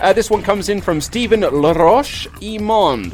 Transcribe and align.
Uh, 0.00 0.14
this 0.14 0.30
one 0.30 0.42
comes 0.42 0.70
in 0.70 0.80
from 0.80 0.98
Stephen 0.98 1.40
Laroche 1.42 2.26
Imond. 2.40 3.12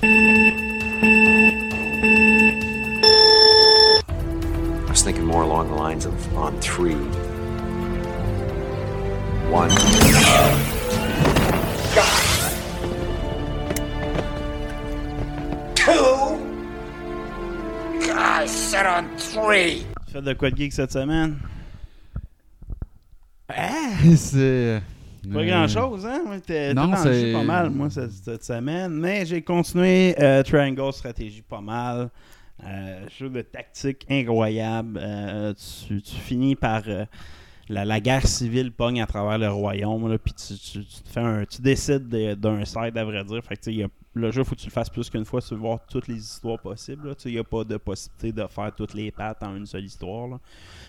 I 4.86 4.90
was 4.90 5.02
thinking 5.02 5.24
more 5.24 5.42
along 5.42 5.68
the 5.68 5.74
lines 5.74 6.06
of 6.06 6.14
on 6.36 6.60
three. 6.60 6.94
One. 9.50 9.70
Two. 15.74 16.38
I 18.14 18.46
said 18.46 18.86
on 18.86 19.08
three. 19.18 19.84
Tu 20.06 20.12
fais 20.12 20.22
de 20.22 20.34
quoi 20.34 20.50
de 20.50 20.56
geek 20.56 20.72
cette 20.72 20.92
semaine? 20.92 21.40
Ah, 23.48 23.98
c'est. 24.16 24.82
Pas 25.32 25.40
Euh, 25.40 25.46
grand 25.46 25.68
chose, 25.68 26.06
hein? 26.06 26.22
Moi, 26.26 26.36
pas 27.32 27.42
mal, 27.44 27.70
moi, 27.70 27.90
cette, 27.90 28.10
cette 28.12 28.44
semaine. 28.44 28.92
Mais 28.92 29.24
j'ai 29.26 29.42
continué 29.42 30.14
euh, 30.20 30.42
Triangle 30.42 30.92
Stratégie 30.92 31.42
pas 31.42 31.60
mal. 31.60 32.10
Euh, 32.64 33.06
jeu 33.18 33.28
de 33.28 33.42
tactique 33.42 34.06
incroyable. 34.08 34.98
Euh, 35.02 35.52
tu, 35.86 36.00
tu 36.02 36.14
finis 36.16 36.54
par. 36.56 36.82
euh, 36.86 37.04
la, 37.68 37.84
la 37.84 37.98
guerre 37.98 38.24
civile 38.28 38.70
pogne 38.70 39.02
à 39.02 39.06
travers 39.06 39.38
le 39.38 39.50
royaume, 39.50 40.16
puis 40.18 40.32
tu, 40.34 40.54
tu- 40.54 40.84
tu 40.84 41.02
te 41.02 41.08
fais 41.08 41.18
un, 41.18 41.44
tu 41.44 41.60
décides 41.60 42.06
de- 42.08 42.34
d'un 42.34 42.64
side, 42.64 42.96
à 42.96 43.04
vrai 43.04 43.24
dire. 43.24 43.42
Fait 43.42 43.56
que, 43.56 43.60
tu 43.60 43.64
sais, 43.64 43.72
il 43.72 43.78
y 43.80 43.82
a- 43.82 43.88
le 44.14 44.30
jeu, 44.30 44.44
faut 44.44 44.54
que 44.54 44.60
tu 44.60 44.68
le 44.68 44.72
fasses 44.72 44.88
plus 44.88 45.10
qu'une 45.10 45.24
fois, 45.24 45.42
tu 45.42 45.52
veux 45.52 45.58
voir 45.60 45.80
toutes 45.90 46.06
les 46.06 46.14
histoires 46.16 46.60
possibles. 46.60 47.12
Il 47.24 47.32
n'y 47.32 47.38
a 47.38 47.42
pas 47.44 47.64
de 47.64 47.76
possibilité 47.76 48.30
de 48.30 48.46
faire 48.46 48.72
toutes 48.72 48.94
les 48.94 49.10
pattes 49.10 49.42
en 49.42 49.56
une 49.56 49.66
seule 49.66 49.84
histoire. 49.84 50.28
là. 50.28 50.38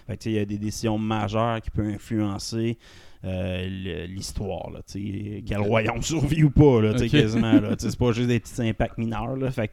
Fait 0.06 0.16
que, 0.18 0.22
tu 0.22 0.24
sais, 0.26 0.32
il 0.34 0.36
y 0.36 0.40
a 0.40 0.46
des 0.46 0.60
décisions 0.60 1.00
majeures 1.00 1.60
qui 1.62 1.72
peuvent 1.72 1.88
influencer 1.88 2.78
euh, 3.26 4.06
l'histoire. 4.08 4.70
là, 4.72 4.80
Quel 4.94 5.60
royaume 5.60 6.02
survit 6.02 6.44
ou 6.44 6.50
pas, 6.50 6.82
là, 6.82 6.94
tu 6.94 7.00
sais, 7.00 7.06
Ok. 7.06 7.12
quasiment. 7.24 7.54
là. 7.54 7.76
C'est 7.78 7.98
pas 7.98 8.12
juste 8.12 8.28
des 8.28 8.40
petits 8.40 8.62
impacts 8.62 8.98
mineurs. 8.98 9.36
Là, 9.36 9.52
fait 9.52 9.72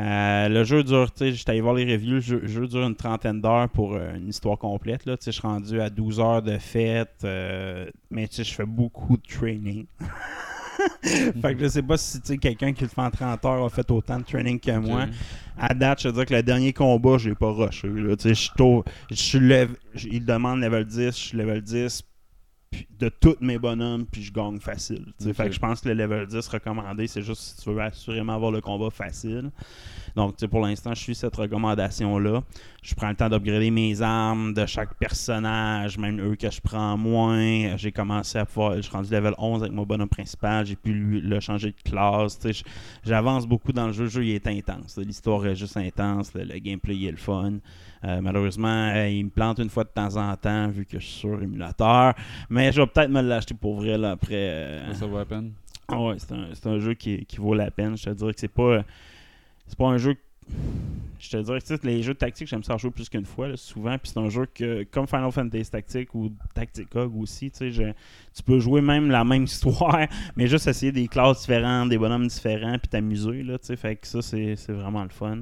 euh, 0.00 0.48
le 0.48 0.64
jeu 0.64 0.82
dure, 0.82 1.08
j'étais 1.18 1.50
allé 1.50 1.60
voir 1.60 1.74
les 1.74 1.84
reviews, 1.84 2.14
le 2.14 2.20
jeu, 2.20 2.38
le 2.40 2.48
jeu 2.48 2.66
dure 2.66 2.84
une 2.86 2.96
trentaine 2.96 3.40
d'heures 3.40 3.68
pour 3.68 3.94
euh, 3.94 4.14
une 4.16 4.28
histoire 4.28 4.58
complète. 4.58 5.06
Là, 5.06 5.16
je 5.24 5.30
suis 5.30 5.40
rendu 5.40 5.80
à 5.80 5.90
12 5.90 6.20
heures 6.20 6.42
de 6.42 6.58
fête, 6.58 7.24
mais 8.10 8.28
je 8.32 8.42
fais 8.42 8.66
beaucoup 8.66 9.16
de 9.16 9.22
training. 9.22 9.86
fait 11.42 11.54
que 11.54 11.60
je 11.62 11.68
sais 11.68 11.82
pas 11.82 11.96
si 11.96 12.20
quelqu'un 12.38 12.72
qui 12.72 12.82
le 12.82 12.88
fait 12.88 13.00
en 13.00 13.10
30 13.10 13.44
heures 13.44 13.64
a 13.64 13.68
fait 13.70 13.88
autant 13.90 14.18
de 14.18 14.24
training 14.24 14.58
que 14.58 14.76
moi. 14.78 15.06
À 15.58 15.72
date, 15.74 16.02
je 16.02 16.08
veux 16.08 16.14
dire 16.14 16.26
que 16.26 16.34
le 16.34 16.42
dernier 16.42 16.72
combat, 16.72 17.18
je 17.18 17.28
l'ai 17.28 17.34
pas 17.34 17.50
rushé. 17.52 17.88
Je 17.88 19.14
suis 19.14 20.10
il 20.10 20.24
demande 20.24 20.60
level 20.60 20.84
10, 20.84 21.06
je 21.06 21.10
suis 21.10 21.38
level 21.38 21.62
10 21.62 22.02
puis 22.02 22.13
de 22.98 23.08
tous 23.08 23.36
mes 23.40 23.58
bonhommes, 23.58 24.06
puis 24.06 24.22
je 24.22 24.32
gagne 24.32 24.58
facile. 24.58 25.06
Fait 25.20 25.46
que 25.46 25.52
je 25.52 25.58
pense 25.58 25.80
que 25.80 25.88
le 25.88 25.94
level 25.94 26.26
10 26.26 26.46
recommandé, 26.48 27.06
c'est 27.06 27.22
juste 27.22 27.40
si 27.40 27.62
tu 27.62 27.70
veux 27.70 27.80
assurément 27.80 28.34
avoir 28.34 28.50
le 28.50 28.60
combat 28.60 28.90
facile. 28.90 29.50
Donc, 30.16 30.36
pour 30.46 30.60
l'instant, 30.60 30.94
je 30.94 31.00
suis 31.00 31.14
cette 31.14 31.34
recommandation-là. 31.34 32.42
Je 32.82 32.94
prends 32.94 33.08
le 33.08 33.16
temps 33.16 33.28
d'upgrader 33.28 33.70
mes 33.70 34.00
armes 34.02 34.52
de 34.54 34.66
chaque 34.66 34.94
personnage, 34.94 35.98
même 35.98 36.20
eux 36.20 36.36
que 36.36 36.50
je 36.50 36.60
prends 36.60 36.96
moins. 36.96 37.76
J'ai 37.76 37.90
commencé 37.90 38.38
à 38.38 38.46
pouvoir. 38.46 38.76
Je 38.76 38.82
suis 38.82 38.92
rendu 38.92 39.10
level 39.10 39.34
11 39.38 39.62
avec 39.62 39.72
mon 39.72 39.84
bonhomme 39.84 40.08
principal. 40.08 40.66
J'ai 40.66 40.76
pu 40.76 40.92
lui, 40.92 41.20
le 41.20 41.40
changer 41.40 41.72
de 41.72 41.90
classe. 41.90 42.38
J'avance 43.04 43.46
beaucoup 43.46 43.72
dans 43.72 43.86
le 43.88 43.92
jeu. 43.92 44.04
Le 44.04 44.10
jeu 44.10 44.24
il 44.24 44.34
est 44.34 44.46
intense. 44.46 44.98
L'histoire 44.98 45.46
est 45.46 45.56
juste 45.56 45.76
intense. 45.76 46.34
Le, 46.34 46.44
le 46.44 46.58
gameplay 46.58 46.94
il 46.94 47.06
est 47.06 47.10
le 47.10 47.16
fun. 47.16 47.54
Euh, 48.04 48.20
malheureusement, 48.20 48.92
euh, 48.94 49.08
il 49.08 49.24
me 49.24 49.30
plante 49.30 49.58
une 49.58 49.70
fois 49.70 49.84
de 49.84 49.88
temps 49.88 50.16
en 50.16 50.36
temps 50.36 50.68
vu 50.68 50.84
que 50.84 50.98
je 50.98 51.04
suis 51.06 51.20
sur 51.20 51.42
émulateur. 51.42 52.14
Mais 52.50 52.70
je 52.72 52.80
vais 52.80 52.86
peut-être 52.86 53.10
me 53.10 53.22
l'acheter 53.22 53.54
pour 53.54 53.76
vrai 53.76 53.96
là, 53.96 54.10
après. 54.12 54.34
euh, 54.34 54.92
Ça 54.94 55.06
vaut 55.06 55.16
la 55.18 55.24
peine. 55.24 55.52
ah 55.88 56.00
ouais, 56.00 56.16
c'est 56.18 56.32
un, 56.32 56.72
un 56.72 56.78
jeu 56.78 56.94
qui, 56.94 57.24
qui 57.24 57.36
vaut 57.38 57.54
la 57.54 57.70
peine. 57.70 57.96
Je 57.96 58.04
te 58.04 58.10
dirais 58.10 58.34
que 58.34 58.40
c'est 58.40 58.48
pas. 58.48 58.84
C'est 59.66 59.78
pas 59.78 59.86
un 59.88 59.96
jeu. 59.98 60.14
Je 61.18 61.30
te 61.30 61.36
dirais 61.38 61.58
que 61.58 61.86
les 61.86 62.02
jeux 62.02 62.12
de 62.12 62.18
tactique, 62.18 62.46
j'aime 62.48 62.62
ça 62.62 62.74
en 62.74 62.78
jouer 62.78 62.90
plus 62.90 63.08
qu'une 63.08 63.24
fois, 63.24 63.48
là, 63.48 63.56
souvent. 63.56 63.96
Puis 63.96 64.10
c'est 64.12 64.20
un 64.20 64.28
jeu 64.28 64.44
que, 64.52 64.82
comme 64.90 65.06
Final 65.06 65.32
Fantasy 65.32 65.70
Tactique 65.70 66.14
ou 66.14 66.30
Tactica 66.52 67.06
aussi, 67.06 67.50
tu 67.50 67.56
sais, 67.56 67.70
je- 67.70 67.92
tu 68.34 68.42
peux 68.44 68.58
jouer 68.60 68.82
même 68.82 69.10
la 69.10 69.24
même 69.24 69.44
histoire, 69.50 70.06
mais 70.36 70.46
juste 70.46 70.66
essayer 70.66 70.92
des 70.92 71.08
classes 71.08 71.40
différentes, 71.40 71.88
des 71.88 71.96
bonhommes 71.96 72.26
différents, 72.26 72.76
puis 72.78 72.88
t'amuser. 72.88 73.42
Fait 73.76 73.96
que 73.96 74.06
ça, 74.06 74.20
c'est 74.20 74.54
c'est 74.56 74.72
vraiment 74.74 75.02
le 75.02 75.08
fun. 75.08 75.38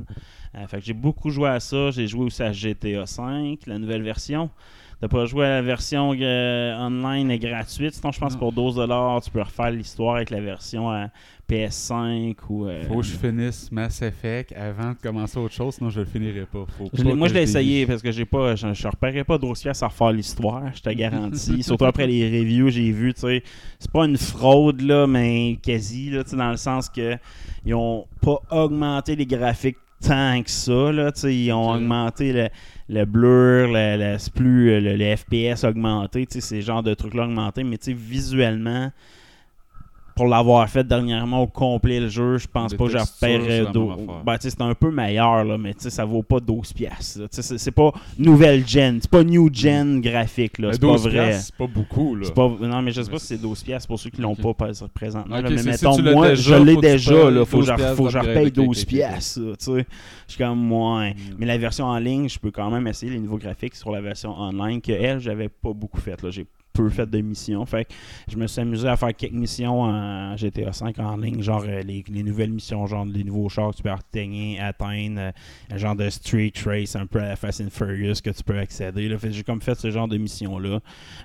Euh, 0.54 0.66
fait 0.66 0.78
que 0.80 0.84
j'ai 0.84 0.92
beaucoup 0.92 1.30
joué 1.30 1.48
à 1.48 1.60
ça. 1.60 1.90
J'ai 1.90 2.06
joué 2.06 2.26
aussi 2.26 2.42
à 2.42 2.52
GTA 2.52 3.04
V, 3.04 3.58
la 3.66 3.78
nouvelle 3.78 4.02
version. 4.02 4.50
T'as 5.00 5.08
pas 5.08 5.24
joué 5.24 5.44
à 5.46 5.48
la 5.48 5.62
version 5.62 6.14
euh, 6.20 6.76
online 6.78 7.30
et 7.30 7.38
gratuite. 7.38 7.94
Sinon, 7.94 8.12
je 8.12 8.20
pense 8.20 8.34
que 8.34 8.38
pour 8.38 8.52
12$, 8.52 9.20
tu 9.24 9.30
peux 9.32 9.42
refaire 9.42 9.70
l'histoire 9.70 10.16
avec 10.16 10.30
la 10.30 10.40
version 10.40 10.90
à 10.90 11.08
PS5 11.50 12.36
ou. 12.48 12.66
euh, 12.66 12.86
Faut 12.88 13.00
que 13.00 13.06
je 13.06 13.12
finisse 13.16 13.70
Mass 13.72 14.00
Effect 14.02 14.52
avant 14.52 14.90
de 14.90 14.96
commencer 15.02 15.38
autre 15.38 15.54
chose, 15.54 15.74
sinon 15.74 15.90
je 15.90 16.00
le 16.00 16.06
finirai 16.06 16.46
pas. 16.46 16.64
Faut 16.78 16.88
je 16.92 17.02
pas 17.02 17.08
l'ai- 17.10 17.14
moi, 17.16 17.28
je 17.28 17.34
l'ai 17.34 17.42
essayé 17.42 17.86
parce 17.86 18.00
que 18.00 18.10
j'ai 18.12 18.24
pas, 18.24 18.54
je, 18.54 18.72
je 18.72 18.88
repérais 18.88 19.24
pas 19.24 19.38
d'autres 19.38 19.60
pièces 19.60 19.82
à 19.82 19.88
refaire 19.88 20.12
l'histoire, 20.12 20.62
je 20.74 20.82
te 20.82 20.90
garantis. 20.94 21.62
Surtout 21.62 21.84
après 21.84 22.06
les 22.06 22.40
reviews, 22.40 22.68
j'ai 22.70 22.90
vu, 22.92 23.12
tu 23.14 23.20
sais, 23.22 23.42
c'est 23.80 23.90
pas 23.90 24.04
une 24.06 24.16
fraude 24.18 24.80
là, 24.82 25.06
mais 25.06 25.58
quasi 25.62 26.10
là, 26.10 26.22
tu 26.24 26.30
sais, 26.30 26.36
dans 26.36 26.50
le 26.50 26.56
sens 26.56 26.88
que 26.88 27.16
ils 27.64 27.74
ont 27.74 28.06
pas 28.20 28.38
augmenté 28.50 29.14
les 29.16 29.26
graphiques 29.26 29.78
tant 30.02 30.42
que 30.42 30.50
ça 30.50 30.92
là, 30.92 31.12
ils 31.24 31.52
ont 31.52 31.70
augmenté 31.72 32.32
le, 32.32 32.48
le 32.88 33.04
blur, 33.04 33.68
le, 33.72 34.16
plus 34.34 34.80
le, 34.80 34.96
le 34.96 35.16
FPS 35.16 35.64
augmenté, 35.64 36.26
ces 36.28 36.62
genres 36.62 36.82
de 36.82 36.94
trucs 36.94 37.14
là 37.14 37.24
augmentés, 37.24 37.64
mais 37.64 37.78
visuellement. 37.86 38.90
Pour 40.22 40.28
l'avoir 40.30 40.68
fait 40.68 40.86
dernièrement 40.86 41.42
au 41.42 41.48
complet 41.48 41.98
le 41.98 42.08
jeu, 42.08 42.38
je 42.38 42.46
pense 42.46 42.70
Les 42.70 42.78
pas 42.78 42.84
que 42.84 42.90
j'appellerais. 42.92 43.64
Ben, 44.24 44.36
c'est 44.38 44.60
un 44.60 44.72
peu 44.72 44.92
meilleur, 44.92 45.42
là, 45.42 45.58
mais 45.58 45.72
ça 45.76 46.04
vaut 46.04 46.22
pas 46.22 46.38
12 46.38 46.72
piastres. 46.74 47.22
là. 47.22 47.26
Tu 47.28 47.42
sais, 47.42 47.58
C'est 47.58 47.72
pas 47.72 47.92
nouvelle 48.16 48.64
gen, 48.64 49.00
c'est 49.02 49.10
pas 49.10 49.24
new 49.24 49.50
gen 49.52 50.00
graphique, 50.00 50.58
là. 50.58 50.68
Mais 50.68 50.74
C'est 50.74 50.80
pas 50.80 50.86
12 50.86 51.08
vrai. 51.08 51.32
C'est 51.32 51.56
pas 51.56 51.66
beaucoup, 51.66 52.14
là. 52.14 52.30
Pas... 52.30 52.48
Non, 52.60 52.82
mais 52.82 52.92
je 52.92 53.02
sais 53.02 53.10
pas 53.10 53.18
si 53.18 53.26
c'est 53.26 53.38
12 53.42 53.64
piastres 53.64 53.88
pour 53.88 53.98
ceux 53.98 54.10
qui 54.10 54.20
l'ont 54.20 54.36
Ok. 54.38 54.42
pas 54.42 54.54
présentement. 54.94 55.42
Mais 55.42 55.58
si 55.58 55.66
mettons, 55.66 56.00
moi, 56.00 56.28
déjà, 56.28 56.56
je 56.58 56.62
l'ai 56.62 56.76
déjà, 56.76 57.28
là. 57.28 57.44
Faut 57.44 57.58
que 57.58 57.64
12 57.64 58.10
je- 58.12 58.18
repaye 58.18 58.44
d'upgrade. 58.52 58.52
12 58.52 58.66
Ok, 58.68 58.76
ok, 58.76 58.78
ok. 58.82 58.86
piastres, 58.86 59.40
là, 59.40 59.52
tu 59.56 59.64
sais. 59.64 59.86
Je 60.28 60.34
suis 60.34 60.38
comme, 60.44 60.60
moi. 60.60 61.08
Mm. 61.10 61.14
Mais 61.38 61.46
la 61.46 61.58
version 61.58 61.86
en 61.86 61.98
ligne, 61.98 62.28
je 62.28 62.38
peux 62.38 62.52
quand 62.52 62.70
même 62.70 62.86
essayer 62.86 63.10
les 63.10 63.18
nouveaux 63.18 63.38
graphiques 63.38 63.74
sur 63.74 63.90
la 63.90 64.00
version 64.00 64.38
online 64.38 64.80
que 64.80 64.92
elle, 64.92 65.18
j'avais 65.18 65.48
pas 65.48 65.72
beaucoup 65.72 66.00
fait. 66.00 66.16
J'ai 66.30 66.46
peu 66.72 66.88
fait 66.88 67.08
de 67.08 67.20
missions. 67.20 67.64
Fait 67.66 67.84
que 67.84 67.92
je 68.28 68.36
me 68.36 68.46
suis 68.46 68.60
amusé 68.60 68.88
à 68.88 68.96
faire 68.96 69.14
quelques 69.14 69.32
missions 69.32 69.82
en 69.82 70.36
GTA 70.36 70.72
5 70.72 70.98
en 70.98 71.16
ligne, 71.16 71.42
genre 71.42 71.64
euh, 71.66 71.82
les, 71.82 72.04
les 72.08 72.22
nouvelles 72.22 72.52
missions, 72.52 72.86
genre 72.86 73.04
les 73.04 73.24
nouveaux 73.24 73.48
chars 73.48 73.70
que 73.70 73.76
tu 73.76 73.82
peux 73.82 73.90
atteigner, 73.90 74.58
atteindre, 74.60 75.20
euh, 75.20 75.78
genre 75.78 75.96
de 75.96 76.08
street 76.10 76.52
race 76.64 76.96
un 76.96 77.06
peu 77.06 77.20
à 77.20 77.28
la 77.28 77.36
Fast 77.36 77.60
and 77.60 77.70
Furious 77.70 78.16
que 78.22 78.30
tu 78.30 78.42
peux 78.42 78.58
accéder. 78.58 79.14
J'ai 79.30 79.42
comme 79.42 79.60
fait 79.62 79.74
ce 79.74 79.90
genre 79.90 80.08
de 80.08 80.16
mission-là. 80.16 80.80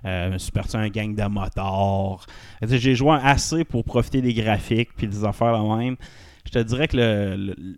Euh, 0.06 0.28
je 0.28 0.34
me 0.34 0.38
suis 0.38 0.52
parti 0.52 0.78
à 0.78 0.82
un 0.82 0.90
gang 0.90 1.16
de 1.16 1.28
motards. 1.28 2.26
J'ai 2.62 2.96
joué 2.96 3.18
assez 3.22 3.64
pour 3.64 3.84
profiter 3.84 4.22
des 4.22 4.34
graphiques 4.34 4.90
puis 4.96 5.08
des 5.08 5.24
affaires 5.24 5.52
là 5.52 5.78
même. 5.78 5.96
Je 6.46 6.52
te 6.52 6.60
dirais 6.60 6.88
que 6.88 6.98
le, 6.98 7.36
le, 7.36 7.78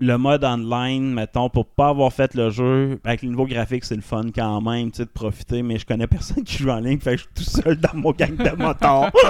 le 0.00 0.16
mode 0.16 0.44
online, 0.44 1.12
mettons, 1.12 1.50
pour 1.50 1.66
pas 1.66 1.88
avoir 1.88 2.12
fait 2.12 2.34
le 2.34 2.50
jeu, 2.50 2.98
avec 3.04 3.22
le 3.22 3.28
niveau 3.28 3.46
graphique, 3.46 3.84
c'est 3.84 3.96
le 3.96 4.00
fun 4.00 4.30
quand 4.34 4.60
même, 4.62 4.90
tu 4.90 4.98
sais, 4.98 5.04
de 5.04 5.10
profiter, 5.10 5.62
mais 5.62 5.78
je 5.78 5.84
connais 5.84 6.06
personne 6.08 6.42
qui 6.42 6.58
joue 6.58 6.70
en 6.70 6.80
ligne, 6.80 6.98
fait 6.98 7.12
que 7.12 7.16
je 7.18 7.22
suis 7.22 7.34
tout 7.34 7.42
seul 7.42 7.76
dans 7.76 7.94
mon 7.94 8.12
gang 8.12 8.34
de 8.34 8.56
motards. 8.56 9.12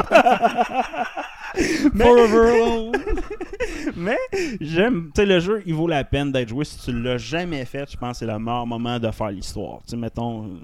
mais, 1.95 2.05
mais 3.97 4.17
j'aime, 4.61 5.11
tu 5.13 5.21
sais, 5.21 5.27
le 5.27 5.41
jeu, 5.41 5.63
il 5.67 5.75
vaut 5.75 5.89
la 5.89 6.05
peine 6.05 6.31
d'être 6.31 6.49
joué. 6.49 6.65
Si 6.65 6.79
tu 6.79 6.93
l'as 6.93 7.19
jamais 7.19 7.65
fait, 7.65 7.91
je 7.91 7.97
pense 7.97 8.13
que 8.13 8.19
c'est 8.25 8.33
le 8.33 8.39
meilleur 8.39 8.65
moment 8.67 9.01
de 9.01 9.11
faire 9.11 9.31
l'histoire. 9.31 9.79
Tu 9.83 9.91
sais, 9.91 9.97
mettons, 9.97 10.61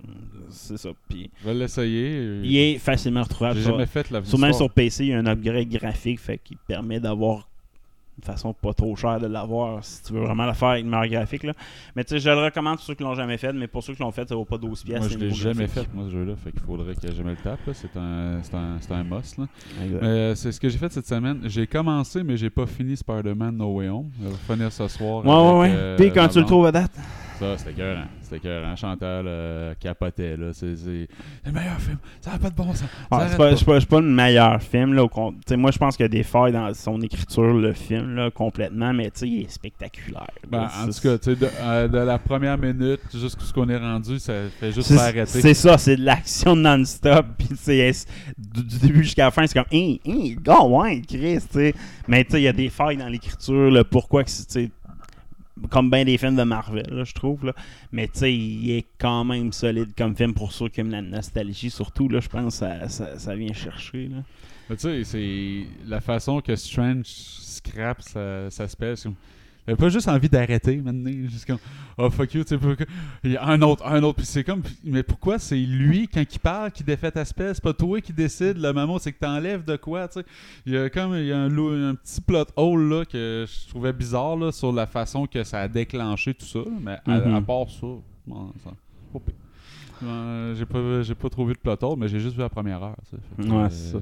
c'est 0.51 0.79
ça. 0.79 0.91
Puis, 1.09 1.29
Je 1.41 1.49
vais 1.49 1.55
l'essayer. 1.55 2.41
il 2.45 2.57
est 2.57 2.79
facilement 2.79 3.25
retrouvable. 3.25 3.59
J'ai 3.59 3.65
jamais 3.65 3.87
fait 3.87 4.09
la 4.11 4.21
histoire. 4.21 4.55
sur 4.55 4.71
PC, 4.71 5.05
il 5.05 5.09
y 5.09 5.15
a 5.15 5.19
un 5.19 5.27
upgrade 5.27 5.69
graphique 5.69 6.21
fait 6.21 6.39
qui 6.39 6.57
permet 6.69 7.01
d'avoir 7.01 7.49
une 8.19 8.25
façon 8.25 8.55
pas 8.55 8.73
trop 8.73 8.97
chère 8.97 9.21
de 9.21 9.27
l'avoir 9.27 9.85
si 9.85 10.03
tu 10.05 10.15
veux 10.15 10.21
vraiment 10.21 10.47
la 10.47 10.55
faire 10.55 10.69
avec 10.69 10.85
une 10.85 10.91
meilleure 10.91 11.09
graphique. 11.09 11.43
Là. 11.43 11.53
Mais 11.95 12.05
tu 12.05 12.15
sais, 12.15 12.19
je 12.19 12.31
le 12.31 12.45
recommande 12.45 12.77
pour 12.77 12.85
ceux 12.85 12.95
qui 12.95 13.03
l'ont 13.03 13.15
jamais 13.15 13.37
fait, 13.37 13.53
mais 13.53 13.67
pour 13.67 13.83
ceux 13.83 13.95
qui 13.95 14.01
l'ont 14.03 14.11
fait, 14.11 14.29
ça 14.29 14.35
vaut 14.35 14.45
pas 14.47 14.57
12 14.59 14.83
pièces. 14.85 15.01
Moi, 15.01 15.09
je 15.11 15.19
l'ai 15.19 15.31
jamais 15.31 15.67
graphique. 15.67 15.83
fait, 15.91 15.95
moi, 15.95 16.05
ce 16.07 16.13
jeu-là. 16.13 16.33
Fait 16.37 16.51
qu'il 16.53 16.61
faudrait 16.61 16.95
que 16.95 17.13
jamais 17.13 17.31
le 17.31 17.37
tape. 17.37 17.61
C'est 17.75 17.97
un, 17.97 18.39
un, 18.39 18.77
c'est 18.81 18.93
un 18.93 19.05
must. 19.05 19.39
Euh, 19.81 20.35
c'est 20.35 20.53
ce 20.53 20.59
que 20.61 20.69
j'ai 20.69 20.79
fait 20.79 20.93
cette 20.93 21.07
semaine. 21.07 21.41
J'ai 21.45 21.67
commencé, 21.67 22.23
mais 22.23 22.37
j'ai 22.37 22.51
pas 22.51 22.67
fini 22.67 22.97
Spider-Man 22.97 23.57
No 23.57 23.75
Way 23.75 23.89
Home. 23.89 24.11
Je 24.23 24.29
vais 24.29 24.35
finir 24.55 24.73
ce 24.73 24.89
soir. 24.89 25.25
Ouais, 25.25 25.31
ouais, 25.31 25.67
avec, 25.67 25.73
ouais. 25.77 25.79
euh, 25.79 25.97
Puis 25.97 26.13
quand 26.13 26.29
tu 26.29 26.39
le 26.41 26.47
trouves 26.47 26.67
à 26.67 26.73
date. 26.73 26.93
Ça, 27.39 27.59
c'était 27.59 27.73
écœurant. 27.73 28.05
C'était 28.23 28.37
écœurant. 28.37 28.77
Chantal 28.77 29.25
euh, 29.29 29.75
capotait. 29.79 30.37
là. 30.37 30.53
C'est 30.53 30.67
le 30.67 31.53
meilleur 31.53 31.79
film. 31.79 31.99
Ça 32.21 32.33
n'a 32.33 32.39
pas 32.39 32.51
de 32.51 32.55
bon 32.55 32.73
sens. 32.75 32.89
Arrête 33.11 33.31
c'est 33.31 33.37
pas, 33.37 33.55
pas. 33.55 33.81
pas, 33.81 33.87
pas 33.87 34.01
le 34.01 34.09
meilleur 34.09 34.63
film. 34.63 34.95
Là, 34.95 35.07
moi, 35.57 35.71
je 35.71 35.79
pense 35.79 35.97
qu'il 35.97 36.05
y 36.05 36.07
a 36.07 36.09
des 36.09 36.23
failles 36.23 36.53
dans 36.53 36.73
son 36.75 37.01
écriture, 37.03 37.55
le 37.55 37.73
film, 37.73 38.15
là, 38.15 38.31
complètement, 38.31 38.93
mais 38.93 39.11
tu 39.11 39.21
sais, 39.21 39.29
il 39.29 39.43
est 39.43 39.51
spectaculaire. 39.51 40.31
Ben, 40.49 40.63
là. 40.63 40.71
en 40.83 40.87
tout 40.87 41.01
cas, 41.01 41.19
tu 41.19 41.31
sais, 41.31 41.37
de, 41.37 41.49
euh, 41.61 41.89
de 41.89 41.99
la 41.99 42.19
première 42.19 42.57
minute 42.57 43.01
jusqu'à 43.13 43.45
ce 43.45 43.53
qu'on 43.53 43.69
est 43.69 43.77
rendu, 43.77 44.19
ça 44.19 44.35
fait 44.59 44.73
juste 44.73 44.93
s'arrêter. 44.95 45.27
c'est 45.27 45.55
ça, 45.55 45.77
c'est 45.77 45.97
de 45.97 46.05
l'action 46.05 46.57
non-stop. 46.57 47.27
Puis 47.39 47.49
c'est 47.57 47.93
du, 48.39 48.63
du 48.65 48.79
début 48.79 49.05
jusqu'à 49.05 49.25
la 49.27 49.31
fin, 49.31 49.47
c'est 49.47 49.55
comme, 49.55 49.65
hein, 49.73 49.97
hein, 50.07 50.35
go, 50.43 50.81
ouais, 50.81 51.03
Chris, 51.07 51.39
tu 51.41 51.47
sais. 51.51 51.75
Mais 52.09 52.25
tu 52.25 52.33
sais, 52.33 52.41
il 52.41 52.45
y 52.45 52.49
a 52.49 52.53
des 52.53 52.71
failles 52.71 52.97
dans 52.97 53.09
l'écriture, 53.09 53.71
le 53.71 53.85
pourquoi 53.85 54.25
que 54.25 54.31
tu 54.31 54.45
sais, 54.49 54.71
comme 55.71 55.91
bien 55.91 56.05
des 56.05 56.19
films 56.19 56.37
de 56.37 56.43
Marvel, 56.43 57.03
je 57.05 57.15
trouve. 57.15 57.47
Là. 57.47 57.55
Mais 57.93 58.07
tu 58.09 58.21
sais, 58.21 58.35
il 58.35 58.71
est 58.71 58.87
quand 58.99 59.25
même 59.25 59.53
solide 59.53 59.95
comme 59.97 60.17
film 60.17 60.35
pour 60.35 60.53
ceux 60.53 60.69
qui 60.69 60.81
aiment 60.81 60.91
la 60.91 61.03
nostalgie, 61.03 61.71
surtout, 61.71 62.09
là, 62.09 62.21
je 62.21 62.29
pense 62.29 62.55
que 62.55 62.67
ça, 62.67 62.89
ça, 62.89 63.19
ça 63.19 63.35
vient 63.35 63.53
chercher. 63.53 64.11
Tu 64.69 64.77
sais, 64.79 65.05
c'est 65.05 65.65
la 65.87 66.01
façon 66.01 66.41
que 66.41 66.57
Strange 66.57 67.07
scrape 67.07 68.03
spell. 68.03 68.97
c'est 68.97 69.09
a 69.73 69.77
pas 69.77 69.89
juste 69.89 70.09
envie 70.09 70.29
d'arrêter 70.29 70.77
maintenant. 70.77 71.11
Juste 71.29 71.47
comme, 71.47 71.59
oh 71.99 72.09
fuck 72.11 72.33
you, 72.35 72.43
tu 72.45 72.51
sais, 72.51 72.59
pourquoi- 72.59 72.87
il 73.25 73.33
y 73.33 73.37
a 73.37 73.45
un 73.47 73.61
autre, 73.63 73.85
un 73.87 74.03
autre. 74.03 74.17
Puis 74.19 74.27
c'est 74.27 74.45
comme, 74.45 74.63
mais 74.85 75.03
pourquoi 75.03 75.39
c'est 75.39 75.57
lui, 75.57 76.07
quand 76.09 76.23
il 76.23 76.39
parle, 76.39 76.71
qui 76.71 76.85
défait 76.85 77.11
ta 77.11 77.25
spell 77.25 77.55
C'est 77.55 77.63
pas 77.65 77.73
toi 77.73 78.01
qui 78.01 78.13
décide. 78.13 78.59
Le 78.59 78.73
moment, 78.73 78.99
c'est 78.99 79.13
que 79.13 79.19
t'enlèves 79.19 79.65
de 79.65 79.77
quoi, 79.77 80.07
tu 80.09 80.21
sais? 80.21 80.27
Il 80.67 80.75
y 80.75 80.77
a 80.77 80.89
comme, 80.91 81.15
il 81.15 81.27
y 81.27 81.33
a 81.33 81.39
un, 81.41 81.95
petit 81.95 82.21
plot 82.21 82.45
hole 82.57 82.89
là, 82.89 83.05
que 83.05 83.45
je 83.49 83.69
trouvais 83.69 83.93
bizarre 83.93 84.37
là, 84.37 84.53
sur 84.53 84.73
la 84.73 84.87
façon 84.87 85.27
que 85.27 85.43
ça 85.45 85.61
a 85.63 85.69
déclenché 85.69 86.35
tout 86.35 86.47
ça. 86.47 86.61
Mais 86.83 86.99
à, 87.07 87.19
Mhm. 87.21 87.35
à 87.35 87.41
part 87.41 87.69
ça, 87.71 87.87
bon, 88.27 88.53
ça 88.63 88.71
pas 89.13 89.19
pire. 89.21 89.35
Euh, 90.05 90.55
j'ai 90.55 90.67
pas 90.67 91.03
j'ai 91.03 91.15
pas 91.15 91.31
trop 91.31 91.47
vu 91.47 91.55
de 91.55 91.59
plot 91.59 91.77
hole, 91.81 91.99
mais 91.99 92.07
j'ai 92.09 92.21
juste 92.21 92.35
vu 92.37 92.43
la 92.43 92.51
première 92.51 92.83
heure. 92.83 92.97
tu 93.11 93.17
sais. 93.45 93.51
Ouais, 93.51 93.65
euh, 93.65 93.69
ça. 93.71 93.99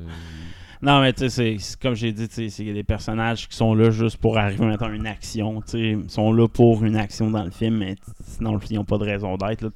Non, 0.83 1.01
mais 1.01 1.13
tu 1.13 1.31
sais, 1.31 1.57
comme 1.81 1.95
j'ai 1.95 2.13
dit, 2.13 2.27
c'est 2.29 2.47
il 2.47 2.67
y 2.67 2.71
a 2.71 2.75
des 2.75 2.85
personnages 2.85 3.49
qui 3.49 3.57
sont 3.57 3.75
là 3.75 3.91
juste 3.91 4.19
pour 4.19 4.37
arriver 4.39 4.77
à 4.79 4.89
une 4.89 5.07
action. 5.07 5.63
Ils 5.73 6.09
sont 6.09 6.33
là 6.33 6.49
pour 6.49 6.85
une 6.85 6.97
action 6.97 7.31
dans 7.31 7.45
le 7.45 7.51
film, 7.51 7.79
mais 7.79 7.97
sinon, 8.25 8.59
ils 8.71 8.77
n'ont 8.77 8.85
pas 8.85 8.99
de 8.99 9.05
raison 9.05 9.37
d'être. 9.37 9.71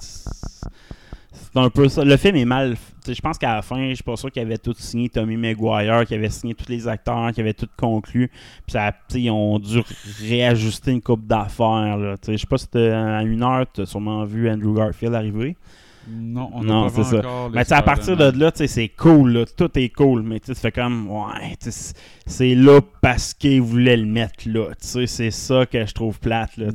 C'est 1.33 1.57
un 1.57 1.71
peu 1.71 1.89
ça. 1.89 2.05
Le 2.05 2.17
film 2.17 2.37
est 2.37 2.45
mal. 2.45 2.77
Je 3.07 3.21
pense 3.21 3.39
qu'à 3.39 3.55
la 3.55 3.63
fin, 3.63 3.89
je 3.91 3.95
suis 3.95 4.05
pas 4.05 4.17
sûr 4.17 4.31
qu'ils 4.31 4.43
avaient 4.43 4.59
tout 4.59 4.75
signé 4.77 5.09
Tommy 5.09 5.37
Maguire, 5.37 6.05
qu'ils 6.05 6.17
avaient 6.17 6.29
signé 6.31 6.55
tous 6.55 6.69
les 6.69 6.87
acteurs, 6.89 7.33
qu'ils 7.33 7.43
avaient 7.43 7.55
tout 7.55 7.69
conclu. 7.77 8.29
Puis 8.67 8.73
ça, 8.73 8.93
ils 9.15 9.31
ont 9.31 9.59
dû 9.59 9.83
réajuster 10.21 10.91
une 10.91 11.01
coupe 11.01 11.27
d'affaires. 11.27 12.17
Je 12.27 12.37
sais 12.37 12.47
pas 12.47 12.59
si 12.59 12.67
à 12.77 13.23
une 13.23 13.43
heure, 13.43 13.67
tu 13.73 13.83
as 13.83 13.87
sûrement 13.87 14.25
vu 14.25 14.51
Andrew 14.51 14.75
Garfield 14.75 15.15
arriver. 15.15 15.57
Non, 16.11 16.51
on 16.55 16.63
Non, 16.63 16.89
c'est 16.89 17.05
ça. 17.05 17.23
Mais 17.53 17.73
à 17.73 17.83
partir 17.83 18.17
de 18.17 18.39
là, 18.39 18.51
c'est 18.55 18.89
cool, 18.89 19.33
là. 19.33 19.45
tout 19.47 19.71
est 19.79 19.89
cool, 19.91 20.23
mais 20.23 20.41
tu 20.41 20.55
fais 20.55 20.73
comme, 20.73 21.09
ouais, 21.11 21.57
c'est- 21.61 22.55
là 22.55 22.81
parce 23.01 23.35
qu'ils 23.35 23.61
voulaient 23.63 23.97
le 23.97 24.07
mettre 24.07 24.49
là. 24.49 24.71
C'est 24.79 25.31
ça 25.31 25.67
que 25.67 25.85
je 25.85 25.93
trouve 25.93 26.19
plate, 26.21 26.57
là. 26.57 26.71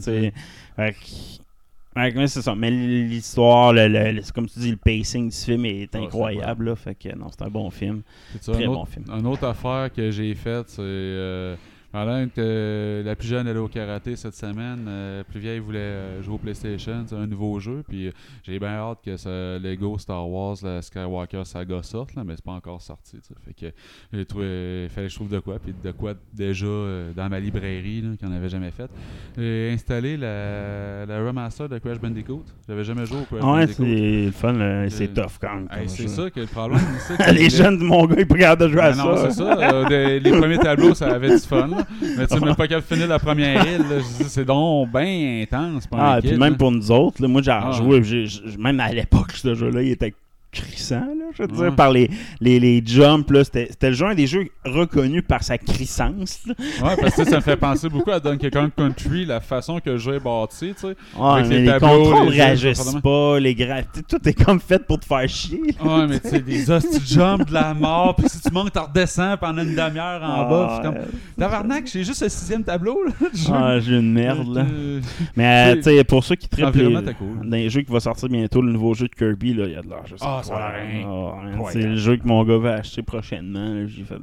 Fait 0.76 0.94
que- 0.94 2.28
c'est 2.28 2.42
ça. 2.42 2.56
Mais 2.56 2.72
l'histoire, 2.72 3.72
le, 3.74 3.88
le- 3.88 4.22
comme 4.34 4.48
tu 4.48 4.60
dis, 4.60 4.72
le 4.72 4.78
pacing 4.78 5.30
du 5.30 5.36
film 5.36 5.66
est 5.66 5.90
c'est 5.92 6.00
incroyable, 6.00 6.66
là. 6.70 6.76
Fait 6.76 6.96
que 6.96 7.16
non, 7.16 7.28
c'est 7.30 7.44
un 7.46 7.50
bon 7.50 7.70
film. 7.70 8.02
Très 8.42 8.64
un 8.64 8.68
bon 8.68 8.82
autre, 8.82 8.88
film. 8.92 9.06
Une 9.10 9.28
autre 9.28 9.46
affaire 9.46 9.92
que 9.94 10.10
j'ai 10.12 10.34
faite, 10.34 10.70
c'est. 10.70 10.82
euh, 10.82 11.56
que 11.94 13.04
la 13.06 13.16
plus 13.16 13.28
jeune 13.28 13.48
allait 13.48 13.60
au 13.60 13.68
karaté 13.68 14.16
cette 14.16 14.34
semaine, 14.36 14.86
euh, 14.88 15.20
la 15.20 15.24
plus 15.24 15.40
vieille 15.40 15.60
voulait 15.60 15.78
euh, 15.80 16.22
jouer 16.24 16.36
au 16.36 16.38
PlayStation, 16.40 17.04
c'est 17.06 17.16
un 17.16 17.28
nouveau 17.28 17.60
jeu. 17.60 17.84
Puis 17.88 18.08
euh, 18.08 18.12
j'ai 18.44 18.58
bien 18.58 18.70
hâte 18.70 19.00
que 19.06 19.16
ce 19.16 19.60
Lego 19.60 19.98
Star 20.00 20.28
Wars, 20.28 20.58
la 20.64 20.82
Skywalker 20.82 21.44
Saga 21.46 21.84
sorte, 21.84 22.16
là, 22.16 22.24
mais 22.26 22.34
c'est 22.36 22.44
pas 22.46 22.54
encore 22.54 22.82
sorti. 22.82 23.18
tu 23.18 23.22
sais. 23.28 23.36
Fait 23.46 23.54
que 23.54 23.76
j'ai 24.12 24.26
trouvé, 24.26 24.88
fallait 24.90 25.08
que 25.08 25.12
je 25.12 25.16
trouve 25.18 25.30
de 25.30 25.40
quoi. 25.40 25.60
Puis 25.60 25.74
de 25.84 25.92
quoi 25.92 26.14
déjà 26.34 26.66
euh, 26.66 27.12
dans 27.14 27.30
ma 27.30 27.40
librairie, 27.40 28.02
là, 28.02 28.10
qu'on 28.20 28.30
n'avait 28.30 28.50
jamais 28.50 28.72
fait. 28.72 28.90
J'ai 29.38 29.72
installé 29.72 30.18
la, 30.18 31.06
la 31.06 31.24
remaster 31.24 31.70
de 31.70 31.78
Crash 31.78 32.00
Bandicoot. 32.00 32.44
J'avais 32.68 32.84
jamais 32.84 33.06
joué 33.06 33.18
au 33.20 33.26
Crash 33.26 33.44
Ouais, 33.44 33.68
Bandicoot. 33.68 33.84
c'est 33.86 34.26
le 34.26 34.32
fun, 34.32 34.54
là. 34.54 34.90
c'est 34.90 35.10
Euh, 35.18 35.22
tough 35.24 35.34
quand 35.40 35.54
même. 35.56 35.68
Hey, 35.72 35.88
c'est 35.88 36.08
ça 36.08 36.30
que 36.32 36.40
le 36.40 36.48
problème. 36.48 36.82
c'est 37.08 37.18
que 37.24 37.32
Les 37.32 37.50
jeunes 37.52 37.78
de 37.78 37.84
mon 37.84 38.06
gars, 38.08 38.16
ils 38.18 38.34
regardent 38.34 38.62
de 38.62 38.70
jouer 38.70 38.82
à 38.82 38.96
non, 38.96 39.16
ça. 39.16 39.30
c'est 39.30 39.38
ça. 39.44 39.74
euh, 39.92 40.20
les 40.20 40.32
premiers 40.32 40.58
tableaux, 40.58 40.96
ça 40.96 41.14
avait 41.14 41.30
du 41.30 41.38
fun. 41.38 41.68
là. 41.68 41.83
Mais 42.18 42.28
tu 42.28 42.34
sais, 42.34 42.40
même 42.46 42.56
pas 42.56 42.68
capable 42.68 42.88
de 42.90 42.94
finir 42.96 43.08
la 43.08 43.20
première 43.20 43.66
île. 43.66 43.80
là, 43.80 44.00
je 44.00 44.24
dis, 44.24 44.30
C'est 44.30 44.46
donc 44.46 44.92
bien 44.92 45.42
intense. 45.44 45.88
pour 45.88 46.00
un 46.00 46.14
Ah, 46.14 46.18
et 46.20 46.22
kid, 46.22 46.32
puis 46.32 46.40
même 46.40 46.58
pour 46.58 46.72
nous 46.72 46.92
autres, 46.92 47.22
là, 47.22 47.28
moi 47.28 47.42
j'ai 47.42 47.52
Ah. 47.52 47.72
joué, 47.74 48.04
j'ai- 48.04 48.26
j'ai- 48.26 48.58
même 48.58 48.80
à 48.80 48.92
l'époque, 48.92 49.32
ce 49.34 49.54
jeu-là, 49.56 49.82
il 49.82 49.92
était 49.92 50.14
crissant, 50.54 51.00
là, 51.02 51.26
je 51.36 51.42
veux 51.44 51.48
dire, 51.48 51.60
Ouais. 51.64 51.72
par 51.72 51.92
les, 51.92 52.10
les, 52.40 52.60
les 52.60 52.82
jumps, 52.86 53.30
là, 53.32 53.44
c'était 53.44 53.68
c'était 53.70 53.90
le 53.90 53.96
jeu, 53.96 54.06
un 54.06 54.16
des 54.16 54.28
jeux 54.28 54.46
reconnus 54.66 55.24
par 55.28 55.44
sa 55.44 55.58
crissance. 55.58 56.40
là. 56.46 56.54
Ouais, 56.84 56.96
parce 57.02 57.16
que 57.16 57.26
ça 57.26 57.38
me 57.38 57.42
fait 57.42 57.58
penser 57.58 57.90
beaucoup 57.90 58.12
à 58.12 58.20
Donkey 58.20 58.50
Kong 58.52 58.70
Country, 58.76 59.26
la 59.26 59.40
façon 59.42 59.80
que 59.80 59.90
le 59.92 59.98
jeu 59.98 60.16
est 60.16 60.20
bâti, 60.20 60.74
tu 60.76 60.82
sais. 60.82 60.88
Ouais, 60.88 60.96
Avec 61.40 61.48
mais 61.48 61.56
les 61.58 61.62
les, 61.66 61.68
tableaux, 61.72 62.04
contrôles 62.04 62.30
les 62.30 62.42
réagissent 62.42 62.96
pas, 63.04 63.40
les 63.40 63.56
graphiques, 63.56 64.08
tout 64.08 64.30
est 64.30 64.34
comme 64.46 64.60
fait 64.60 64.86
pour 64.86 65.00
te 65.00 65.06
faire 65.06 65.28
chier. 65.28 65.62
là. 65.84 65.98
Ouais, 66.00 66.08
mais 66.08 66.20
tu 66.20 66.30
sais, 66.30 66.40
des 66.40 66.70
hosties 66.72 67.02
jumps 67.14 67.46
de 67.46 67.54
la 67.54 67.74
mort, 67.74 68.16
puis 68.16 68.30
si 68.30 68.40
tu 68.42 68.52
manques, 68.52 68.72
t'en 68.72 68.86
redescends 68.86 69.36
pendant 69.38 69.64
une 69.64 69.76
demi-heure 69.76 70.22
en 70.24 70.50
bas. 70.50 70.68
Ah, 70.70 70.82
comme, 70.84 70.96
tabarnak, 71.38 71.88
j'ai 71.92 72.04
juste 72.04 72.22
le 72.22 72.30
sixième 72.30 72.64
tableau, 72.64 73.00
là. 73.06 73.12
jeu. 73.34 73.52
Ah, 73.54 73.80
j'ai 73.80 73.96
une 73.98 74.12
merde, 74.14 74.54
là. 74.56 74.62
Euh, 74.70 75.02
Mais, 75.36 75.72
euh, 75.72 75.76
tu 75.78 75.84
sais, 75.84 76.04
pour 76.04 76.24
ceux 76.24 76.36
qui 76.36 76.48
trippent 76.48 76.76
les- 76.76 76.84
était 76.94 77.14
cool. 77.16 77.40
dans 77.50 77.58
les 77.58 77.70
jeux 77.70 77.82
qui 77.82 77.92
va 77.92 78.00
sortir 78.00 78.30
bientôt, 78.30 78.62
le 78.62 78.72
nouveau 78.72 78.94
jeu 78.94 79.08
de 79.08 79.16
Kirby, 79.16 79.54
là, 79.54 79.66
il 79.66 79.72
y 79.74 79.76
a 79.76 79.82
de 79.82 79.90
l'argent. 79.90 80.16
Ah, 80.22 80.42
ça 80.44 80.74
Ah. 81.06 81.34
C'est 81.72 81.82
le 81.82 81.96
jeu 81.96 82.18
que 82.18 82.28
mon 82.28 82.44
gars 82.44 82.58
va 82.58 82.74
acheter 82.76 83.02
prochainement. 83.02 83.88
J'ai 83.88 84.04
fait, 84.04 84.16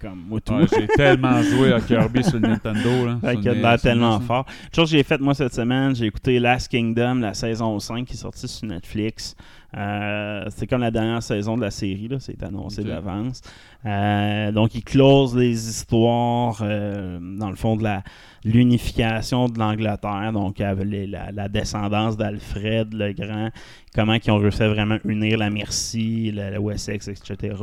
comme 0.00 0.24
moi 0.28 0.40
tout. 0.40 0.54
Ouais, 0.54 0.66
j'ai 0.72 0.86
tellement 0.96 1.42
joué 1.42 1.72
à 1.72 1.80
Kirby 1.80 2.22
sur 2.24 2.38
le 2.38 2.48
Nintendo. 2.48 3.18
Là, 3.22 3.36
qu'il 3.36 3.48
a 3.48 3.54
l'air 3.54 3.72
le 3.72 3.78
tellement 3.78 4.18
NES, 4.18 4.24
fort. 4.26 4.46
Une 4.48 4.74
chose 4.74 4.90
que 4.90 4.96
j'ai 4.96 5.02
faite 5.02 5.20
moi 5.20 5.34
cette 5.34 5.54
semaine, 5.54 5.94
j'ai 5.94 6.06
écouté 6.06 6.38
Last 6.38 6.68
Kingdom, 6.70 7.16
la 7.16 7.34
saison 7.34 7.78
5 7.78 8.04
qui 8.06 8.14
est 8.14 8.16
sortie 8.16 8.48
sur 8.48 8.68
Netflix. 8.68 9.36
Euh, 9.76 10.44
c'est 10.50 10.66
comme 10.66 10.82
la 10.82 10.90
dernière 10.90 11.22
saison 11.22 11.56
de 11.56 11.62
la 11.62 11.70
série, 11.70 12.08
là, 12.08 12.18
c'est 12.20 12.42
annoncé 12.42 12.82
d'avance. 12.84 13.40
Euh, 13.86 14.52
donc 14.52 14.74
il 14.74 14.84
close 14.84 15.34
les 15.36 15.68
histoires 15.68 16.58
euh, 16.62 17.18
dans 17.38 17.48
le 17.50 17.56
fond 17.56 17.76
de 17.76 17.82
la 17.82 18.02
l'unification 18.44 19.48
de 19.48 19.58
l'Angleterre, 19.58 20.30
donc 20.32 20.58
les- 20.58 21.06
la, 21.06 21.30
la 21.32 21.48
descendance 21.48 22.16
d'Alfred 22.16 22.92
le 22.92 23.12
Grand, 23.12 23.50
comment 23.94 24.14
ils 24.14 24.30
ont 24.30 24.36
réussi 24.38 24.62
à 24.62 24.68
vraiment 24.68 24.98
unir 25.04 25.38
la 25.38 25.48
Merci, 25.50 26.30
le, 26.32 26.50
le 26.50 26.58
Wessex, 26.58 27.08
etc. 27.08 27.54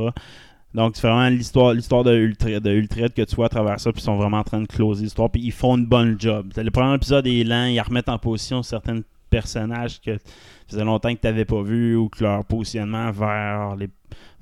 Donc, 0.73 0.95
c'est 0.95 1.07
vraiment 1.07 1.29
l'histoire, 1.29 1.73
l'histoire 1.73 2.03
de 2.03 2.15
Ultred, 2.15 2.61
de 2.63 2.71
Ultred 2.71 3.13
que 3.13 3.23
tu 3.23 3.35
vois 3.35 3.47
à 3.47 3.49
travers 3.49 3.79
ça, 3.79 3.91
puis 3.91 4.01
ils 4.01 4.05
sont 4.05 4.17
vraiment 4.17 4.37
en 4.37 4.43
train 4.43 4.61
de 4.61 4.67
closer 4.67 5.03
l'histoire, 5.03 5.29
puis 5.29 5.41
ils 5.41 5.51
font 5.51 5.75
une 5.77 5.85
bonne 5.87 6.15
job. 6.19 6.51
Le 6.55 6.69
premier 6.71 6.93
épisode 6.95 7.25
est 7.27 7.43
lent, 7.43 7.65
ils 7.65 7.79
remettent 7.81 8.09
en 8.09 8.19
position 8.19 8.61
certains 8.63 8.99
personnages 9.29 10.01
que 10.01 10.17
faisait 10.67 10.83
longtemps 10.83 11.13
que 11.13 11.19
tu 11.19 11.27
n'avais 11.27 11.45
pas 11.45 11.61
vu 11.61 11.95
ou 11.95 12.09
que 12.09 12.23
leur 12.23 12.45
positionnement 12.45 13.11
vers 13.11 13.75
les 13.75 13.89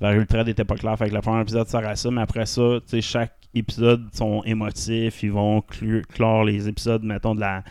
vers 0.00 0.12
Ultred 0.12 0.46
n'était 0.46 0.64
pas 0.64 0.76
clair. 0.76 0.96
Fait 0.98 1.08
que 1.08 1.14
le 1.14 1.20
premier 1.20 1.42
épisode 1.42 1.68
sert 1.68 1.86
à 1.86 1.96
ça, 1.96 2.10
mais 2.10 2.22
après 2.22 2.46
ça, 2.46 2.78
chaque 3.00 3.34
épisode 3.54 4.08
sont 4.14 4.42
émotifs, 4.44 5.22
ils 5.22 5.32
vont 5.32 5.62
clore 5.62 6.44
les 6.44 6.68
épisodes, 6.68 7.02
mettons, 7.02 7.34
de 7.34 7.40
la. 7.40 7.64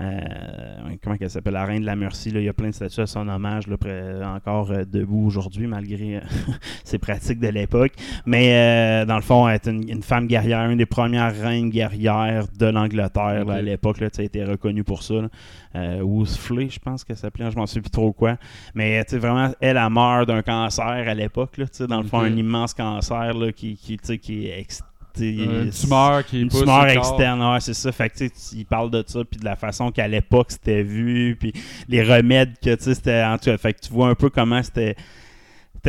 Euh, 0.00 0.20
comment 1.02 1.16
qu'elle 1.16 1.30
s'appelle? 1.30 1.54
La 1.54 1.64
Reine 1.64 1.80
de 1.80 1.86
la 1.86 1.96
Merci. 1.96 2.30
Là, 2.30 2.40
il 2.40 2.44
y 2.46 2.48
a 2.48 2.52
plein 2.52 2.68
de 2.68 2.74
statues 2.74 3.00
à 3.00 3.06
son 3.06 3.28
hommage, 3.28 3.66
là, 3.66 3.76
près- 3.76 4.22
encore 4.24 4.70
euh, 4.70 4.84
debout 4.84 5.26
aujourd'hui, 5.26 5.66
malgré 5.66 6.16
euh, 6.16 6.20
ses 6.84 6.98
pratiques 6.98 7.40
de 7.40 7.48
l'époque. 7.48 7.92
Mais 8.26 9.04
dans 9.06 9.16
le 9.16 9.22
fond, 9.22 9.48
elle 9.48 9.54
est 9.54 9.66
une, 9.66 9.88
une 9.88 10.02
femme 10.02 10.26
guerrière, 10.26 10.68
une 10.70 10.78
des 10.78 10.86
premières 10.86 11.34
reines 11.34 11.70
guerrières 11.70 12.44
de 12.58 12.66
l'Angleterre 12.66 13.48
à 13.48 13.62
l'époque. 13.62 13.96
Elle 14.00 14.24
était 14.24 14.44
reconnue 14.44 14.84
pour 14.84 15.02
ça. 15.02 15.14
Euh, 15.74 16.00
Woosfley, 16.00 16.68
je 16.70 16.78
pense 16.78 17.04
qu'elle 17.04 17.16
s'appelait, 17.16 17.50
je 17.50 17.56
m'en 17.56 17.66
souviens 17.66 17.82
plus 17.82 17.90
trop 17.90 18.12
quoi. 18.12 18.36
Mais 18.74 19.02
vraiment, 19.12 19.50
elle 19.60 19.76
a 19.76 19.88
meurt 19.90 20.26
d'un 20.28 20.42
cancer 20.42 20.84
à 20.86 21.14
l'époque. 21.14 21.56
là, 21.58 21.66
tu 21.66 21.76
sais, 21.78 21.86
Dans 21.86 22.00
le 22.00 22.06
fond, 22.06 22.20
un 22.20 22.36
immense 22.36 22.72
cancer 22.74 23.34
là, 23.34 23.52
qui, 23.52 23.76
qui, 23.76 23.96
qui 23.98 24.46
est 24.48 24.60
ex- 24.60 24.78
tu 24.78 24.82
sais, 24.82 24.84
Euh, 24.84 24.95
Une 25.20 25.70
tumeur 25.70 26.24
qui 26.24 26.42
une 26.42 26.48
pousse 26.48 26.60
tumeur 26.60 26.86
externe, 26.86 27.42
ouais, 27.42 27.60
c'est 27.60 27.74
ça. 27.74 27.92
Fait 27.92 28.10
que, 28.10 28.18
tu 28.18 28.30
sais, 28.34 28.56
il 28.56 28.66
parle 28.66 28.90
de 28.90 29.02
ça, 29.06 29.20
puis 29.24 29.40
de 29.40 29.44
la 29.44 29.56
façon 29.56 29.90
qu'à 29.90 30.08
l'époque 30.08 30.50
c'était 30.50 30.82
vu, 30.82 31.36
puis 31.38 31.52
les 31.88 32.02
remèdes 32.02 32.54
que, 32.62 32.74
tu 32.74 32.84
sais, 32.84 32.94
c'était. 32.94 33.24
En 33.24 33.38
tout 33.38 33.46
cas, 33.46 33.58
fait 33.58 33.74
que 33.74 33.80
tu 33.80 33.92
vois 33.92 34.08
un 34.08 34.14
peu 34.14 34.30
comment 34.30 34.62
c'était. 34.62 34.96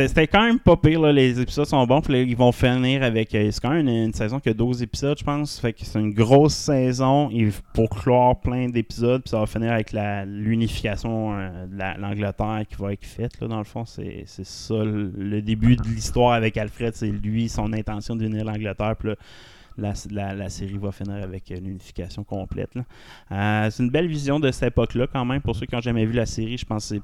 C'était 0.06 0.26
quand 0.28 0.42
même 0.42 0.58
pas 0.60 0.76
pire, 0.76 1.00
là. 1.00 1.12
les 1.12 1.40
épisodes 1.40 1.66
sont 1.66 1.84
bons, 1.86 2.00
puis 2.00 2.12
là, 2.12 2.20
ils 2.22 2.36
vont 2.36 2.52
finir 2.52 3.02
avec, 3.02 3.34
euh, 3.34 3.50
c'est 3.50 3.60
quand 3.60 3.70
même 3.70 3.88
une, 3.88 4.12
saison 4.12 4.38
qui 4.38 4.48
a 4.48 4.54
12 4.54 4.82
épisodes, 4.82 5.18
je 5.18 5.24
pense, 5.24 5.58
fait 5.58 5.72
que 5.72 5.80
c'est 5.84 5.98
une 5.98 6.12
grosse 6.12 6.54
saison, 6.54 7.30
et 7.30 7.48
pour 7.74 7.88
clore 7.90 8.40
plein 8.40 8.68
d'épisodes, 8.68 9.22
puis 9.22 9.30
ça 9.30 9.40
va 9.40 9.46
finir 9.46 9.72
avec 9.72 9.92
l'unification 10.26 11.34
euh, 11.36 11.66
de 11.66 11.76
la- 11.76 11.96
l'Angleterre 11.96 12.62
qui 12.68 12.76
va 12.80 12.92
être 12.92 13.04
faite, 13.04 13.40
là, 13.40 13.48
dans 13.48 13.58
le 13.58 13.64
fond, 13.64 13.84
c'est 13.84 14.24
ça, 14.26 14.74
le, 14.84 15.42
début 15.42 15.76
de 15.76 15.82
l'histoire 15.82 16.32
avec 16.32 16.56
Alfred, 16.56 16.94
c'est 16.94 17.10
lui, 17.10 17.48
son 17.48 17.72
intention 17.72 18.14
d'unir 18.14 18.44
l'Angleterre, 18.44 18.94
puis 18.96 19.08
là, 19.08 19.14
la, 20.10 20.34
la- 20.34 20.48
série 20.48 20.76
va 20.78 20.92
finir 20.92 21.22
avec 21.22 21.50
euh, 21.50 21.56
l'unification 21.56 22.24
complète. 22.24 22.70
c'est 23.30 23.82
une 23.82 23.90
belle 23.90 24.08
vision 24.08 24.38
de 24.40 24.50
cette 24.50 24.72
époque-là 24.72 25.06
quand 25.06 25.24
même. 25.24 25.40
Pour 25.40 25.54
ceux 25.56 25.66
qui 25.66 25.74
n'ont 25.74 25.80
jamais 25.80 26.04
vu 26.04 26.12
la 26.14 26.26
série, 26.26 26.58
je 26.58 26.64
pense 26.64 26.88
que 26.88 26.96
c'est 26.96 27.02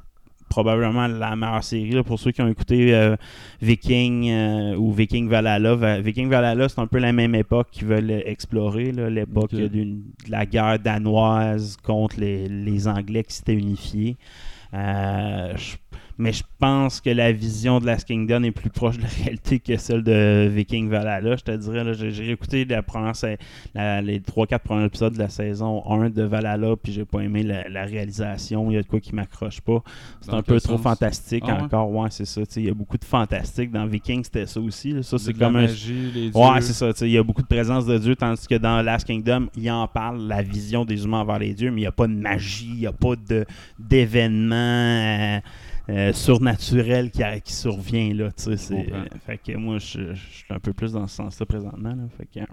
probablement 0.48 1.06
la 1.06 1.34
meilleure 1.36 1.64
série. 1.64 1.90
là. 1.90 2.02
Pour 2.02 2.18
ceux 2.18 2.30
qui 2.32 2.42
ont 2.42 2.48
écouté 2.48 2.94
euh, 2.94 3.16
Viking 3.62 4.28
euh, 4.30 4.76
ou 4.76 4.92
Viking 4.92 5.28
Valhalla, 5.28 5.74
Va- 5.74 6.00
Viking 6.00 6.28
Valhalla, 6.28 6.68
c'est 6.68 6.80
un 6.80 6.86
peu 6.86 6.98
la 6.98 7.12
même 7.12 7.34
époque 7.34 7.68
qu'ils 7.72 7.86
veulent 7.86 8.10
explorer, 8.26 8.92
l'époque 8.92 9.52
de 9.54 9.96
la 10.28 10.46
guerre 10.46 10.78
danoise 10.78 11.76
contre 11.82 12.20
les, 12.20 12.48
les 12.48 12.88
Anglais 12.88 13.22
qui 13.24 13.34
s'étaient 13.34 13.54
unifiés. 13.54 14.16
Euh, 14.74 15.52
je- 15.56 15.76
mais 16.18 16.32
je 16.32 16.42
pense 16.58 17.00
que 17.00 17.10
la 17.10 17.32
vision 17.32 17.80
de 17.80 17.86
Last 17.86 18.06
Kingdom 18.06 18.42
est 18.44 18.50
plus 18.52 18.70
proche 18.70 18.96
de 18.96 19.02
la 19.02 19.08
réalité 19.08 19.58
que 19.58 19.76
celle 19.76 20.02
de 20.02 20.48
Viking 20.50 20.88
Valhalla. 20.88 21.36
Je 21.36 21.42
te 21.42 21.50
dirais, 21.56 21.94
j'ai 21.94 22.30
écouté 22.30 22.64
la 22.64 22.82
première, 22.82 23.16
sa- 23.16 23.36
la- 23.74 24.00
les 24.00 24.20
3-4 24.20 24.60
premiers 24.60 24.84
épisodes 24.84 25.12
de 25.14 25.18
la 25.18 25.28
saison 25.28 25.82
1 25.90 26.10
de 26.10 26.22
Valhalla, 26.22 26.74
puis 26.80 26.92
j'ai 26.92 27.04
pas 27.04 27.20
aimé 27.20 27.42
la, 27.42 27.68
la 27.68 27.84
réalisation. 27.84 28.70
Il 28.70 28.74
y 28.74 28.78
a 28.78 28.82
de 28.82 28.86
quoi 28.86 29.00
qui 29.00 29.14
m'accroche 29.14 29.60
pas. 29.60 29.82
C'est 30.20 30.32
un 30.32 30.42
peu 30.42 30.60
trop 30.60 30.78
fantastique 30.78 31.44
Ah 31.48 31.64
encore. 31.64 31.90
Ouais, 31.90 32.08
c'est 32.10 32.24
ça. 32.24 32.42
Il 32.56 32.64
y 32.64 32.70
a 32.70 32.74
beaucoup 32.74 32.98
de 32.98 33.04
fantastique. 33.04 33.70
Dans 33.72 33.86
Viking, 33.86 34.22
c'était 34.24 34.46
ça 34.46 34.60
aussi. 34.60 34.92
là. 34.92 35.02
Ça, 35.02 35.18
c'est 35.18 35.32
la 35.36 35.46
comme 35.46 35.56
un. 35.56 35.62
magie, 35.62 36.10
les 36.14 36.30
dieux. 36.30 36.40
Ouais, 36.40 36.60
c'est 36.60 36.72
ça. 36.72 36.90
Il 37.04 37.12
y 37.12 37.18
a 37.18 37.22
beaucoup 37.22 37.42
de 37.42 37.46
présence 37.48 37.86
de 37.86 37.98
Dieu, 37.98 38.14
tandis 38.14 38.46
que 38.46 38.54
dans 38.54 38.82
Last 38.82 39.06
Kingdom, 39.06 39.48
il 39.56 39.70
en 39.70 39.86
parle, 39.88 40.22
la 40.26 40.42
vision 40.42 40.84
des 40.84 41.04
humains 41.04 41.20
envers 41.20 41.38
les 41.38 41.54
dieux, 41.54 41.70
mais 41.70 41.78
il 41.78 41.84
n'y 41.84 41.86
a 41.88 41.92
pas 41.92 42.06
de 42.06 42.12
magie, 42.14 42.68
il 42.72 42.80
n'y 42.80 42.86
a 42.86 42.92
pas 42.92 43.14
de- 43.16 43.44
d'événement 43.78 45.40
euh, 45.88 45.92
euh, 45.92 46.12
surnaturel 46.12 47.10
qui, 47.10 47.22
a- 47.22 47.40
qui 47.40 47.52
survient. 47.52 48.12
Là, 48.14 48.30
tu 48.32 48.42
sais, 48.44 48.56
c'est- 48.56 48.84
comprends. 48.84 49.04
fait 49.26 49.38
que 49.38 49.56
moi, 49.56 49.78
je, 49.78 50.14
je 50.14 50.28
suis 50.30 50.46
un 50.54 50.58
peu 50.60 50.72
plus 50.72 50.92
dans 50.92 51.06
ce 51.06 51.16
sens-là 51.16 51.46
présentement. 51.46 51.90
là. 51.90 52.04
Fait 52.16 52.26
que, 52.26 52.46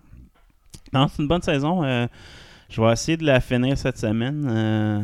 non, 0.94 1.08
c'est 1.08 1.22
une 1.22 1.28
bonne 1.28 1.42
saison. 1.42 1.84
euh, 1.84 2.08
je 2.70 2.82
vais 2.82 2.92
essayer 2.92 3.18
de 3.18 3.26
la 3.26 3.40
finir 3.40 3.78
cette 3.78 3.98
semaine. 3.98 4.46
euh, 4.50 5.02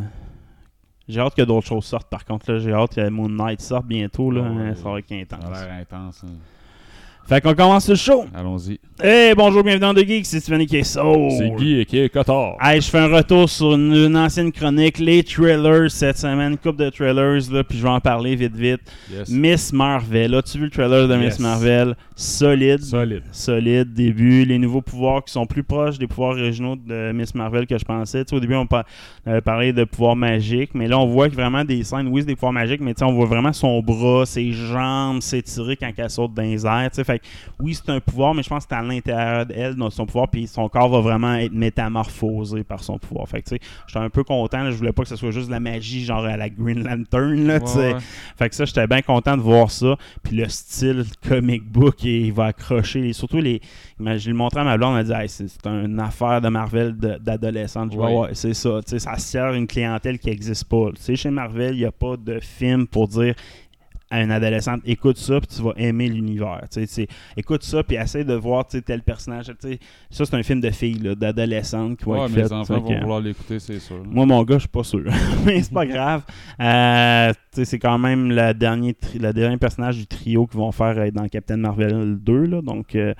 j'ai 1.07 1.21
hâte 1.21 1.35
que 1.35 1.41
d'autres 1.41 1.67
choses 1.67 1.85
sortent. 1.85 2.09
Par 2.09 2.25
contre, 2.25 2.51
là, 2.51 2.59
j'ai 2.59 2.73
hâte 2.73 2.95
que 2.95 3.09
Moon 3.09 3.29
Knight 3.29 3.61
sorte 3.61 3.85
bientôt. 3.85 4.29
Là, 4.29 4.45
Ah 4.45 4.51
ouais. 4.53 4.75
ça 4.75 4.89
va 4.89 4.99
être 4.99 5.11
intense. 5.13 5.41
Ça 5.41 5.47
a 5.61 5.65
l'air 5.65 5.73
intense. 5.81 6.23
hein. 6.25 6.33
Fait 7.27 7.41
qu'on 7.41 7.53
commence 7.53 7.89
le 7.89 7.95
show. 7.95 8.23
Allons-y. 8.33 8.79
Hey, 9.03 9.35
bonjour, 9.35 9.61
bienvenue 9.61 9.81
dans 9.81 9.93
The 9.93 10.07
Geek, 10.07 10.25
c'est 10.25 10.39
Steven 10.39 10.65
qui 10.65 10.77
est 10.77 10.83
soul. 10.83 11.29
C'est 11.37 11.49
Guy 11.49 11.81
et 11.81 11.85
qui 11.85 11.99
est 11.99 12.09
Cotard. 12.09 12.55
Hey, 12.61 12.79
je 12.81 12.89
fais 12.89 12.99
un 12.99 13.13
retour 13.13 13.49
sur 13.49 13.73
une, 13.75 13.93
une 13.93 14.15
ancienne 14.17 14.49
chronique, 14.51 14.97
les 14.97 15.21
trailers 15.23 15.91
cette 15.91 16.17
semaine, 16.17 16.53
une 16.53 16.57
couple 16.57 16.77
de 16.85 16.89
trailers, 16.89 17.51
là, 17.51 17.63
puis 17.65 17.77
je 17.77 17.83
vais 17.83 17.89
en 17.89 17.99
parler 17.99 18.35
vite 18.37 18.55
vite. 18.55 18.79
Yes. 19.13 19.29
Miss 19.29 19.73
Marvel, 19.73 20.33
as-tu 20.35 20.57
vu 20.57 20.63
le 20.63 20.69
trailer 20.71 21.07
de 21.07 21.15
Miss. 21.17 21.37
Marvel? 21.37 21.95
Solide. 22.15 22.81
Solide. 22.81 23.23
Solide, 23.33 23.93
début, 23.93 24.45
les 24.45 24.57
nouveaux 24.57 24.81
pouvoirs 24.81 25.23
qui 25.23 25.33
sont 25.33 25.45
plus 25.45 25.63
proches 25.63 25.99
des 25.99 26.07
pouvoirs 26.07 26.31
originaux 26.37 26.77
de 26.77 27.11
Miss 27.11 27.35
Marvel 27.35 27.67
que 27.67 27.77
je 27.77 27.85
pensais. 27.85 28.23
Tu 28.23 28.29
sais, 28.29 28.35
au 28.37 28.39
début, 28.39 28.55
on, 28.55 28.65
par- 28.65 28.85
on 29.27 29.31
avait 29.31 29.41
parlé 29.41 29.73
de 29.73 29.83
pouvoirs 29.83 30.15
magiques, 30.15 30.71
mais 30.73 30.87
là, 30.87 30.97
on 30.97 31.05
voit 31.07 31.29
que 31.29 31.35
vraiment 31.35 31.65
des 31.65 31.83
scènes, 31.83 32.07
oui, 32.07 32.21
c'est 32.21 32.27
des 32.27 32.35
pouvoirs 32.35 32.53
magiques, 32.53 32.81
mais 32.81 32.93
tu 32.95 32.99
sais, 32.99 33.05
on 33.05 33.13
voit 33.13 33.27
vraiment 33.27 33.51
son 33.53 33.81
bras, 33.81 34.25
ses 34.25 34.53
jambes 34.53 35.21
s'étirer 35.21 35.75
quand 35.75 35.91
elle 35.95 36.09
saute 36.09 36.33
dans 36.33 36.41
les 36.41 36.65
airs. 36.65 36.89
tu 36.89 36.95
sais. 36.95 37.03
Fait 37.03 37.16
oui, 37.59 37.73
c'est 37.73 37.89
un 37.91 37.99
pouvoir, 37.99 38.33
mais 38.33 38.43
je 38.43 38.49
pense 38.49 38.65
que 38.65 38.69
c'est 38.69 38.75
à 38.75 38.81
l'intérieur 38.81 39.45
d'elle, 39.45 39.75
dans 39.75 39.89
son 39.89 40.05
pouvoir, 40.05 40.27
puis 40.27 40.47
son 40.47 40.69
corps 40.69 40.89
va 40.89 40.99
vraiment 40.99 41.35
être 41.35 41.53
métamorphosé 41.53 42.63
par 42.63 42.83
son 42.83 42.97
pouvoir. 42.97 43.27
Fait 43.27 43.41
que, 43.41 43.49
tu 43.49 43.55
sais, 43.55 43.61
j'étais 43.87 43.99
un 43.99 44.09
peu 44.09 44.23
content, 44.23 44.63
là, 44.63 44.71
je 44.71 44.75
voulais 44.75 44.93
pas 44.93 45.03
que 45.03 45.09
ce 45.09 45.15
soit 45.15 45.31
juste 45.31 45.47
de 45.47 45.51
la 45.51 45.59
magie, 45.59 46.03
genre 46.03 46.25
à 46.25 46.37
la 46.37 46.49
Green 46.49 46.83
Lantern, 46.83 47.47
là. 47.47 47.57
Ouais, 47.59 47.93
ouais. 47.93 47.99
Fait 48.37 48.49
que 48.49 48.55
ça, 48.55 48.65
j'étais 48.65 48.87
bien 48.87 49.01
content 49.01 49.37
de 49.37 49.41
voir 49.41 49.71
ça. 49.71 49.95
Puis 50.23 50.35
le 50.35 50.47
style 50.49 51.05
comic 51.27 51.63
book, 51.63 52.03
il 52.03 52.31
va 52.31 52.45
accrocher. 52.45 53.07
Et 53.07 53.13
surtout, 53.13 53.37
les, 53.37 53.61
je 53.99 54.27
l'ai 54.27 54.33
montré 54.33 54.59
à 54.59 54.63
ma 54.63 54.77
blonde, 54.77 54.97
elle 54.97 55.07
m'a 55.07 55.15
dit 55.15 55.21
Hey, 55.21 55.29
c'est, 55.29 55.65
une 55.65 55.99
affaire 55.99 56.41
de 56.41 56.49
Marvel 56.49 56.95
d'adolescente. 56.95 57.95
Ouais. 57.95 58.13
ouais, 58.13 58.29
c'est 58.33 58.53
ça. 58.53 58.79
Tu 58.83 58.91
sais, 58.91 58.99
ça 58.99 59.17
sert 59.17 59.53
une 59.53 59.67
clientèle 59.67 60.19
qui 60.19 60.29
n'existe 60.29 60.65
pas. 60.65 60.91
Tu 60.95 61.01
sais, 61.01 61.15
chez 61.15 61.29
Marvel, 61.29 61.75
il 61.75 61.79
n'y 61.79 61.85
a 61.85 61.91
pas 61.91 62.15
de 62.17 62.39
film 62.39 62.87
pour 62.87 63.07
dire 63.07 63.35
à 64.09 64.21
une 64.23 64.31
adolescente 64.31 64.81
écoute 64.85 65.17
ça 65.17 65.39
puis 65.39 65.47
tu 65.55 65.61
vas 65.61 65.73
aimer 65.77 66.07
l'univers 66.07 66.61
tu 66.71 66.79
sais, 66.81 66.85
c'est- 66.85 67.07
écoute 67.35 67.63
ça 67.63 67.83
puis 67.83 67.97
essaie 67.97 68.23
de 68.23 68.33
voir 68.33 68.65
tel 68.67 69.01
personnage 69.01 69.45
ça 70.09 70.25
c'est 70.25 70.33
un 70.35 70.43
film 70.43 70.61
de 70.61 70.69
filles 70.69 70.99
d'adolescentes 71.17 71.97
qui 71.97 72.05
Ouais, 72.07 72.19
être 72.21 72.29
mes 72.29 72.43
fait, 72.43 72.51
enfants 72.53 72.79
vont 72.79 72.89
que- 72.93 72.99
vouloir 73.01 73.19
l'écouter, 73.19 73.59
c'est 73.59 73.79
sûr. 73.79 74.01
moi, 74.05 74.25
mon 74.25 74.43
gars, 74.43 74.55
je 74.55 74.59
suis 74.61 74.69
pas 74.69 74.83
sûr. 74.83 75.03
Mais 75.45 75.61
c'est 75.61 75.73
pas 75.73 75.85
grave. 75.85 76.23
Euh, 76.59 77.33
c'est 77.51 77.79
quand 77.79 77.97
même 77.97 78.29
le 78.31 78.53
dernier, 78.53 78.93
tri- 78.93 79.19
le 79.19 79.33
dernier 79.33 79.57
personnage 79.57 79.97
du 79.97 80.07
trio 80.07 80.45
qu'ils 80.47 80.59
vont 80.59 80.71
faire 80.71 80.97
euh, 80.97 81.11
dans 81.11 81.27
Captain 81.27 81.57
Marvel 81.57 82.17
2. 82.21 82.45
Là. 82.45 82.61
Donc, 82.61 82.95
euh, 82.95 83.13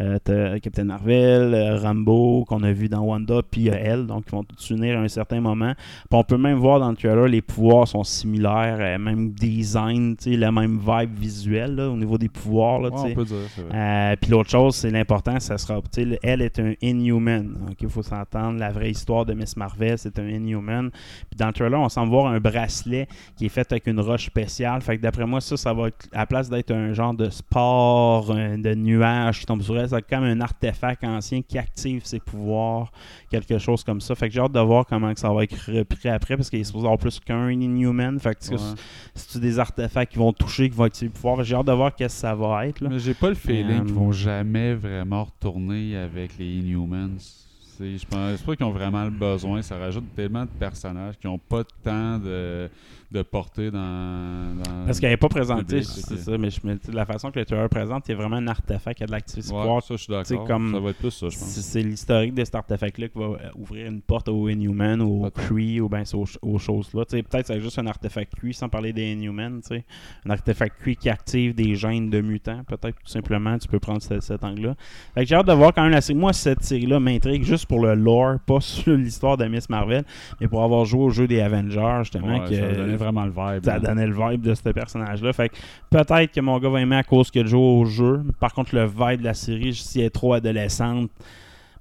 euh, 0.00 0.58
Captain 0.60 0.84
Marvel, 0.84 1.78
Rambo, 1.80 2.44
qu'on 2.46 2.62
a 2.62 2.72
vu 2.72 2.88
dans 2.88 3.00
Wanda, 3.02 3.40
puis 3.48 3.68
elle. 3.68 4.06
Donc, 4.06 4.24
ils 4.28 4.32
vont 4.32 4.44
tous 4.44 4.58
s'unir 4.58 4.98
à 4.98 5.02
un 5.02 5.08
certain 5.08 5.40
moment. 5.40 5.74
Puis 5.74 6.18
on 6.18 6.24
peut 6.24 6.38
même 6.38 6.58
voir 6.58 6.80
dans 6.80 6.90
le 6.90 6.96
trailer, 6.96 7.26
les 7.28 7.42
pouvoirs 7.42 7.86
sont 7.86 8.04
similaires, 8.04 8.98
même 8.98 9.30
design, 9.32 10.16
tu 10.16 10.31
la 10.36 10.52
même 10.52 10.78
vibe 10.78 11.18
visuelle 11.18 11.74
là, 11.76 11.88
au 11.90 11.96
niveau 11.96 12.18
des 12.18 12.28
pouvoirs. 12.28 12.80
Là, 12.80 12.90
Ouais, 12.90 13.10
on 13.12 13.14
peut 13.14 13.24
dire. 13.24 13.36
Euh, 13.72 14.16
puis 14.20 14.30
l'autre 14.30 14.50
chose, 14.50 14.74
c'est 14.76 14.90
l'important, 14.90 15.38
ça 15.40 15.58
sera, 15.58 15.80
elle 16.22 16.42
est 16.42 16.58
un 16.58 16.74
Inhuman. 16.82 17.54
Il 17.80 17.88
faut 17.88 18.02
s'entendre, 18.02 18.58
la 18.58 18.70
vraie 18.70 18.90
histoire 18.90 19.24
de 19.26 19.34
Miss 19.34 19.56
Marvel, 19.56 19.98
c'est 19.98 20.18
un 20.18 20.28
Inhuman. 20.28 20.90
Puis 20.90 21.36
dans 21.38 21.46
le 21.48 21.52
trailer, 21.52 21.80
on 21.80 21.88
semble 21.88 22.10
voir 22.10 22.26
un 22.32 22.40
bracelet 22.40 23.08
qui 23.36 23.46
est 23.46 23.48
fait 23.48 23.70
avec 23.72 23.86
une 23.86 24.00
roche 24.00 24.26
spéciale. 24.26 24.80
Fait 24.82 24.96
que 24.98 25.02
d'après 25.02 25.26
moi, 25.26 25.40
ça, 25.40 25.56
ça 25.56 25.72
va 25.72 25.88
être, 25.88 26.06
à 26.12 26.18
la 26.20 26.26
place 26.26 26.48
d'être 26.50 26.70
un 26.70 26.92
genre 26.92 27.14
de 27.14 27.30
sport, 27.30 28.30
un- 28.32 28.58
de 28.58 28.74
nuage 28.74 29.40
qui 29.40 29.46
tombe 29.46 29.62
sur 29.62 29.78
elle, 29.78 29.88
ça 29.88 29.96
va 29.96 29.98
être 30.00 30.08
comme 30.08 30.24
un 30.24 30.40
artefact 30.40 31.04
ancien 31.04 31.42
qui 31.42 31.58
active 31.58 32.02
ses 32.04 32.20
pouvoirs, 32.20 32.92
quelque 33.30 33.58
chose 33.58 33.82
comme 33.84 34.00
ça. 34.00 34.14
Fait 34.14 34.28
que 34.28 34.34
j'ai 34.34 34.40
hâte 34.40 34.52
de 34.52 34.60
voir 34.60 34.86
comment 34.86 35.12
que 35.12 35.20
ça 35.20 35.32
va 35.32 35.44
être 35.44 35.56
repris 35.70 36.08
après, 36.08 36.36
parce 36.36 36.50
qu'il 36.50 36.60
est 36.60 36.64
supposé 36.64 36.84
avoir 36.84 36.98
plus 36.98 37.18
qu'un 37.20 37.50
Inhuman. 37.50 38.18
Fait 38.20 38.34
que 38.34 38.52
Ouais. 38.52 38.58
c'est 39.14 39.40
des 39.40 39.58
artefacts 39.58 40.12
qui 40.12 40.18
vont 40.18 40.21
toucher, 40.30 40.70
qui 40.70 40.76
vont 40.76 40.84
activer 40.84 41.08
les 41.08 41.12
pouvoirs. 41.12 41.42
J'ai 41.42 41.56
hâte 41.56 41.66
de 41.66 41.72
voir 41.72 41.92
qu'est-ce 41.96 42.14
que 42.14 42.20
ça 42.20 42.34
va 42.36 42.66
être. 42.68 42.80
Là. 42.80 42.88
Mais 42.90 43.00
j'ai 43.00 43.14
pas 43.14 43.30
le 43.30 43.34
feeling 43.34 43.80
Euh, 43.80 43.84
qu'ils 43.84 43.94
vont 43.94 44.12
jamais 44.12 44.74
vraiment 44.74 45.24
retourner 45.24 45.96
avec 45.96 46.38
les 46.38 46.58
Inhumans. 46.58 47.18
C'est- 47.18 47.98
Je 47.98 48.06
pense 48.06 48.40
pas 48.42 48.54
qu'ils 48.54 48.66
ont 48.66 48.70
vraiment 48.70 49.02
le 49.04 49.10
besoin. 49.10 49.60
Ça 49.62 49.76
rajoute 49.78 50.04
tellement 50.14 50.42
de 50.42 50.50
personnages 50.60 51.18
qui 51.18 51.26
ont 51.26 51.38
pas 51.38 51.62
de 51.64 51.68
temps 51.82 52.18
de, 52.18 52.68
de 53.12 53.22
porter 53.22 53.70
dans, 53.70 53.78
dans 54.56 54.84
Parce 54.86 54.98
qu'elle 54.98 55.10
n'est 55.10 55.16
pas 55.16 55.28
présentée, 55.28 55.82
c'est 55.82 56.16
ça, 56.16 56.38
mais 56.38 56.50
je 56.50 56.60
me 56.66 56.74
dis, 56.74 56.90
la 56.92 57.04
façon 57.06 57.30
que 57.30 57.38
le 57.38 57.44
trailer 57.44 57.68
présente, 57.68 58.08
il 58.08 58.12
y 58.12 58.14
a 58.14 58.16
vraiment 58.16 58.36
un 58.36 58.46
artefact 58.48 58.96
qui 58.98 59.04
a 59.04 59.06
de 59.06 59.12
l'activité 59.12 59.52
Ouais, 59.54 59.80
ça, 59.80 59.94
je 59.94 60.02
suis 60.02 60.12
d'accord. 60.12 60.46
comme- 60.46 60.72
Ça 60.72 60.80
va 60.80 60.90
être 60.90 60.98
plus 60.98 61.10
ça, 61.10 61.28
je 61.28 61.36
C'est 61.36 61.40
pense. 61.40 61.48
c'est 61.60 61.82
l'historique 61.82 62.34
de 62.34 62.44
cet 62.44 62.54
artefact-là 62.54 63.08
qui 63.08 63.18
va 63.18 63.24
euh, 63.24 63.36
ouvrir 63.56 63.86
une 63.86 64.00
porte 64.00 64.28
aux 64.28 64.48
Inhumans 64.48 65.00
aux. 65.00 65.30
Kree 65.30 65.80
ou 65.80 65.88
bien 65.88 66.02
aux, 66.14 66.24
aux 66.42 66.58
choses-là. 66.58 67.04
Peut-être 67.04 67.30
que 67.40 67.46
c'est 67.46 67.60
juste 67.60 67.78
un 67.78 67.86
artefact 67.86 68.34
Kree 68.36 68.52
sans 68.54 68.68
parler 68.68 68.92
des 68.92 69.12
Inhumans. 69.12 69.60
Un 70.24 70.30
artefact 70.30 70.80
Kree 70.80 70.96
qui 70.96 71.08
active 71.08 71.54
des 71.54 71.74
gènes 71.74 72.10
de 72.10 72.20
mutants. 72.20 72.62
Peut-être 72.66 72.96
tout 73.02 73.08
simplement, 73.10 73.58
tu 73.58 73.68
peux 73.68 73.78
prendre 73.78 74.02
cet, 74.02 74.22
cet 74.22 74.42
angle-là. 74.44 74.74
Fait 75.14 75.22
que 75.22 75.28
j'ai 75.28 75.34
hâte 75.34 75.46
de 75.46 75.52
voir 75.52 75.72
quand 75.74 75.82
même 75.82 75.92
la 75.92 76.00
série. 76.00 76.18
Moi, 76.18 76.32
cette 76.32 76.62
série-là 76.64 76.98
m'intrigue 77.00 77.44
juste 77.44 77.66
pour 77.66 77.80
le 77.84 77.94
lore, 77.94 78.38
pas 78.46 78.60
sur 78.60 78.96
l'histoire 78.96 79.36
de 79.36 79.44
Miss 79.46 79.68
Marvel, 79.68 80.04
mais 80.40 80.48
pour 80.48 80.62
avoir 80.62 80.84
joué 80.84 81.02
au 81.02 81.10
jeu 81.10 81.26
des 81.26 81.40
Avengers, 81.40 81.98
justement. 82.00 82.38
Ouais, 82.40 82.48
que, 82.48 82.96
vraiment 83.02 83.24
le 83.24 83.30
vibe. 83.30 83.64
ça 83.64 83.74
hein. 83.74 83.80
donnait 83.80 84.06
le 84.06 84.14
vibe 84.14 84.42
de 84.42 84.54
ce 84.54 84.62
personnage-là. 84.68 85.32
Fait 85.32 85.48
que 85.48 85.56
peut-être 85.90 86.32
que 86.32 86.40
mon 86.40 86.58
gars 86.58 86.68
va 86.68 86.80
aimer 86.80 86.96
à 86.96 87.02
cause 87.02 87.30
qu'il 87.30 87.44
a 87.44 87.48
joué 87.48 87.60
au 87.60 87.84
jeu. 87.84 88.22
Par 88.40 88.52
contre, 88.52 88.74
le 88.74 88.86
vibe 88.86 89.20
de 89.20 89.24
la 89.24 89.34
série, 89.34 89.74
si 89.74 90.00
elle 90.00 90.06
est 90.06 90.10
trop 90.10 90.34
adolescente, 90.34 91.10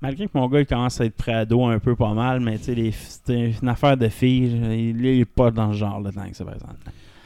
malgré 0.01 0.25
que 0.25 0.31
mon 0.33 0.47
gars 0.47 0.59
il 0.59 0.65
commence 0.65 0.99
à 0.99 1.05
être 1.05 1.15
pré-ado 1.15 1.65
un 1.65 1.79
peu 1.79 1.95
pas 1.95 2.13
mal, 2.13 2.39
mais 2.39 2.57
tu 2.57 2.75
sais, 2.75 2.91
c'est 3.25 3.53
une 3.61 3.69
affaire 3.69 3.97
de 3.97 4.09
filles, 4.09 4.95
il 4.97 5.05
est 5.05 5.25
pas 5.25 5.51
dans 5.51 5.71
ce 5.71 5.77
genre-là 5.77 6.11
tant 6.11 6.29
que 6.29 6.35
ça, 6.35 6.43
par 6.43 6.55
exemple. 6.55 6.75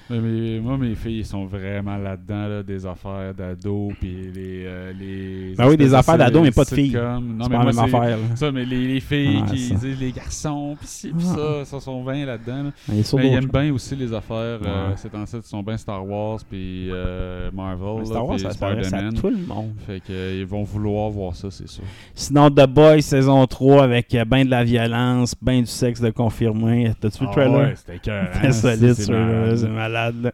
Mais, 0.09 0.19
mais 0.19 0.59
moi, 0.59 0.77
mes 0.77 0.93
filles 0.95 1.19
ils 1.19 1.25
sont 1.25 1.45
vraiment 1.45 1.97
là-dedans, 1.97 2.47
là, 2.47 2.63
des 2.63 2.85
affaires 2.85 3.33
d'ado, 3.33 3.89
puis 3.99 4.29
les, 4.33 4.63
euh, 4.65 4.93
les. 4.99 5.55
Ben 5.57 5.67
oui, 5.67 5.77
des 5.77 5.93
affaires 5.93 6.17
d'ado, 6.17 6.41
mais 6.41 6.51
pas 6.51 6.63
de 6.63 6.69
filles. 6.69 6.93
Non, 6.93 7.21
mais 7.21 7.49
pas 7.49 7.63
moi, 7.63 7.65
même 7.65 7.79
affaire. 7.79 8.01
là. 8.17 8.35
Ça, 8.35 8.51
mais 8.51 8.65
les, 8.65 8.87
les 8.87 8.99
filles 8.99 9.37
Ouais, 9.37 9.51
qui 9.51 9.59
ça. 9.69 9.75
disent 9.75 9.99
les 9.99 10.11
garçons, 10.11 10.75
puis 10.77 10.87
ci, 10.87 11.09
puis 11.09 11.25
Ah. 11.31 11.35
ça, 11.35 11.65
ça 11.65 11.79
sont 11.79 12.03
bien 12.03 12.25
là-dedans. 12.25 12.63
là. 12.65 12.71
Il 12.89 12.99
est 12.99 13.03
sur 13.03 13.17
Mais 13.17 13.25
ils 13.27 13.31
d'autres 13.31 13.43
aiment 13.57 13.63
bien 13.63 13.73
aussi 13.73 13.95
les 13.95 14.13
affaires. 14.13 14.35
euh, 14.63 14.89
Ouais. 14.89 14.93
c'est 14.97 15.13
en 15.15 15.25
fait, 15.25 15.37
ils 15.37 15.43
sont 15.43 15.63
bien 15.63 15.77
Star 15.77 16.05
Wars, 16.07 16.39
puis 16.47 16.89
euh, 16.91 17.49
Marvel, 17.51 17.99
là, 17.99 18.05
Star 18.05 18.25
Wars, 18.27 18.35
puis 18.35 18.43
ça 18.43 18.51
s'adresse 18.51 18.87
à 18.87 18.89
Spider-Man. 18.89 19.13
tout 19.15 19.29
le 19.29 19.37
monde. 19.47 19.71
Fait 19.87 19.99
que, 20.01 20.11
euh, 20.11 20.37
ils 20.39 20.45
vont 20.45 20.63
vouloir 20.63 21.09
voir 21.09 21.35
ça, 21.35 21.49
c'est 21.49 21.67
sûr. 21.67 21.83
Sinon, 22.13 22.49
The 22.51 22.67
Boys 22.67 23.01
saison 23.01 23.45
3 23.47 23.83
avec 23.83 24.13
euh, 24.13 24.23
ben 24.25 24.45
de 24.45 24.51
la 24.51 24.63
violence, 24.63 25.33
ben 25.41 25.61
du 25.61 25.65
sexe 25.67 25.99
de 25.99 26.11
confirmé. 26.11 26.91
T'as-tu 26.99 27.19
vu 27.21 27.25
le 27.25 27.31
trailer? 27.31 27.73
c'était 27.75 27.97
cœur. 27.99 28.29
Très 28.31 28.51
solide, 28.51 28.93
c'est 28.93 29.11
malade. 29.11 29.94
Malade. 29.95 30.31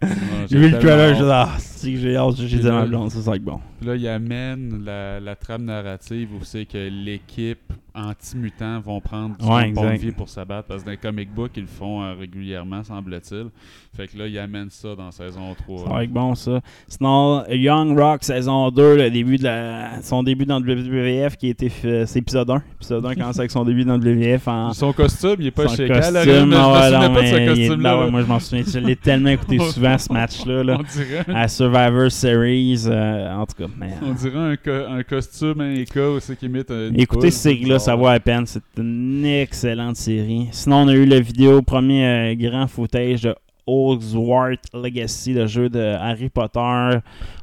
J'ai 0.49 0.57
vu 0.57 0.69
le 0.69 0.79
trailer, 0.79 1.15
j'ai 1.15 1.23
ah, 1.23 1.49
que 1.81 1.97
j'ai 1.97 2.15
hâte, 2.15 2.35
j'ai 2.37 2.57
dit 2.57 2.67
à 2.67 2.71
ma 2.71 2.85
blonde, 2.85 3.11
ça, 3.11 3.21
ça 3.21 3.31
va 3.31 3.35
être 3.35 3.43
bon. 3.43 3.59
Puis 3.79 3.87
là, 3.87 3.95
il 3.95 4.07
amène 4.07 4.83
la, 4.83 5.19
la 5.19 5.35
trame 5.35 5.65
narrative 5.65 6.29
où 6.33 6.43
c'est 6.43 6.65
que 6.65 6.89
l'équipe 6.89 7.73
anti-mutants 7.93 8.79
vont 8.79 8.99
prendre 9.01 9.35
du 9.37 9.45
Ouais, 9.45 9.71
bon 9.71 9.89
vie 9.95 10.11
pour 10.11 10.29
s'abattre. 10.29 10.67
Parce 10.67 10.81
que 10.81 10.85
dans 10.85 10.91
les 10.91 10.97
comic 10.97 11.33
books, 11.33 11.51
ils 11.57 11.61
le 11.61 11.67
font 11.67 12.03
euh, 12.03 12.13
régulièrement, 12.13 12.83
semble-t-il. 12.83 13.47
Fait 13.95 14.07
que 14.07 14.17
là, 14.17 14.27
il 14.27 14.37
amène 14.39 14.69
ça 14.69 14.95
dans 14.95 15.11
saison 15.11 15.53
3. 15.53 15.83
Ça 15.85 15.89
va 15.93 16.03
être 16.03 16.11
bon, 16.11 16.33
ça. 16.35 16.61
Sinon, 16.87 17.43
Young 17.49 17.97
Rock 17.97 18.23
saison 18.23 18.69
2, 18.71 18.95
le 18.97 19.11
début 19.11 19.37
de 19.37 19.43
la... 19.43 20.01
son 20.01 20.23
début 20.23 20.45
dans 20.45 20.59
le 20.59 20.73
WWF 20.73 21.35
qui 21.37 21.49
été 21.49 21.67
fait, 21.69 22.05
c'est 22.05 22.19
épisode 22.19 22.49
1. 22.49 22.63
Épisode 22.75 23.05
1 23.05 23.15
commence 23.15 23.39
avec 23.39 23.51
son 23.51 23.65
début 23.65 23.83
dans 23.83 23.97
le 23.97 24.11
WWF 24.13 24.47
en 24.47 24.73
Son 24.73 24.93
costume, 24.93 25.35
il 25.39 25.47
est 25.47 25.51
pas 25.51 25.67
chez 25.67 25.87
costume. 25.87 26.13
Cal. 26.23 26.53
Ah 26.53 26.71
ouais, 26.71 27.47
ben 27.77 27.99
ouais, 27.99 28.11
moi, 28.11 28.21
je 28.21 28.27
m'en 28.27 28.39
souviens. 28.39 28.63
Je 28.65 28.79
l'ai 28.79 28.95
tellement 28.95 29.29
écouté 29.29 29.59
souvent, 29.71 29.97
ce 29.97 30.11
match-là. 30.13 30.63
Là, 30.63 30.77
dirait, 30.93 31.25
à 31.35 31.47
Survivor 31.47 32.09
Series. 32.11 32.85
euh, 32.87 33.33
en 33.33 33.45
tout 33.45 33.55
cas, 33.63 33.69
mais, 33.77 33.91
on 34.01 34.13
dirait 34.13 34.37
un, 34.37 34.55
co- 34.55 34.87
un 34.89 35.03
costume, 35.03 35.61
un 35.61 35.83
cas 35.83 36.07
aussi 36.07 36.35
qui 36.35 36.45
imite 36.45 36.71
un. 36.71 36.91
Écoutez 36.95 37.31
cette 37.31 37.41
série-là, 37.41 37.79
ça 37.81 37.95
vaut 37.95 38.07
la 38.07 38.19
peine. 38.19 38.45
C'est 38.45 38.61
une 38.77 39.25
excellente 39.25 39.95
série. 39.95 40.47
Sinon, 40.51 40.83
on 40.83 40.87
a 40.87 40.93
eu 40.93 41.05
la 41.05 41.19
vidéo, 41.19 41.63
premier 41.63 42.05
euh, 42.05 42.35
grand 42.35 42.67
footage 42.67 43.23
de 43.23 43.35
Hogwarts 43.65 44.57
Legacy, 44.73 45.33
le 45.33 45.47
jeu 45.47 45.67
de 45.67 45.79
Harry 45.79 46.29
Potter. 46.29 46.99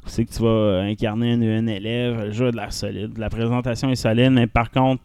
C'est 0.07 0.25
que 0.25 0.33
tu 0.33 0.43
vas 0.43 0.83
incarner 0.83 1.33
un, 1.33 1.67
élève. 1.67 2.27
Le 2.27 2.31
jeu 2.31 2.53
de 2.53 2.57
la 2.57 2.71
solide. 2.71 3.19
La 3.19 3.29
présentation 3.31 3.91
est 3.91 3.97
solide, 3.97 4.31
mais 4.31 4.47
par 4.47 4.71
contre, 4.71 5.03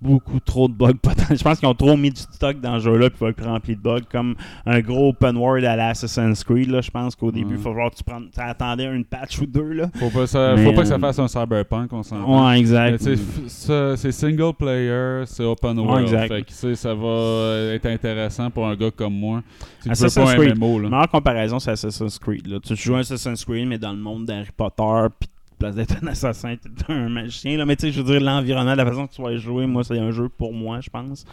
beaucoup 0.00 0.40
trop 0.40 0.68
de 0.68 0.74
bugs 0.74 0.92
potentiels. 1.02 1.38
Je 1.38 1.42
pense 1.44 1.58
qu'ils 1.58 1.68
ont 1.68 1.74
trop 1.74 1.96
mis 1.96 2.10
du 2.10 2.20
stock 2.20 2.60
dans 2.60 2.78
ce 2.78 2.84
jeu-là, 2.84 3.08
puis 3.10 3.18
il 3.20 3.24
va 3.24 3.30
être 3.30 3.44
rempli 3.44 3.76
de 3.76 3.80
bugs, 3.80 4.02
comme 4.10 4.34
un 4.66 4.80
gros 4.80 5.08
open 5.08 5.36
world 5.36 5.64
à 5.64 5.74
l'Assassin's 5.76 6.44
Creed. 6.44 6.68
Là. 6.70 6.80
Je 6.80 6.90
pense 6.90 7.16
qu'au 7.16 7.32
début, 7.32 7.52
il 7.52 7.56
Ouais. 7.56 7.62
faut 7.62 7.72
voir 7.72 7.90
que 7.90 7.96
tu 7.96 8.04
prends, 8.04 8.20
t'attendais 8.32 8.84
une 8.84 9.04
patch 9.04 9.38
ou 9.40 9.46
deux. 9.46 9.72
Là. 9.72 9.90
Faut 9.94 10.10
pas, 10.10 10.26
ça, 10.26 10.54
Mais, 10.54 10.64
faut 10.64 10.72
pas 10.72 10.82
que 10.82 10.88
ça 10.88 10.94
euh, 10.94 10.98
fasse 10.98 11.18
un 11.18 11.28
cyberpunk, 11.28 11.92
on 11.92 12.02
s'entend. 12.02 12.46
Ouais, 12.46 12.52
Mais 12.54 12.60
exact. 12.60 13.08
C'est 13.46 14.12
single 14.12 14.52
player, 14.58 15.22
c'est 15.26 15.44
open 15.44 15.78
world. 15.78 16.08
Fait 16.08 16.42
que, 16.42 16.74
ça 16.74 16.94
va 16.94 17.72
être 17.74 17.86
intéressant 17.86 18.50
pour 18.50 18.66
un 18.66 18.76
gars 18.76 18.90
comme 18.90 19.14
moi. 19.14 19.42
Tu 19.82 19.90
Assassin's 19.90 20.24
pas 20.26 20.32
un 20.32 20.36
Creed. 20.36 20.58
MMO. 20.58 20.78
Là. 20.80 20.88
Meilleure 20.90 21.08
comparaison, 21.08 21.58
c'est 21.58 21.70
Assassin's 21.70 22.18
Creed. 22.18 22.46
Là. 22.46 22.58
Tu 22.60 22.76
joues 22.76 22.96
à 22.96 22.98
Assassin's 22.98 23.44
Creed, 23.44 23.66
mais 23.66 23.78
dans 23.78 23.92
le 23.92 23.98
monde 23.98 24.26
d'Harry 24.26 24.50
Potter, 24.56 25.06
puis 25.18 25.28
place 25.58 25.74
d'être 25.74 25.96
un 26.02 26.06
assassin, 26.08 26.54
t'es 26.56 26.92
un 26.92 27.08
magicien. 27.08 27.56
Là. 27.56 27.64
Mais 27.66 27.76
tu 27.76 27.86
sais, 27.86 27.92
je 27.92 28.00
veux 28.00 28.12
dire, 28.12 28.20
l'environnement, 28.20 28.74
la 28.74 28.84
façon 28.86 29.06
que 29.06 29.12
tu 29.12 29.22
vas 29.22 29.36
jouer, 29.36 29.66
moi, 29.66 29.84
c'est 29.84 29.98
un 29.98 30.10
jeu 30.10 30.28
pour 30.28 30.52
moi, 30.52 30.80
je 30.80 30.90
pense. 30.90 31.24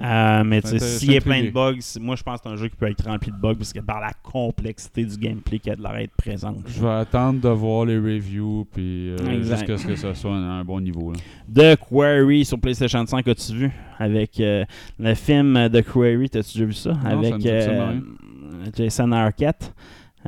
Euh, 0.00 0.44
mais 0.44 0.62
tu 0.62 0.68
sais, 0.68 0.78
s'il 0.78 1.12
y 1.12 1.16
a 1.16 1.20
plein 1.20 1.42
de 1.42 1.50
bugs, 1.50 1.78
moi, 2.00 2.16
je 2.16 2.22
pense 2.22 2.38
que 2.38 2.42
c'est 2.44 2.52
un 2.52 2.56
jeu 2.56 2.68
qui 2.68 2.76
peut 2.76 2.88
être 2.90 3.04
rempli 3.04 3.30
de 3.30 3.36
bugs, 3.36 3.54
parce 3.54 3.72
que 3.72 3.80
par 3.80 4.00
la 4.00 4.12
complexité 4.22 5.04
du 5.04 5.16
gameplay 5.16 5.58
qui 5.58 5.70
a 5.70 5.76
de 5.76 5.82
l'air 5.82 5.94
d'être 5.94 6.14
présente. 6.16 6.58
Je 6.66 6.80
vais 6.80 6.90
attendre 6.90 7.40
de 7.40 7.48
voir 7.48 7.84
les 7.86 7.98
reviews 7.98 8.66
puis 8.72 9.10
euh, 9.10 9.42
jusqu'à 9.42 9.76
ce 9.76 9.86
que 9.86 9.96
ça 9.96 10.14
soit 10.14 10.32
un, 10.34 10.60
un 10.60 10.64
bon 10.64 10.80
niveau. 10.80 11.12
Là. 11.12 11.18
The 11.52 11.78
Quarry 11.80 12.44
sur 12.44 12.58
PlayStation 12.58 13.04
5, 13.06 13.26
as-tu 13.26 13.52
vu? 13.54 13.70
Avec 13.98 14.40
euh, 14.40 14.64
le 14.98 15.14
film 15.14 15.68
The 15.72 15.82
Quarry, 15.82 16.30
t'as-tu 16.30 16.54
déjà 16.54 16.64
vu 16.64 16.72
ça? 16.72 16.90
Non, 16.90 17.00
ça 17.02 17.08
Avec 17.10 17.34
rien. 17.42 18.02
Jason 18.76 19.12
Arquette. 19.12 19.72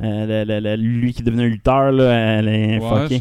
Euh, 0.01 0.43
le- 0.43 0.59
le- 0.59 0.75
le- 0.75 0.75
lui 0.81 1.13
qui 1.13 1.21
est 1.21 1.25
devenu 1.25 1.43
un 1.43 1.47
lutteur, 1.49 1.91
là, 1.91 2.11
elle 2.39 2.47
est 2.47 2.79
Ouais, 2.79 3.07
qui. 3.07 3.19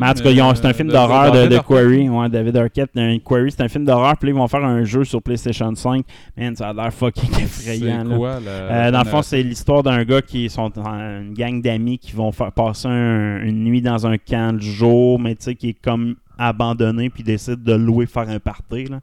Mais 0.00 0.08
en 0.08 0.14
tout 0.14 0.22
cas, 0.22 0.30
ont- 0.42 0.54
c'est 0.54 0.64
un 0.64 0.72
film 0.72 0.88
d'horreur 0.88 1.30
de, 1.32 1.48
de. 1.48 1.58
Quarry. 1.58 2.08
Ouais, 2.08 2.30
David 2.30 2.56
Arquette. 2.56 2.90
Un 2.96 3.18
Quarry, 3.18 3.50
c'est 3.52 3.62
un 3.62 3.68
film 3.68 3.84
d'horreur. 3.84 4.16
Puis 4.16 4.28
là, 4.30 4.34
ils 4.34 4.38
vont 4.38 4.48
faire 4.48 4.64
un 4.64 4.84
jeu 4.84 5.04
sur 5.04 5.20
PlayStation 5.20 5.74
5. 5.74 6.02
Man, 6.34 6.56
ça 6.56 6.70
a 6.70 6.72
l'air 6.72 6.94
fucking 6.94 7.30
effrayant. 7.44 8.04
Là. 8.04 8.16
quoi 8.16 8.40
la, 8.40 8.50
Euh, 8.50 8.90
dans 8.90 9.00
le 9.00 9.04
fond, 9.04 9.20
c'est 9.20 9.42
l'histoire 9.42 9.82
d'un 9.82 10.02
gars 10.04 10.22
qui 10.22 10.48
sont 10.48 10.72
une 10.78 11.34
gang 11.34 11.60
d'amis 11.60 11.98
qui 11.98 12.12
vont 12.16 12.32
faire 12.32 12.52
passer 12.52 12.88
un- 12.88 13.42
une 13.42 13.62
nuit 13.64 13.82
dans 13.82 14.06
un 14.06 14.16
camp 14.16 14.56
de 14.56 14.62
jour, 14.62 15.20
mais 15.20 15.34
tu 15.34 15.42
sais, 15.44 15.54
qui 15.54 15.68
est 15.70 15.76
comme 15.82 16.14
abandonné, 16.38 17.10
puis 17.10 17.22
décide 17.22 17.62
de 17.62 17.74
louer, 17.74 18.06
faire 18.06 18.28
un 18.30 18.38
party. 18.40 18.86
Là. 18.86 19.00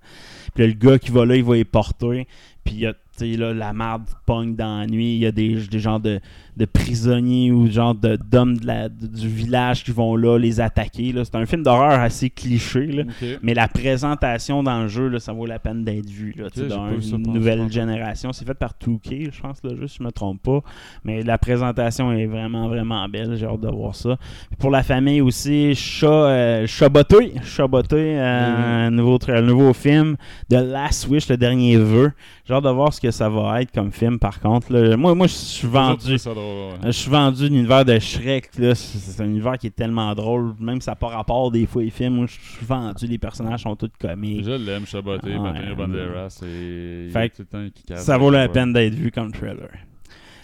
Puis 0.56 0.63
là, 0.63 0.68
le 0.68 0.74
gars 0.90 0.98
qui 0.98 1.12
va 1.12 1.25
là, 1.25 1.36
il 1.36 1.44
va 1.44 1.56
y 1.58 1.63
porter. 1.63 2.28
Puis 2.63 2.74
il 2.75 2.80
y 2.82 2.86
a, 2.88 2.94
là, 3.38 3.54
la 3.54 3.74
merde 3.74 4.04
pogne 4.25 4.56
dans 4.56 4.80
la 4.80 4.88
nuit. 4.88 5.13
Il 5.16 5.20
y 5.20 5.25
a 5.25 5.32
des, 5.32 5.56
des 5.70 5.80
genres 5.80 6.00
de, 6.00 6.20
de 6.58 6.65
prisonniers 6.65 7.51
ou 7.51 7.70
genre 7.72 7.96
de- 7.96 8.17
d'hommes 8.29 8.58
de 8.58 8.67
la- 8.67 8.89
de- 8.89 9.08
du 9.08 9.27
village 9.27 9.84
qui 9.84 9.91
vont 9.91 10.15
là 10.15 10.38
les 10.38 10.60
attaquer. 10.60 11.12
là. 11.12 11.24
C'est 11.24 11.36
un 11.36 11.46
film 11.46 11.63
d'horreur 11.63 12.00
assez 12.00 12.29
cliché. 12.29 12.88
Là. 12.88 13.03
Mais 13.41 13.53
la 13.53 13.67
présentation 13.67 14.63
dans 14.63 14.81
le 14.81 14.88
jeu, 14.88 15.08
là, 15.08 15.20
ça 15.20 15.31
vaut 15.34 15.46
la 15.46 15.60
peine 15.60 15.84
d'être 15.84 16.10
vu. 16.10 16.34
Là, 16.38 16.48
dans 16.67 17.00
ça 17.01 17.15
une 17.15 17.34
nouvelle 17.34 17.72
génération. 17.72 18.34
C'est 18.34 18.46
fait 18.46 18.53
par 18.53 18.74
2K, 18.79 19.31
je 19.31 19.41
pense, 19.41 19.58
le 19.63 19.76
jeu, 19.76 19.88
si 19.88 19.97
je 19.99 20.04
me 20.04 20.12
trompe 20.12 20.41
pas. 20.43 20.62
Mais 21.04 21.23
la 21.23 21.38
présentation 21.38 22.12
est 22.12 22.26
vraiment, 22.26 22.67
vraiment 22.67 23.08
belle. 23.08 23.36
J'ai 23.38 23.45
hâte 23.45 23.62
de 23.62 23.69
voir 23.69 23.95
ça. 23.95 24.17
Puis 24.47 24.58
pour 24.58 24.71
la 24.71 24.84
famille 24.84 25.21
aussi, 25.21 25.73
Chat, 25.76 26.08
euh, 26.08 26.67
Chaboté. 26.67 27.34
Chaboté, 27.43 27.95
euh, 28.19 28.88
un 28.88 28.91
nouveau, 28.91 29.17
tra- 29.17 29.41
nouveau 29.41 29.73
film 29.73 30.15
de 30.49 30.58
Last 30.58 31.08
Wish, 31.08 31.30
le 31.30 31.38
dernier 31.38 31.78
vœu. 31.78 32.12
J'ai 32.45 32.54
hâte 32.54 32.63
de 32.63 32.69
voir 32.69 32.93
ce 32.93 32.99
que 32.99 33.12
ça 33.12 33.30
va 33.30 33.62
être 33.62 33.71
comme 33.71 33.91
film, 33.91 34.19
par 34.19 34.39
contre. 34.39 34.71
là. 34.73 34.97
Moi, 34.97 35.15
moi 35.15 35.28
je 35.28 35.34
suis 35.34 35.67
vendu. 35.67 36.17
ça 36.17 36.32
drôle, 36.41 36.71
ouais. 36.73 36.77
Je 36.86 36.91
suis 36.91 37.10
vendu 37.12 37.43
l'univers 37.43 37.86
de 37.86 37.97
Shrek. 37.99 38.49
là. 38.58 38.75
C'est 38.75 39.21
un 39.21 39.25
univers 39.25 39.58
qui 39.58 39.67
est 39.67 39.75
tellement 39.75 40.13
drôle. 40.15 40.54
Même 40.60 40.82
si 40.82 40.86
ça 40.86 40.91
n'a 40.91 40.95
pas 40.95 41.08
rapport 41.10 41.51
des 41.51 41.65
fois 41.65 41.84
les 41.84 41.89
films. 41.89 42.15
Moi, 42.15 42.25
je 42.27 42.34
suis 42.58 42.65
vendu. 42.65 43.06
Les 43.08 43.17
personnages 43.17 43.62
sont 43.63 43.75
tous 43.75 43.89
comiques. 43.99 44.43
Je 44.45 44.51
l'aime, 44.51 44.86
Chaboté. 44.86 45.36
Antonio 45.36 45.75
Banderas. 45.75 46.41
Et... 46.45 47.10
Fait 47.12 47.30
tout 47.30 47.43
le 47.43 47.45
temps 47.45 47.67
qui 47.73 47.84
casse. 47.84 48.04
Ça 48.04 48.17
vaut 48.17 48.32
la 48.32 48.47
peine 48.49 48.73
d'être 48.73 48.93
vu 48.95 49.12
comme 49.12 49.32
trailer. 49.32 49.69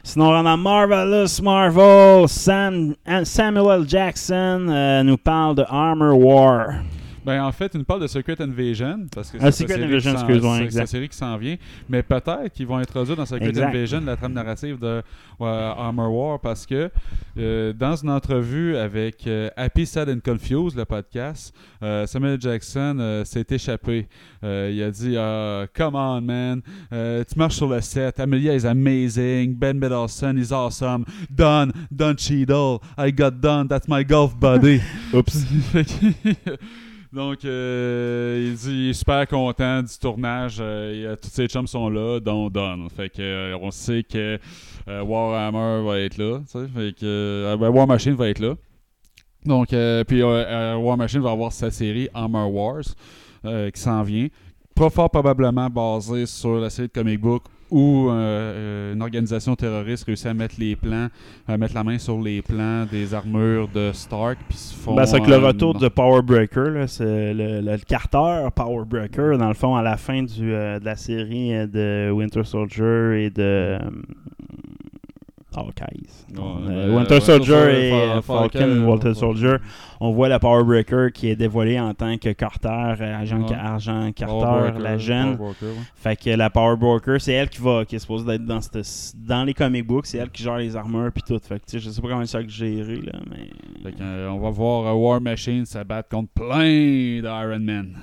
Sinon, 0.04 0.30
on 0.30 0.46
a 0.46 0.56
Marvelous 0.56 1.42
Marvel. 1.44 2.28
Sam- 2.30 2.96
Samuel 3.24 3.82
L. 3.82 3.90
Jackson 3.90 4.68
euh, 4.70 5.04
nous 5.04 5.18
parle 5.18 5.56
de 5.56 5.66
Armor 5.68 6.18
War. 6.18 6.68
Ben, 7.28 7.44
en 7.44 7.52
fait, 7.52 7.72
il 7.74 7.80
nous 7.80 7.84
parle 7.84 8.02
de 8.02 8.08
Secret 8.08 8.42
Invasion. 8.42 9.06
Parce 9.14 9.30
que 9.32 9.38
Ah, 9.42 9.52
Secret 9.52 9.74
série 9.76 9.86
Invasion, 9.88 10.14
excuse-moi, 10.14 10.60
c'est- 10.70 10.80
la 10.80 10.86
série 10.86 11.10
qui 11.10 11.18
s'en 11.18 11.36
vient. 11.36 11.58
Mais 11.90 12.02
peut-être 12.02 12.54
qu'ils 12.54 12.66
vont 12.66 12.78
introduire 12.78 13.18
dans 13.18 13.26
Secret 13.26 13.50
Exact. 13.50 13.68
Invasion 13.76 14.00
la 14.06 14.16
trame 14.16 14.32
narrative 14.32 14.80
de 14.80 14.88
euh, 14.88 15.04
Armor 15.42 16.14
War 16.14 16.40
parce 16.40 16.66
que 16.66 16.90
euh, 17.38 17.74
dans 17.74 17.98
une 17.98 18.12
entrevue 18.12 18.78
avec 18.78 19.28
euh, 19.28 19.50
Happy, 19.58 19.86
Sad 19.86 20.08
and 20.10 20.20
Confused, 20.24 20.78
le 20.78 20.86
podcast, 20.86 21.54
euh, 21.84 22.08
Samuel 22.08 22.40
Jackson 22.40 22.96
euh, 22.98 23.26
s'est 23.26 23.46
échappé. 23.50 24.08
Euh, 24.46 24.72
il 24.74 24.82
a 24.82 24.90
dit 24.90 25.16
ah, 25.18 25.66
Come 25.76 25.96
on, 25.96 26.22
man. 26.22 26.62
Tu 26.92 27.38
marches 27.38 27.56
sur 27.56 27.68
le 27.68 27.82
set. 27.82 28.22
Amelia 28.22 28.56
is 28.56 28.66
amazing. 28.66 29.54
Ben 29.54 29.78
Mendelsohn 29.78 30.38
is 30.38 30.54
awesome. 30.54 31.04
Done. 31.30 31.74
Done 31.92 32.18
Cheadle. 32.18 32.80
I 32.98 33.12
got 33.12 33.32
done. 33.42 33.68
That's 33.68 33.90
my 33.90 34.06
golf 34.06 34.34
buddy. 34.40 34.80
Oups. 35.14 35.44
Donc, 37.14 37.46
euh, 37.46 38.46
il 38.50 38.56
dit 38.56 38.72
il 38.86 38.90
est 38.90 38.94
super 38.94 39.26
content 39.28 39.82
du 39.82 39.98
tournage. 40.00 40.58
euh, 40.60 41.14
a- 41.14 41.18
tous 41.18 41.30
ses 41.30 41.48
chums 41.48 41.68
sont 41.68 41.90
là, 41.90 42.20
dont 42.20 42.50
Don. 42.50 42.88
Fait 42.90 43.10
que, 43.10 43.22
euh, 43.22 43.58
on 43.62 43.72
sait 43.72 44.04
que 44.04 44.38
euh, 44.90 45.02
Warhammer 45.04 45.86
va 45.88 46.00
être 46.00 46.18
là. 46.18 46.40
Fait 46.52 46.94
que, 46.94 47.06
euh, 47.06 47.58
ben, 47.58 47.70
War 47.70 47.88
Machine 47.88 48.14
va 48.14 48.28
être 48.30 48.40
là. 48.40 48.56
Donc, 49.46 49.72
euh, 49.72 50.04
puis 50.04 50.22
euh, 50.22 50.26
euh, 50.28 50.76
War 50.76 50.98
Machine 50.98 51.22
va 51.22 51.32
avoir 51.32 51.52
sa 51.54 51.72
série 51.72 52.10
Armor 52.14 52.54
Wars 52.54 52.84
euh, 53.46 53.70
qui 53.72 53.80
s'en 53.80 54.04
vient. 54.04 54.28
Pas 54.76 54.90
fort 54.90 55.10
probablement 55.10 55.70
basée 55.70 56.26
sur 56.26 56.60
la 56.60 56.70
série 56.70 56.88
de 56.90 56.94
comic 56.94 57.20
book 57.22 57.44
où 57.70 58.10
euh, 58.10 58.14
euh, 58.14 58.94
une 58.94 59.02
organisation 59.02 59.56
terroriste 59.56 60.06
réussit 60.06 60.28
à 60.28 60.34
mettre 60.34 60.56
les 60.60 60.76
plans, 60.76 61.08
à 61.48 61.58
mettre 61.58 61.76
la 61.76 61.84
main 61.84 61.98
sur 61.98 62.22
les 62.22 62.42
plans 62.42 62.86
des 62.86 63.14
armures 63.14 63.68
de 63.68 63.92
Stark, 63.94 64.38
puis 64.48 64.58
se 64.58 64.74
font. 64.74 64.96
Ben, 64.96 65.06
c'est 65.06 65.20
que 65.20 65.30
le 65.30 65.36
euh, 65.36 65.48
retour 65.48 65.74
de 65.74 65.88
Power 65.88 66.22
Breaker, 66.22 66.70
là, 66.70 66.88
c'est 66.88 67.34
le, 67.34 67.62
le 67.62 67.78
Carter 67.78 68.48
Power 68.56 68.86
Breaker, 68.86 69.38
dans 69.38 69.50
le 69.50 69.54
fond, 69.54 69.76
à 69.76 69.82
la 69.82 69.98
fin 69.98 70.24
du, 70.24 70.54
euh, 70.54 70.80
de 70.80 70.86
la 70.86 70.96
série 70.96 71.50
de 71.68 72.10
Winter 72.12 72.44
Soldier 72.44 73.26
et 73.26 73.30
de. 73.30 73.78
Euh, 75.56 75.60
Hawkeyes. 75.62 76.26
Ouais, 76.36 76.38
euh, 76.40 76.88
ben, 76.90 76.96
Winter 76.98 77.14
Winter 77.16 77.20
Soldier 77.22 77.54
et 77.56 77.90
Fa- 77.90 77.96
euh, 77.96 78.22
Falcon, 78.22 78.86
Walter. 78.86 79.14
Soldier. 79.14 79.56
On 80.00 80.12
voit 80.12 80.28
la 80.30 80.40
Power 80.40 80.64
Breaker 80.64 81.08
qui 81.14 81.30
est 81.30 81.36
dévoilée 81.36 81.80
en 81.80 81.94
tant 81.94 82.18
que 82.18 82.30
Carter, 82.34 82.70
euh, 83.02 83.22
agent, 83.22 83.48
Ouais. 83.48 83.56
agent 83.56 84.12
Carter, 84.14 84.80
la 84.80 84.98
jeune. 84.98 85.38
Fait 85.96 86.16
que 86.16 86.30
la 86.32 86.50
Power 86.50 86.76
Broker, 86.78 87.20
c'est 87.20 87.34
elle 87.34 87.50
qui 87.50 87.62
va 87.62 87.84
qui 87.86 87.96
est 87.96 88.00
supposée 88.00 88.26
d'être 88.26 88.46
dans 88.46 88.62
cette- 88.62 89.16
dans 89.16 89.44
les 89.44 89.54
comic 89.54 89.88
books, 89.88 90.06
c'est 90.06 90.18
elle 90.20 90.30
qui 90.30 90.44
gère 90.44 90.58
les 90.58 90.76
armures 90.76 91.12
puis 91.12 91.24
tout. 91.28 91.40
Fait 91.44 91.60
que 91.60 91.80
je 91.80 91.90
sais 91.90 92.02
pas 92.02 92.08
comment 92.10 92.26
ça 92.26 92.44
que 92.44 92.50
gérer 92.50 92.98
là, 93.02 93.14
mais 93.30 93.50
Fait 93.84 93.92
que, 93.98 94.02
euh, 94.04 94.30
on 94.32 94.40
va 94.40 94.50
voir 94.50 94.88
euh, 94.88 94.94
War 94.94 95.22
Machine 95.22 95.66
se 95.66 95.80
battre 95.84 96.10
contre 96.10 96.30
plein 96.34 97.22
d'Iron 97.22 97.60
Man. 97.60 97.96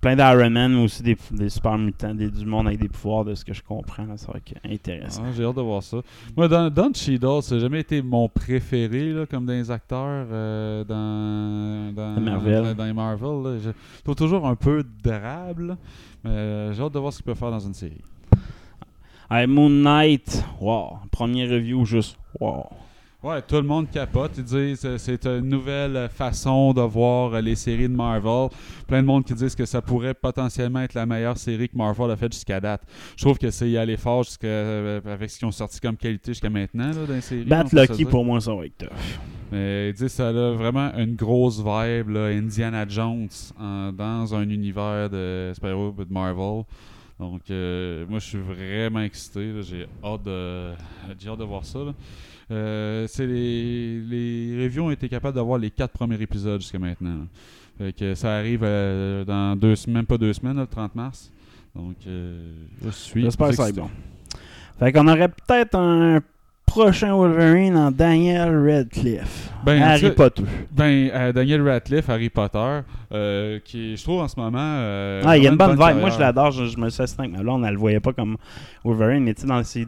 Plein 0.00 0.14
d'Iron 0.16 0.50
Man, 0.50 0.72
mais 0.74 0.82
aussi 0.84 1.02
des, 1.02 1.16
des 1.32 1.48
super 1.48 1.76
mutants, 1.78 2.14
des, 2.14 2.30
du 2.30 2.46
monde 2.46 2.66
avec 2.68 2.78
des 2.80 2.88
pouvoirs 2.88 3.24
de 3.24 3.34
ce 3.34 3.44
que 3.44 3.52
je 3.52 3.62
comprends. 3.62 4.16
Ça 4.16 4.30
va 4.32 4.38
être 4.38 4.54
intéressant. 4.64 5.22
Ah, 5.26 5.30
J'ai 5.36 5.44
hâte 5.44 5.56
de 5.56 5.60
voir 5.60 5.82
ça. 5.82 5.98
Moi, 6.36 6.48
Don, 6.48 6.70
Don 6.70 6.90
Cheadle, 6.94 7.42
ça 7.42 7.54
n'a 7.56 7.60
jamais 7.60 7.80
été 7.80 8.00
mon 8.02 8.28
préféré 8.28 9.12
là, 9.12 9.26
comme 9.26 9.44
dans 9.46 9.52
les 9.52 9.70
acteurs 9.70 10.26
euh, 10.30 10.84
dans, 10.84 11.92
dans, 11.94 12.20
Marvel. 12.20 12.62
dans, 12.64 12.74
dans 12.74 12.84
les 12.84 12.92
Marvel. 12.92 13.42
là. 13.42 13.58
Je 13.58 13.70
trouve 14.02 14.14
toujours 14.14 14.46
un 14.46 14.54
peu 14.56 14.84
drable, 15.02 15.76
euh, 16.26 16.72
j'ai 16.72 16.82
hâte 16.82 16.92
de 16.94 16.98
voir 16.98 17.12
ce 17.12 17.18
qu'il 17.18 17.26
peut 17.26 17.34
faire 17.34 17.50
dans 17.50 17.58
une 17.60 17.74
série. 17.74 18.00
Hey, 19.30 19.46
Moon 19.46 19.68
Knight, 19.68 20.42
wow. 20.60 20.98
Premier 21.10 21.44
review, 21.46 21.84
juste 21.84 22.16
wow. 22.40 22.66
Ouais, 23.20 23.42
tout 23.42 23.56
le 23.56 23.62
monde 23.62 23.90
capote. 23.90 24.30
Ils 24.38 24.44
disent 24.44 24.80
que 24.82 24.96
c'est 24.96 25.26
une 25.26 25.48
nouvelle 25.48 26.08
façon 26.08 26.72
de 26.72 26.82
voir 26.82 27.34
euh, 27.34 27.40
les 27.40 27.56
séries 27.56 27.88
de 27.88 27.94
Marvel. 27.94 28.48
Plein 28.86 29.02
de 29.02 29.06
monde 29.08 29.24
qui 29.24 29.34
disent 29.34 29.56
que 29.56 29.66
ça 29.66 29.82
pourrait 29.82 30.14
potentiellement 30.14 30.80
être 30.82 30.94
la 30.94 31.04
meilleure 31.04 31.36
série 31.36 31.68
que 31.68 31.76
Marvel 31.76 32.12
a 32.12 32.16
faite 32.16 32.32
jusqu'à 32.32 32.60
date. 32.60 32.82
Je 33.16 33.24
trouve 33.24 33.36
que 33.36 33.50
c'est 33.50 33.68
y 33.68 33.76
aller 33.76 33.96
fort 33.96 34.22
jusqu'à, 34.22 34.46
euh, 34.46 35.00
avec 35.04 35.30
ce 35.30 35.38
qu'ils 35.40 35.48
ont 35.48 35.52
sorti 35.52 35.80
comme 35.80 35.96
qualité 35.96 36.30
jusqu'à 36.30 36.48
maintenant 36.48 36.90
là, 36.92 37.06
dans 37.08 37.12
les 37.14 37.20
séries. 37.20 37.42
Bat 37.44 37.64
Lucky, 37.72 38.04
pour 38.04 38.24
moi, 38.24 38.40
ça 38.40 38.54
va 38.54 38.66
être 38.66 38.78
tough. 38.78 38.88
Mais 39.50 39.88
ils 39.88 39.94
disent 39.94 40.02
que 40.02 40.08
ça 40.10 40.28
a 40.28 40.52
vraiment 40.52 40.92
une 40.96 41.16
grosse 41.16 41.58
vibe, 41.58 42.10
là, 42.10 42.26
Indiana 42.26 42.86
Jones, 42.88 43.28
en- 43.58 43.90
dans 43.92 44.32
un 44.32 44.48
univers 44.48 45.10
de 45.10 45.50
super-héros 45.54 45.92
de 45.98 46.12
Marvel. 46.12 46.62
Donc, 47.18 47.40
euh, 47.50 48.06
moi, 48.08 48.20
je 48.20 48.26
suis 48.26 48.38
vraiment 48.38 49.00
excité. 49.00 49.60
J'ai 49.62 49.86
hâte 50.04 50.22
de, 50.22 50.70
hâte 51.10 51.38
de 51.40 51.44
voir 51.44 51.64
ça. 51.64 51.80
là. 51.80 51.92
Euh, 52.50 53.06
c'est 53.08 53.26
les, 53.26 54.00
les 54.00 54.64
reviews 54.64 54.84
ont 54.84 54.90
été 54.90 55.08
capables 55.08 55.34
d'avoir 55.34 55.58
les 55.58 55.70
quatre 55.70 55.92
premiers 55.92 56.20
épisodes 56.20 56.60
jusqu'à 56.60 56.78
maintenant. 56.78 57.26
Fait 57.76 57.92
que 57.92 58.14
ça 58.14 58.36
arrive 58.36 58.62
euh, 58.64 59.24
dans 59.24 59.54
deux 59.56 59.76
semaines, 59.76 59.98
même 59.98 60.06
pas 60.06 60.18
deux 60.18 60.32
semaines, 60.32 60.56
là, 60.56 60.62
le 60.62 60.68
30 60.68 60.94
mars. 60.94 61.30
Donc, 61.74 61.96
euh, 62.06 62.52
je 62.84 62.90
suis. 62.90 63.22
J'espère 63.22 63.48
que 63.48 63.54
ça 63.54 63.62
va 63.64 63.68
être 63.68 63.78
excité. 63.78 63.94
bon. 64.78 64.84
Fait 64.84 64.92
qu'on 64.92 65.06
aurait 65.08 65.28
peut-être 65.28 65.74
un 65.76 66.20
prochain 66.68 67.14
Wolverine 67.14 67.76
en 67.76 67.90
Daniel 67.90 68.56
Radcliffe. 68.56 69.50
Ben, 69.64 69.82
Harry 69.82 70.00
ça- 70.02 70.10
Potter. 70.10 70.42
Ben, 70.70 71.10
euh, 71.12 71.32
Daniel 71.32 71.66
Radcliffe, 71.68 72.08
Harry 72.08 72.28
Potter, 72.30 72.80
euh, 73.12 73.58
qui, 73.64 73.96
je 73.96 74.02
trouve 74.04 74.20
en 74.20 74.28
ce 74.28 74.38
moment. 74.38 74.58
euh, 74.60 75.22
Ah, 75.24 75.36
il 75.36 75.42
y 75.42 75.46
a 75.46 75.50
une 75.50 75.56
vraiment 75.56 75.74
bonne 75.74 75.88
vibe. 75.92 76.00
Moi, 76.00 76.10
je 76.10 76.18
l'adore. 76.20 76.50
Je, 76.52 76.66
je 76.66 76.78
me 76.78 76.88
suis 76.90 77.02
assis 77.02 77.16
avec 77.18 77.32
ma 77.32 77.38
blonde. 77.40 77.64
Elle 77.64 77.72
le 77.72 77.78
voyait 77.78 78.00
pas 78.00 78.12
comme 78.12 78.36
Wolverine, 78.84 79.24
mais 79.24 79.34
tu 79.34 79.46
sais, 79.64 79.86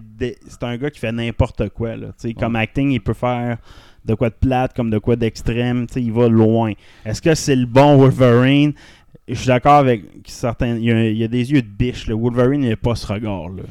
c'est 0.48 0.62
un 0.62 0.76
gars 0.76 0.90
qui 0.90 0.98
fait 0.98 1.12
n'importe 1.12 1.68
quoi. 1.70 1.96
Là. 1.96 2.08
Comme 2.38 2.56
acting, 2.56 2.90
il 2.90 3.00
peut 3.00 3.14
faire 3.14 3.58
de 4.04 4.14
quoi 4.14 4.30
de 4.30 4.34
plate, 4.34 4.74
comme 4.74 4.90
de 4.90 4.98
quoi 4.98 5.14
d'extrême. 5.16 5.86
Tu 5.86 5.94
sais, 5.94 6.02
Il 6.02 6.12
va 6.12 6.28
loin. 6.28 6.72
Est-ce 7.04 7.22
que 7.22 7.34
c'est 7.34 7.56
le 7.56 7.66
bon 7.66 7.96
Wolverine? 7.98 8.72
Je 9.28 9.34
suis 9.34 9.46
d'accord 9.46 9.74
avec 9.74 10.02
certains. 10.26 10.76
Il 10.76 10.84
y, 10.84 10.90
a, 10.90 11.04
il 11.08 11.16
y 11.16 11.24
a 11.24 11.28
des 11.28 11.52
yeux 11.52 11.62
de 11.62 11.68
biche. 11.68 12.08
Le 12.08 12.14
Wolverine, 12.14 12.64
il 12.64 12.70
n'a 12.70 12.76
pas 12.76 12.96
ce 12.96 13.06
regard-là. 13.06 13.62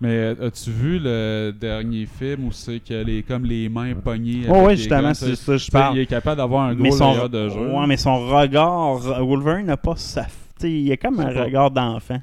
Mais 0.00 0.10
euh, 0.10 0.46
as-tu 0.46 0.70
vu 0.70 1.00
le 1.02 1.52
dernier 1.60 2.06
film 2.06 2.46
où 2.46 2.52
c'est 2.52 2.78
qu'il 2.78 2.94
a 2.96 3.02
les, 3.02 3.22
comme 3.24 3.44
les 3.44 3.68
mains 3.68 3.94
pognées 3.94 4.42
Oh, 4.48 4.66
oui, 4.68 4.76
justement, 4.76 5.12
c'est 5.12 5.34
ça 5.34 5.56
je 5.56 5.70
parle. 5.70 5.96
Il 5.96 6.00
est 6.02 6.06
capable 6.06 6.36
d'avoir 6.36 6.66
un 6.68 6.74
gros 6.74 6.92
son, 6.92 7.14
layer 7.14 7.28
de 7.28 7.48
jeu. 7.48 7.72
ouais, 7.72 7.86
mais 7.88 7.96
son 7.96 8.26
regard, 8.28 8.98
Wolverine 8.98 9.66
n'a 9.66 9.76
pas 9.76 9.96
sa. 9.96 10.26
Il 10.62 10.90
a 10.92 10.96
comme 10.96 11.18
un 11.20 11.32
pas- 11.34 11.44
regard 11.44 11.70
d'enfant. 11.72 12.20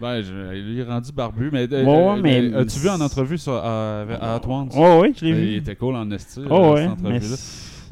Ben, 0.00 0.22
je- 0.22 0.56
il 0.56 0.80
est 0.80 0.82
rendu 0.82 1.12
barbu. 1.12 1.50
Mais, 1.52 1.68
euh, 1.72 1.84
Ouais, 1.84 2.18
euh, 2.18 2.20
mais- 2.22 2.54
As-tu 2.54 2.78
vu 2.80 2.88
en 2.88 3.00
entrevue 3.00 3.38
sur, 3.38 3.52
à 3.54 4.00
At 4.20 4.40
Once? 4.48 4.72
Oh, 4.76 5.00
oui, 5.02 5.12
je 5.18 5.24
l'ai 5.26 5.32
Ben, 5.32 5.40
vu. 5.40 5.46
Il 5.52 5.56
était 5.58 5.76
cool 5.76 5.94
en 5.96 6.10
esti. 6.10 6.40
Oh, 6.50 6.72
ouais, 6.72 6.88
cette 6.88 7.00
mais 7.02 7.08
entrevue-là. 7.16 7.36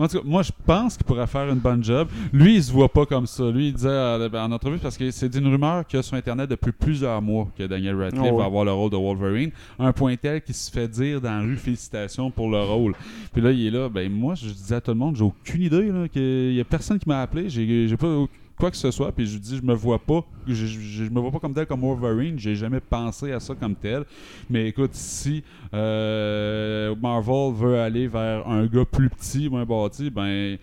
En 0.03 0.09
tout 0.09 0.19
cas, 0.19 0.25
moi, 0.25 0.43
je 0.43 0.51
pense 0.67 0.97
qu'il 0.97 1.07
pourrait 1.07 1.27
faire 1.27 1.49
une 1.49 1.59
bonne 1.59 1.83
job. 1.85 2.09
Lui, 2.33 2.57
il 2.57 2.62
se 2.62 2.73
voit 2.73 2.88
pas 2.88 3.07
comme 3.07 3.27
ça. 3.27 3.51
Lui, 3.51 3.69
il 3.69 3.73
disait 3.75 3.88
euh, 3.88 4.29
ben, 4.29 4.45
en 4.45 4.53
entrevue, 4.53 4.79
parce 4.79 4.97
que 4.97 5.11
c'est 5.11 5.35
une 5.35 5.47
rumeur 5.47 5.87
qu'il 5.87 5.99
y 5.99 6.01
a 6.01 6.03
sur 6.03 6.17
Internet 6.17 6.51
depuis 6.51 6.73
plusieurs 6.73 7.23
mois 7.23 7.49
que 7.57 7.65
Daniel 7.65 7.97
Radcliffe 7.97 8.23
Oh, 8.25 8.35
ouais. 8.35 8.38
va 8.38 8.45
avoir 8.47 8.65
le 8.65 8.73
rôle 8.73 8.91
de 8.91 8.97
Wolverine. 8.97 9.51
Un 9.79 9.93
point 9.93 10.17
tel 10.17 10.43
qu'il 10.43 10.55
se 10.55 10.71
fait 10.71 10.88
dire 10.88 11.21
dans 11.21 11.31
la 11.31 11.41
rue 11.41 11.57
félicitations 11.57 12.31
pour 12.31 12.51
le 12.51 12.61
rôle. 12.62 12.95
Puis 13.33 13.41
là, 13.43 13.51
il 13.53 13.67
est 13.67 13.71
là. 13.71 13.88
Ben, 13.88 14.11
moi, 14.11 14.35
je 14.35 14.47
disais 14.49 14.75
à 14.77 14.81
tout 14.81 14.91
le 14.91 14.97
monde, 14.99 15.17
j'ai 15.17 15.25
aucune 15.25 15.62
idée. 15.62 15.88
Là, 15.91 16.09
qu'il 16.09 16.53
y 16.55 16.61
a 16.61 16.65
personne 16.65 16.99
qui 16.99 17.09
m'a 17.09 17.23
appelé. 17.23 17.49
J'ai 17.49 17.87
j'ai 17.88 17.97
pas 17.97 18.09
au- 18.09 18.29
quoi 18.59 18.71
que 18.71 18.77
ce 18.77 18.91
soit. 18.91 19.12
Puis 19.12 19.27
je 19.27 19.38
dis, 19.38 19.57
je 19.57 19.62
me 19.62 19.75
vois 19.75 19.99
pas. 19.99 20.25
Je, 20.47 20.55
je- 20.55 20.81
je 20.81 21.05
me 21.05 21.21
vois 21.21 21.31
pas 21.31 21.38
comme 21.38 21.55
tel 21.55 21.67
comme 21.67 21.81
Wolverine. 21.81 22.38
J'ai 22.38 22.55
jamais 22.55 22.81
pensé 22.81 23.33
à 23.33 23.41
ça 23.41 23.55
comme 23.55 23.75
tel. 23.75 24.05
Mais 24.51 24.69
écoute, 24.69 24.95
si 24.95 25.43
euh, 25.75 26.95
Marvel 27.01 27.53
veut 27.55 27.79
aller 27.81 28.07
vers 28.09 28.47
un 28.49 28.67
gars 28.67 28.85
plus 28.85 29.09
petit, 29.11 29.49
moins 29.49 29.65
bâti, 29.65 30.11
ben 30.11 30.57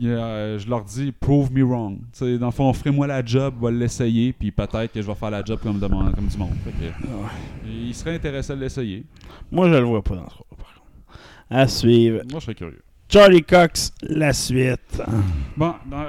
je 0.00 0.68
leur 0.68 0.84
dis 0.84 1.12
prove 1.12 1.52
me 1.52 1.62
wrong. 1.64 1.98
Tu 2.12 2.18
sais, 2.18 2.38
dans 2.38 2.46
le 2.46 2.52
fond, 2.52 2.72
ferai-moi 2.72 3.06
la 3.06 3.24
job, 3.24 3.54
va 3.60 3.70
l'essayer, 3.70 4.32
puis 4.32 4.50
peut-être 4.50 4.92
que 4.92 5.00
je 5.00 5.06
vais 5.06 5.14
faire 5.14 5.30
la 5.30 5.44
job 5.44 5.58
comme, 5.62 5.78
de 5.78 5.86
comme 5.86 6.26
du 6.26 6.36
monde. 6.36 6.50
Fait 6.64 6.70
que, 6.72 6.92
Il 7.68 7.94
serait 7.94 8.14
intéressé 8.16 8.54
de 8.54 8.60
l'essayer. 8.60 9.04
Moi, 9.50 9.68
je 9.70 9.74
le 9.74 9.84
vois 9.84 10.02
pas 10.02 10.16
dans 10.16 10.28
ce 10.28 10.34
rôle, 10.36 10.58
par 10.58 10.74
contre. 10.74 11.18
À 11.48 11.66
suivre. 11.68 12.20
Moi, 12.30 12.40
je 12.40 12.44
serais 12.44 12.54
curieux. 12.54 12.82
Charlie 13.08 13.42
Cox, 13.44 13.92
la 14.02 14.32
suite. 14.32 15.00
Bon, 15.56 15.74
dans 15.88 16.02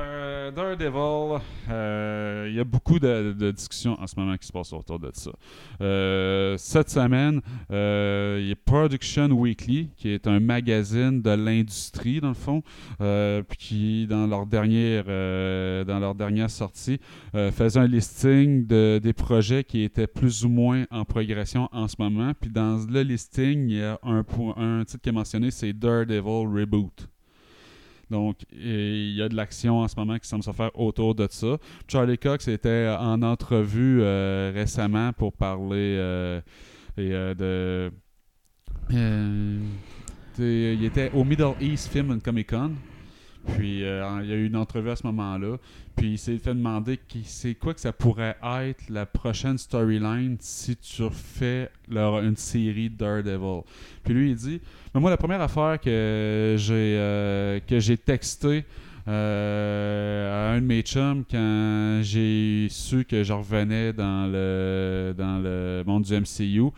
euh, 0.47 0.51
Daredevil, 0.51 1.41
euh, 1.69 2.47
il 2.49 2.55
y 2.55 2.59
a 2.59 2.63
beaucoup 2.63 2.99
de, 2.99 3.51
discussions 3.51 3.99
en 3.99 4.07
ce 4.07 4.15
moment 4.17 4.35
qui 4.37 4.47
se 4.47 4.51
passent 4.51 4.73
autour 4.73 4.99
de 4.99 5.11
ça. 5.13 5.31
Euh, 5.81 6.55
cette 6.57 6.89
semaine, 6.89 7.41
il 7.69 8.47
y 8.47 8.51
a 8.51 8.55
Production 8.65 9.27
Weekly, 9.29 9.89
qui 9.95 10.09
est 10.09 10.27
un 10.27 10.39
magazine 10.39 11.21
de 11.21 11.31
l'industrie, 11.31 12.19
dans 12.19 12.29
le 12.29 12.33
fond, 12.33 12.61
puis 12.99 13.57
qui, 13.57 14.07
dans 14.07 14.27
leur 14.27 14.45
dernière, 14.45 15.05
dans 15.05 15.99
leur 15.99 16.15
dernière 16.15 16.49
sortie, 16.49 16.99
faisait 17.33 17.79
un 17.79 17.87
listing 17.87 18.65
de, 18.67 18.99
des 19.01 19.13
projets 19.13 19.63
qui 19.63 19.83
étaient 19.83 20.07
plus 20.07 20.45
ou 20.45 20.49
moins 20.49 20.85
en 20.91 21.05
progression 21.05 21.69
en 21.71 21.87
ce 21.87 21.95
moment. 21.99 22.31
Puis 22.39 22.49
dans 22.49 22.85
le 22.89 23.01
listing, 23.01 23.69
il 23.69 23.77
y 23.77 23.83
a 23.83 23.99
un, 24.03 24.23
un 24.57 24.85
titre 24.85 25.01
qui 25.01 25.09
est 25.09 25.13
mentionné, 25.13 25.51
c'est 25.51 25.73
Daredevil 25.73 26.47
Reboot. 26.47 27.07
Donc, 28.09 28.37
il 28.51 29.11
y 29.15 29.21
a 29.21 29.27
de 29.29 29.35
l'action 29.35 29.79
en 29.79 29.87
ce 29.87 29.95
moment 29.97 30.17
qui 30.17 30.27
semble 30.27 30.43
se 30.43 30.51
faire 30.51 30.71
autour 30.79 31.13
de 31.15 31.27
ça. 31.29 31.57
Charlie 31.87 32.17
Cox 32.17 32.47
était 32.47 32.93
en 32.99 33.21
entrevue 33.21 33.99
euh, 34.01 34.51
récemment 34.53 35.11
pour 35.13 35.33
parler 35.33 35.95
euh, 35.97 36.41
euh, 36.99 37.33
euh, 38.93 39.59
de- 40.37 40.75
Il 40.77 40.83
était 40.85 41.11
au 41.13 41.23
Middle 41.23 41.53
East 41.59 41.91
Film 41.91 42.11
and 42.11 42.19
Comic 42.23 42.49
Con. 42.49 42.71
Puis 43.55 43.83
euh, 43.83 44.19
il 44.23 44.29
y 44.29 44.33
a 44.33 44.35
eu 44.35 44.45
une 44.45 44.55
entrevue 44.55 44.89
à 44.89 44.95
ce 44.95 45.05
moment-là. 45.07 45.57
Puis 45.97 46.11
il 46.11 46.17
s'est 46.19 46.37
fait 46.37 46.53
demander 46.53 46.99
qui 47.07 47.23
c'est 47.23 47.55
quoi 47.55 47.73
que 47.73 47.79
ça 47.79 47.91
pourrait 47.91 48.37
être 48.43 48.89
la 48.89 49.07
prochaine 49.07 49.57
storyline 49.57 50.37
si 50.39 50.75
tu 50.75 51.03
refais 51.03 51.69
une 51.89 52.35
série 52.35 52.89
Daredevil. 52.89 53.63
Puis 54.03 54.13
lui 54.13 54.29
il 54.29 54.35
dit 54.35 54.61
mais 54.93 55.01
moi 55.01 55.09
la 55.09 55.17
première 55.17 55.41
affaire 55.41 55.79
que 55.79 56.55
j'ai 56.57 56.95
euh, 56.97 57.59
que 57.65 57.79
j'ai 57.79 57.97
texté 57.97 58.63
euh, 59.07 60.51
à 60.51 60.53
un 60.53 60.61
de 60.61 60.65
mes 60.65 60.81
chums 60.83 61.23
quand 61.29 62.01
j'ai 62.03 62.67
su 62.69 63.03
que 63.05 63.23
je 63.23 63.33
revenais 63.33 63.91
dans 63.91 64.27
le 64.31 65.15
dans 65.17 65.39
le 65.39 65.83
monde 65.87 66.03
du 66.03 66.13
MCU 66.13 66.71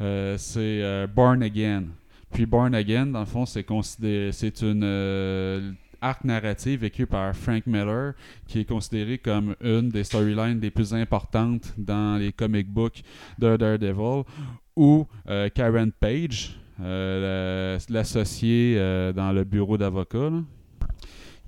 euh, 0.00 0.36
c'est 0.36 1.06
Born 1.14 1.42
Again. 1.42 1.84
Puis 2.30 2.44
Born 2.44 2.74
Again, 2.74 3.06
dans 3.06 3.20
le 3.20 3.26
fond, 3.26 3.46
c'est 3.46 3.64
considéré, 3.64 4.32
c'est 4.32 4.60
une 4.60 5.74
arc 6.00 6.24
narrative 6.24 6.80
vécue 6.80 7.06
par 7.06 7.34
Frank 7.34 7.66
Miller, 7.66 8.14
qui 8.46 8.60
est 8.60 8.64
considéré 8.64 9.18
comme 9.18 9.54
une 9.60 9.88
des 9.88 10.04
storylines 10.04 10.60
les 10.60 10.70
plus 10.70 10.94
importantes 10.94 11.72
dans 11.76 12.18
les 12.18 12.32
comic 12.32 12.68
books 12.68 13.02
de 13.38 13.56
Daredevil, 13.56 14.24
où 14.76 15.06
euh, 15.28 15.48
Karen 15.48 15.90
Page, 15.92 16.58
euh, 16.80 17.76
la- 17.78 17.94
l'associée 17.94 18.76
euh, 18.78 19.12
dans 19.12 19.32
le 19.32 19.44
bureau 19.44 19.76
d'avocat, 19.76 20.30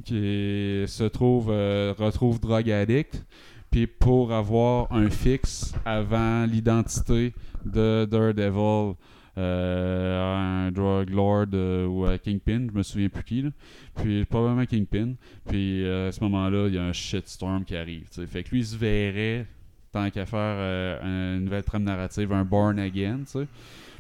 qui 0.05 0.85
se 0.87 1.05
trouve 1.05 1.49
euh, 1.51 1.95
retrouve 1.99 2.41
drug 2.41 2.71
addict, 2.71 3.25
puis 3.71 3.87
pour 3.87 4.33
avoir 4.33 4.91
un 4.93 5.11
fixe 5.11 5.73
avant 5.85 6.45
l'identité 6.47 7.35
de 7.65 8.07
Daredevil, 8.11 8.95
euh, 9.39 10.67
un 10.67 10.73
drug 10.73 11.11
lord 11.11 11.47
euh, 11.55 11.87
ou 11.87 12.05
un 12.05 12.19
Kingpin, 12.19 12.67
je 12.73 12.77
me 12.77 12.83
souviens 12.83 13.09
plus 13.09 13.25
qui, 13.25 13.43
là. 13.43 13.51
puis 13.97 14.25
probablement 14.25 14.67
Kingpin, 14.67 15.15
puis 15.49 15.85
euh, 15.85 16.09
à 16.09 16.13
ce 16.13 16.21
moment-là, 16.25 16.69
il 16.69 16.75
y 16.75 16.79
a 16.79 16.85
un 16.85 16.93
shitstorm 16.93 17.65
qui 17.65 17.77
arrive. 17.77 18.09
tu 18.11 18.21
sais. 18.21 18.27
Fait 18.27 18.43
que 18.43 18.51
lui, 18.51 18.61
il 18.61 18.67
se 18.67 18.77
verrait, 18.77 19.47
tant 19.93 20.11
qu'à 20.11 20.27
faire 20.27 20.57
euh, 20.59 21.37
une 21.39 21.45
nouvelle 21.45 21.65
trame 21.65 21.85
narrative, 21.85 22.33
un 22.33 22.45
Born 22.45 22.79
Again, 22.79 23.21
tu 23.25 23.33
sais. 23.33 23.47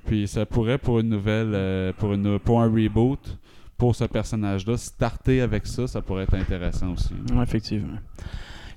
Puis 0.07 0.27
ça 0.29 0.47
pourrait 0.47 0.79
pour 0.79 1.01
une 1.01 1.09
nouvelle, 1.09 1.53
euh, 1.53 1.93
pour, 1.93 2.12
une, 2.14 2.38
pour 2.38 2.61
un 2.61 2.66
reboot, 2.66 3.38
pour 3.77 3.95
ce 3.95 4.05
personnage-là, 4.05 4.77
starter 4.77 5.40
avec 5.40 5.66
ça, 5.66 5.87
ça 5.87 6.03
pourrait 6.03 6.25
être 6.25 6.35
intéressant 6.35 6.93
aussi. 6.93 7.14
Effectivement. 7.43 7.99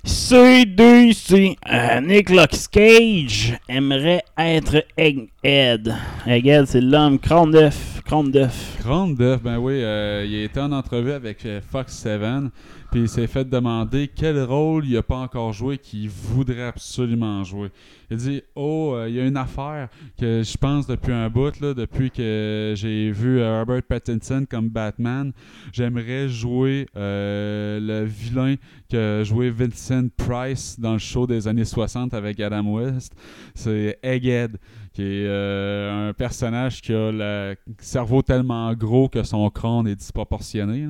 C2C. 0.04 1.56
Euh, 1.70 2.00
Cage 2.70 3.58
aimerait 3.68 4.22
être 4.36 4.84
Egghead. 4.96 5.94
Egghead, 6.26 6.66
c'est 6.66 6.80
l'homme 6.80 7.18
crâne 7.18 7.50
d'œuf. 7.50 8.02
Crâne 8.04 8.30
ben 9.42 9.58
oui, 9.58 9.82
euh, 9.82 10.24
il 10.26 10.34
été 10.44 10.60
en 10.60 10.72
entrevue 10.72 11.12
avec 11.12 11.46
euh, 11.46 11.60
Fox 11.72 11.94
7, 11.94 12.20
puis 12.94 13.02
il 13.02 13.08
s'est 13.08 13.26
fait 13.26 13.44
demander 13.44 14.06
quel 14.06 14.40
rôle 14.44 14.86
il 14.86 14.94
n'a 14.94 15.02
pas 15.02 15.16
encore 15.16 15.52
joué 15.52 15.78
qu'il 15.78 16.08
voudrait 16.08 16.62
absolument 16.62 17.42
jouer. 17.42 17.72
Il 18.08 18.18
dit 18.18 18.42
Oh, 18.54 18.92
euh, 18.94 19.08
il 19.08 19.16
y 19.16 19.20
a 19.20 19.26
une 19.26 19.36
affaire 19.36 19.88
que 20.16 20.44
je 20.44 20.56
pense 20.56 20.86
depuis 20.86 21.12
un 21.12 21.28
bout, 21.28 21.58
là, 21.58 21.74
depuis 21.74 22.12
que 22.12 22.72
j'ai 22.76 23.10
vu 23.10 23.40
euh, 23.40 23.58
Robert 23.58 23.82
Pattinson 23.82 24.46
comme 24.48 24.68
Batman. 24.68 25.32
J'aimerais 25.72 26.28
jouer 26.28 26.86
euh, 26.94 27.80
le 27.80 28.04
vilain 28.04 28.54
que 28.88 29.22
jouait 29.24 29.50
Vincent 29.50 30.06
Price 30.16 30.78
dans 30.78 30.92
le 30.92 31.00
show 31.00 31.26
des 31.26 31.48
années 31.48 31.64
60 31.64 32.14
avec 32.14 32.38
Adam 32.38 32.62
West. 32.62 33.12
C'est 33.56 33.98
Egghead 34.04 34.56
qui 34.92 35.02
est 35.02 35.28
un 35.28 36.12
personnage 36.12 36.80
qui 36.80 36.92
a 36.92 37.10
le 37.10 37.56
cerveau 37.78 38.22
tellement 38.22 38.72
gros 38.74 39.08
que 39.08 39.24
son 39.24 39.50
crâne 39.50 39.88
est 39.88 39.96
disproportionné. 39.96 40.86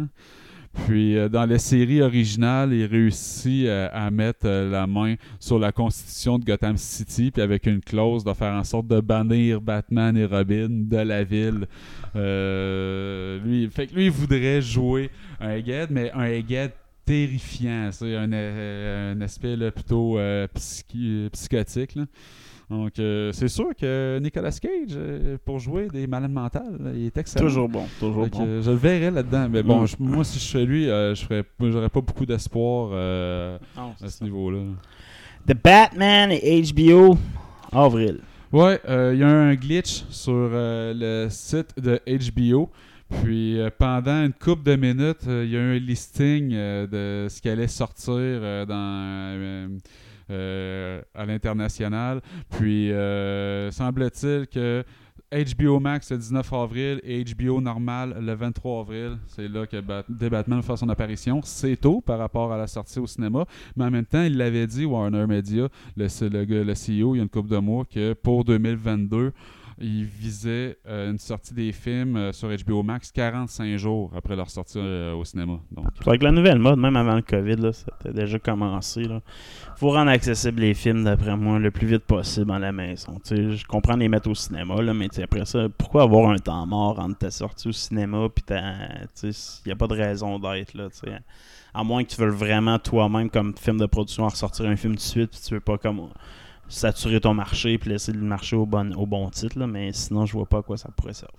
Puis 0.86 1.16
euh, 1.16 1.28
dans 1.28 1.46
la 1.46 1.58
série 1.58 2.02
originale, 2.02 2.72
il 2.72 2.84
réussit 2.84 3.66
euh, 3.66 3.88
à 3.92 4.10
mettre 4.10 4.46
euh, 4.46 4.70
la 4.70 4.86
main 4.86 5.14
sur 5.38 5.58
la 5.58 5.72
constitution 5.72 6.38
de 6.38 6.44
Gotham 6.44 6.76
City, 6.76 7.30
puis 7.30 7.42
avec 7.42 7.66
une 7.66 7.80
clause 7.80 8.24
de 8.24 8.32
faire 8.32 8.52
en 8.52 8.64
sorte 8.64 8.88
de 8.88 9.00
bannir 9.00 9.60
Batman 9.60 10.16
et 10.16 10.24
Robin 10.26 10.68
de 10.70 10.96
la 10.96 11.24
ville. 11.24 11.66
Lui, 12.14 13.68
fait 13.70 13.86
que 13.86 13.94
lui, 13.94 14.06
il 14.06 14.10
voudrait 14.10 14.60
jouer 14.60 15.10
un 15.40 15.50
Egghead, 15.50 15.90
mais 15.90 16.10
un 16.12 16.24
Egghead 16.24 16.72
terrifiant. 17.04 17.90
C'est 17.92 18.16
un, 18.16 18.32
un 18.32 19.20
aspect 19.20 19.56
plutôt 19.70 20.18
psychotique. 21.32 21.94
là. 21.94 22.04
Donc, 22.70 22.98
euh, 22.98 23.30
c'est 23.32 23.48
sûr 23.48 23.68
que 23.78 24.18
Nicolas 24.22 24.50
Cage, 24.50 24.70
euh, 24.92 25.36
pour 25.44 25.58
jouer 25.58 25.88
des 25.88 26.06
malades 26.06 26.30
mentales, 26.32 26.76
là, 26.80 26.90
il 26.94 27.06
est 27.06 27.16
excellent. 27.18 27.46
Toujours 27.46 27.68
bon, 27.68 27.84
toujours 28.00 28.26
bon. 28.26 28.38
euh, 28.46 28.62
je 28.62 28.70
le 28.70 28.76
verrais 28.76 29.10
là-dedans. 29.10 29.48
Mais 29.50 29.62
bon, 29.62 29.82
Mm. 29.82 29.86
je- 29.86 29.96
moi, 29.98 30.24
si 30.24 30.38
je 30.38 30.50
fais 30.50 30.64
lui, 30.64 30.88
euh, 30.88 31.14
je 31.14 31.24
ferais, 31.24 31.44
j'aurais 31.60 31.90
pas 31.90 32.00
beaucoup 32.00 32.24
d'espoir 32.24 32.90
euh, 32.92 33.58
à 34.02 34.08
ce 34.08 34.24
niveau-là. 34.24 34.60
The 35.46 35.54
Batman 35.62 36.30
et 36.32 36.62
HBO, 36.72 37.18
avril. 37.70 38.20
Ouais, 38.50 38.80
euh, 38.88 39.10
il 39.14 39.20
y 39.20 39.22
a 39.24 39.26
eu 39.28 39.30
un 39.30 39.54
glitch 39.56 40.04
sur 40.08 40.32
euh, 40.32 40.94
le 40.96 41.28
site 41.30 41.74
de 41.78 42.00
HBO. 42.06 42.70
Puis 43.22 43.60
euh, 43.60 43.68
pendant 43.78 44.24
une 44.24 44.32
couple 44.32 44.62
de 44.62 44.76
minutes, 44.76 45.26
euh, 45.28 45.44
il 45.44 45.50
y 45.52 45.56
a 45.56 45.60
eu 45.60 45.76
un 45.76 45.78
listing 45.78 46.50
euh, 46.54 46.86
de 46.86 47.28
ce 47.28 47.40
qui 47.42 47.48
allait 47.50 47.68
sortir 47.68 48.14
euh, 48.16 48.64
dans, 48.64 49.78
à 50.30 51.26
l'international. 51.26 52.20
Puis 52.50 52.92
euh, 52.92 53.70
semble-t-il 53.70 54.46
que 54.46 54.84
HBO 55.32 55.80
Max 55.80 56.12
le 56.12 56.18
19 56.18 56.52
avril 56.52 57.00
et 57.02 57.24
HBO 57.24 57.60
normal 57.60 58.16
le 58.20 58.34
23 58.34 58.80
avril, 58.80 59.18
c'est 59.26 59.48
là 59.48 59.66
que 59.66 59.80
Batman 60.28 60.62
faire 60.62 60.78
son 60.78 60.88
apparition. 60.88 61.40
C'est 61.42 61.76
tôt 61.76 62.00
par 62.00 62.18
rapport 62.18 62.52
à 62.52 62.56
la 62.56 62.68
sortie 62.68 63.00
au 63.00 63.06
cinéma, 63.06 63.44
mais 63.76 63.84
en 63.84 63.90
même 63.90 64.06
temps, 64.06 64.22
il 64.22 64.36
l'avait 64.36 64.66
dit, 64.66 64.84
Warner 64.84 65.26
Media, 65.26 65.68
le, 65.96 66.06
le 66.62 66.74
CEO, 66.74 67.14
il 67.14 67.18
y 67.18 67.20
a 67.20 67.22
une 67.22 67.28
couple 67.28 67.50
de 67.50 67.58
mois, 67.58 67.84
que 67.84 68.12
pour 68.12 68.44
2022, 68.44 69.32
il 69.78 70.04
visait 70.04 70.78
euh, 70.86 71.10
une 71.10 71.18
sortie 71.18 71.52
des 71.52 71.72
films 71.72 72.16
euh, 72.16 72.32
sur 72.32 72.48
HBO 72.48 72.82
Max 72.82 73.10
45 73.10 73.76
jours 73.76 74.12
après 74.16 74.36
leur 74.36 74.48
sortie 74.48 74.78
euh, 74.78 75.14
au 75.14 75.24
cinéma. 75.24 75.58
Donc, 75.72 75.86
avec 76.06 76.22
la 76.22 76.30
nouvelle 76.30 76.58
mode, 76.58 76.78
même 76.78 76.96
avant 76.96 77.16
le 77.16 77.22
COVID, 77.22 77.56
là, 77.56 77.72
ça 77.72 77.86
a 78.04 78.12
déjà 78.12 78.38
commencé. 78.38 79.04
Là. 79.04 79.20
faut 79.76 79.90
rendre 79.90 80.10
accessibles 80.10 80.60
les 80.60 80.74
films, 80.74 81.04
d'après 81.04 81.36
moi, 81.36 81.58
le 81.58 81.70
plus 81.70 81.86
vite 81.86 82.04
possible 82.04 82.52
à 82.52 82.58
la 82.58 82.72
maison. 82.72 83.18
Je 83.28 83.64
comprends 83.66 83.96
les 83.96 84.08
mettre 84.08 84.30
au 84.30 84.34
cinéma, 84.34 84.80
là, 84.80 84.94
mais 84.94 85.08
après 85.22 85.44
ça, 85.44 85.68
pourquoi 85.76 86.02
avoir 86.02 86.30
un 86.30 86.38
temps 86.38 86.66
mort 86.66 86.98
entre 87.00 87.18
ta 87.18 87.30
sortie 87.30 87.68
au 87.68 87.72
cinéma 87.72 88.28
puis 88.34 88.44
il 88.48 89.32
n'y 89.66 89.72
a 89.72 89.76
pas 89.76 89.86
de 89.86 89.94
raison 89.94 90.38
d'être 90.38 90.74
là. 90.74 90.88
tu 90.90 91.10
sais. 91.10 91.18
À 91.72 91.82
moins 91.82 92.04
que 92.04 92.10
tu 92.10 92.20
veuilles 92.20 92.30
vraiment 92.30 92.78
toi-même, 92.78 93.28
comme 93.28 93.54
film 93.56 93.78
de 93.78 93.86
production, 93.86 94.28
ressortir 94.28 94.66
un 94.66 94.76
film 94.76 94.94
de 94.94 95.00
suite 95.00 95.30
puis 95.30 95.40
tu 95.44 95.54
veux 95.54 95.60
pas 95.60 95.76
comme 95.78 96.08
saturer 96.68 97.20
ton 97.20 97.34
marché 97.34 97.78
puis 97.78 97.90
laisser 97.90 98.12
le 98.12 98.20
marché 98.20 98.56
au 98.56 98.66
bon, 98.66 98.92
au 98.94 99.06
bon 99.06 99.28
titre, 99.30 99.58
là, 99.58 99.66
mais 99.66 99.92
sinon, 99.92 100.26
je 100.26 100.32
vois 100.32 100.46
pas 100.46 100.58
à 100.58 100.62
quoi 100.62 100.76
ça 100.76 100.88
pourrait 100.96 101.14
servir. 101.14 101.38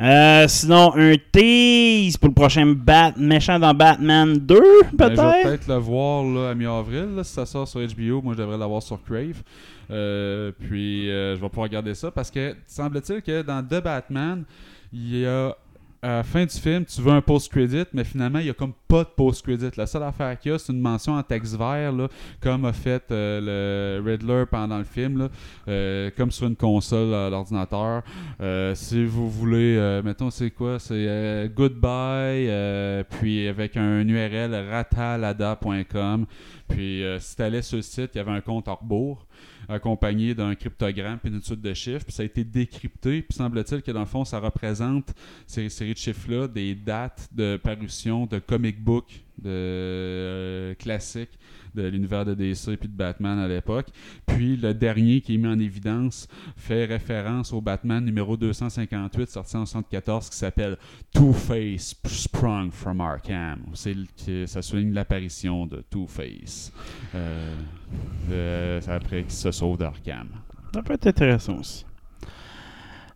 Euh, 0.00 0.46
sinon, 0.46 0.92
un 0.94 1.14
tease 1.32 2.16
pour 2.16 2.28
le 2.28 2.34
prochain 2.34 2.66
Bat 2.66 3.14
méchant 3.16 3.58
dans 3.58 3.74
Batman 3.74 4.38
2, 4.38 4.60
ben, 4.92 5.10
je 5.10 5.10
vais 5.10 5.16
peut-être? 5.16 5.42
peut-être 5.42 5.68
le 5.68 5.74
voir 5.74 6.22
là, 6.24 6.50
à 6.50 6.54
mi-avril. 6.54 7.08
Si 7.24 7.32
ça 7.32 7.44
sort 7.44 7.66
sur 7.66 7.80
HBO, 7.80 8.22
moi 8.22 8.34
je 8.34 8.38
devrais 8.38 8.58
l'avoir 8.58 8.80
sur 8.80 9.02
Crave. 9.02 9.42
Euh, 9.90 10.52
puis 10.56 11.10
euh, 11.10 11.34
je 11.34 11.40
vais 11.40 11.48
pouvoir 11.48 11.64
regarder 11.64 11.94
ça 11.94 12.10
parce 12.12 12.30
que 12.30 12.54
semble-t-il 12.66 13.22
que 13.22 13.42
dans 13.42 13.60
The 13.62 13.82
Batman, 13.82 14.44
il 14.92 15.18
y 15.18 15.26
a 15.26 15.56
à 16.00 16.08
la 16.08 16.22
fin 16.22 16.44
du 16.44 16.56
film, 16.56 16.84
tu 16.84 17.00
veux 17.00 17.10
un 17.10 17.20
post-credit, 17.20 17.86
mais 17.92 18.04
finalement, 18.04 18.38
il 18.38 18.44
n'y 18.44 18.50
a 18.50 18.54
comme 18.54 18.72
pas 18.86 19.02
de 19.02 19.08
post-credit. 19.08 19.70
La 19.76 19.86
seule 19.86 20.04
affaire 20.04 20.38
qu'il 20.38 20.52
y 20.52 20.54
a, 20.54 20.58
c'est 20.58 20.72
une 20.72 20.80
mention 20.80 21.14
en 21.14 21.22
texte 21.22 21.56
vert, 21.56 21.92
comme 22.40 22.64
a 22.64 22.72
fait 22.72 23.02
euh, 23.10 24.00
le 24.00 24.08
Riddler 24.08 24.44
pendant 24.50 24.78
le 24.78 24.84
film, 24.84 25.28
euh, 25.66 26.10
comme 26.16 26.30
sur 26.30 26.46
une 26.46 26.56
console 26.56 27.12
à 27.14 27.28
l'ordinateur. 27.30 28.02
Euh, 28.40 28.74
si 28.74 29.04
vous 29.04 29.28
voulez, 29.28 30.00
mettons, 30.04 30.30
c'est 30.30 30.50
quoi? 30.50 30.78
C'est 30.78 31.50
Goodbye, 31.54 32.48
puis 33.10 33.48
avec 33.48 33.76
un 33.76 34.06
URL 34.06 34.54
ratalada.com. 34.70 36.26
Puis 36.68 37.02
si 37.18 37.36
tu 37.36 37.42
allais 37.42 37.62
sur 37.62 37.76
le 37.76 37.82
site, 37.82 38.10
il 38.14 38.18
y 38.18 38.20
avait 38.20 38.30
un 38.30 38.40
compte 38.40 38.68
hors 38.68 38.84
accompagné 39.68 40.34
d'un 40.34 40.54
cryptogramme 40.54 41.18
puis 41.18 41.30
d'une 41.30 41.42
suite 41.42 41.60
de 41.60 41.74
chiffres. 41.74 42.04
Puis 42.04 42.12
ça 42.12 42.22
a 42.22 42.26
été 42.26 42.44
décrypté. 42.44 43.22
Puis 43.22 43.36
semble-t-il 43.36 43.82
que 43.82 43.90
dans 43.90 44.00
le 44.00 44.06
fond, 44.06 44.24
ça 44.24 44.40
représente 44.40 45.14
ces 45.46 45.68
séries 45.68 45.94
de 45.94 45.98
chiffres-là 45.98 46.48
des 46.48 46.74
dates 46.74 47.28
de 47.32 47.56
parution 47.56 48.26
de 48.26 48.38
comic 48.38 48.82
book 48.82 49.22
de 49.38 49.48
euh, 49.48 50.74
classiques 50.74 51.38
de 51.74 51.86
l'univers 51.86 52.24
de 52.24 52.34
DC 52.34 52.76
puis 52.78 52.88
de 52.88 52.96
Batman 52.96 53.38
à 53.38 53.48
l'époque. 53.48 53.88
Puis 54.26 54.56
le 54.56 54.74
dernier 54.74 55.20
qui 55.20 55.34
est 55.34 55.38
mis 55.38 55.46
en 55.46 55.58
évidence 55.58 56.28
fait 56.56 56.84
référence 56.84 57.52
au 57.52 57.60
Batman 57.60 58.04
numéro 58.04 58.36
258 58.36 59.28
sorti 59.28 59.56
en 59.56 59.60
1974 59.60 60.30
qui 60.30 60.36
s'appelle 60.36 60.76
Two-Face 61.14 61.94
Sprung 62.06 62.70
from 62.72 63.00
Arkham. 63.00 63.60
C'est 63.74 63.96
ça 64.46 64.62
souligne 64.62 64.92
l'apparition 64.92 65.66
de 65.66 65.84
Two-Face. 65.90 66.72
Euh, 67.14 67.54
euh, 68.30 68.80
après 68.88 69.22
qu'il 69.22 69.32
se 69.32 69.50
sauve 69.50 69.78
d'Arkham. 69.78 70.28
Ça 70.74 70.82
peut 70.82 70.94
être 70.94 71.06
intéressant 71.06 71.58
aussi. 71.58 71.84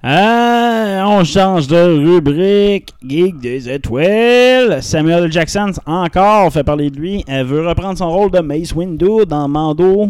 Euh, 0.04 1.02
on 1.04 1.22
change 1.22 1.68
de 1.68 1.76
rubrique. 1.76 2.92
Geek 3.06 3.38
des 3.38 3.70
étoiles. 3.70 4.82
Samuel. 4.82 5.30
Jackson, 5.30 5.70
encore 5.86 6.52
fait 6.52 6.64
parler 6.64 6.90
de 6.90 6.96
lui. 6.96 7.24
Elle 7.28 7.46
veut 7.46 7.66
reprendre 7.66 7.96
son 7.96 8.10
rôle 8.10 8.32
de 8.32 8.40
Mace 8.40 8.74
Windu 8.74 9.24
dans 9.28 9.46
Mando. 9.46 10.08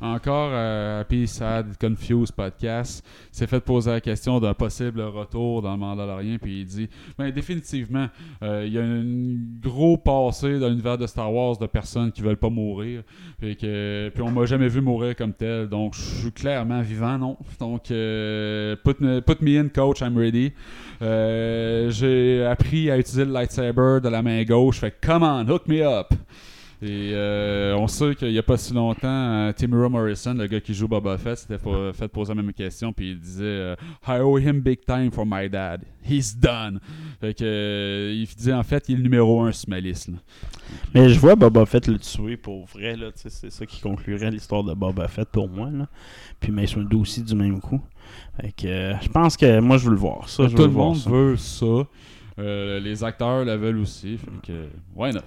Encore 0.00 0.50
euh, 0.52 1.00
Happy 1.00 1.26
Sad 1.26 1.76
Confused 1.80 2.32
podcast. 2.32 3.04
S'est 3.32 3.48
fait 3.48 3.60
poser 3.60 3.90
la 3.90 4.00
question 4.00 4.38
d'un 4.38 4.54
possible 4.54 5.00
retour 5.00 5.60
dans 5.60 5.72
le 5.72 5.78
Mandalorian 5.78 6.36
puis 6.40 6.60
il 6.60 6.66
dit 6.66 6.88
ben 7.18 7.30
définitivement 7.32 8.06
euh, 8.42 8.64
il 8.64 8.72
y 8.72 8.78
a 8.78 8.82
un 8.82 9.02
gros 9.60 9.96
passé 9.96 10.60
dans 10.60 10.68
l'univers 10.68 10.98
de 10.98 11.06
Star 11.06 11.32
Wars 11.32 11.58
de 11.58 11.66
personnes 11.66 12.12
qui 12.12 12.22
veulent 12.22 12.36
pas 12.36 12.48
mourir 12.48 13.02
puis 13.38 13.56
que 13.56 14.10
puis 14.14 14.22
on 14.22 14.30
m'a 14.30 14.46
jamais 14.46 14.68
vu 14.68 14.80
mourir 14.80 15.16
comme 15.16 15.32
tel 15.32 15.68
donc 15.68 15.94
je 15.94 16.00
suis 16.00 16.32
clairement 16.32 16.80
vivant 16.80 17.18
non? 17.18 17.36
Donc 17.58 17.90
euh, 17.90 18.76
put, 18.84 19.00
me, 19.00 19.20
put 19.20 19.42
me 19.42 19.58
in 19.58 19.68
coach 19.68 20.00
I'm 20.00 20.16
ready. 20.16 20.52
Euh, 21.02 21.90
j'ai 21.90 22.44
appris 22.44 22.90
à 22.90 22.98
utiliser 22.98 23.24
le 23.24 23.32
lightsaber 23.32 23.98
de 24.02 24.08
la 24.08 24.22
main 24.22 24.44
gauche 24.44 24.78
fait 24.78 24.94
come 25.00 25.24
on 25.24 25.48
hook 25.48 25.66
me 25.66 25.82
up 25.82 26.14
et 26.80 27.10
euh, 27.12 27.74
on 27.76 27.88
sait 27.88 28.14
qu'il 28.14 28.30
n'y 28.30 28.38
a 28.38 28.42
pas 28.42 28.56
si 28.56 28.72
longtemps, 28.72 29.08
euh, 29.08 29.52
Timura 29.52 29.88
Morrison, 29.88 30.34
le 30.34 30.46
gars 30.46 30.60
qui 30.60 30.74
joue 30.74 30.86
Boba 30.86 31.18
Fett, 31.18 31.36
s'était 31.38 31.58
fait 31.92 32.08
poser 32.08 32.34
la 32.34 32.42
même 32.42 32.52
question, 32.52 32.92
puis 32.92 33.10
il 33.10 33.18
disait 33.18 33.44
euh, 33.44 33.76
I 34.06 34.20
owe 34.20 34.38
him 34.38 34.60
big 34.60 34.84
time 34.86 35.10
for 35.10 35.24
my 35.26 35.48
dad. 35.50 35.82
He's 36.08 36.36
done. 36.38 36.80
Fait 37.20 37.34
que, 37.34 37.44
euh, 37.44 38.12
il 38.14 38.26
disait 38.26 38.52
en 38.52 38.62
fait, 38.62 38.88
il 38.88 38.94
est 38.94 38.96
le 38.98 39.02
numéro 39.02 39.42
un 39.42 39.52
sur 39.52 39.68
ma 39.68 39.80
liste. 39.80 40.08
là. 40.08 40.18
Mais 40.94 41.08
je 41.08 41.18
vois 41.18 41.34
Boba 41.34 41.66
Fett 41.66 41.86
le 41.88 41.98
tuer 41.98 42.36
pour 42.36 42.64
vrai. 42.66 42.96
là, 42.96 43.08
C'est 43.14 43.50
ça 43.50 43.66
qui 43.66 43.80
conclurait 43.80 44.30
l'histoire 44.30 44.62
de 44.62 44.72
Boba 44.74 45.08
Fett 45.08 45.28
pour 45.28 45.48
moi. 45.48 45.68
Là. 45.70 45.86
Puis 46.38 46.52
Mace 46.52 46.76
Windu 46.76 46.96
aussi 46.96 47.22
du 47.22 47.34
même 47.34 47.60
coup. 47.60 47.80
Fait 48.40 48.52
que, 48.52 48.92
je 49.02 49.08
pense 49.08 49.36
que 49.36 49.58
moi 49.60 49.76
je 49.78 49.84
veux 49.86 49.90
le 49.90 49.96
voir. 49.98 50.28
Ça, 50.28 50.44
je 50.44 50.50
Tout 50.50 50.56
veux 50.58 50.62
le 50.62 50.68
le 50.68 50.72
voir, 50.74 50.86
monde 50.90 50.96
ça. 50.96 51.10
veut 51.10 51.36
ça. 51.36 51.66
Euh, 52.38 52.78
les 52.78 53.02
acteurs 53.02 53.44
la 53.44 53.56
veulent 53.56 53.78
aussi. 53.80 54.16
Fait 54.16 54.30
que, 54.46 54.66
why 54.94 55.12
not? 55.12 55.20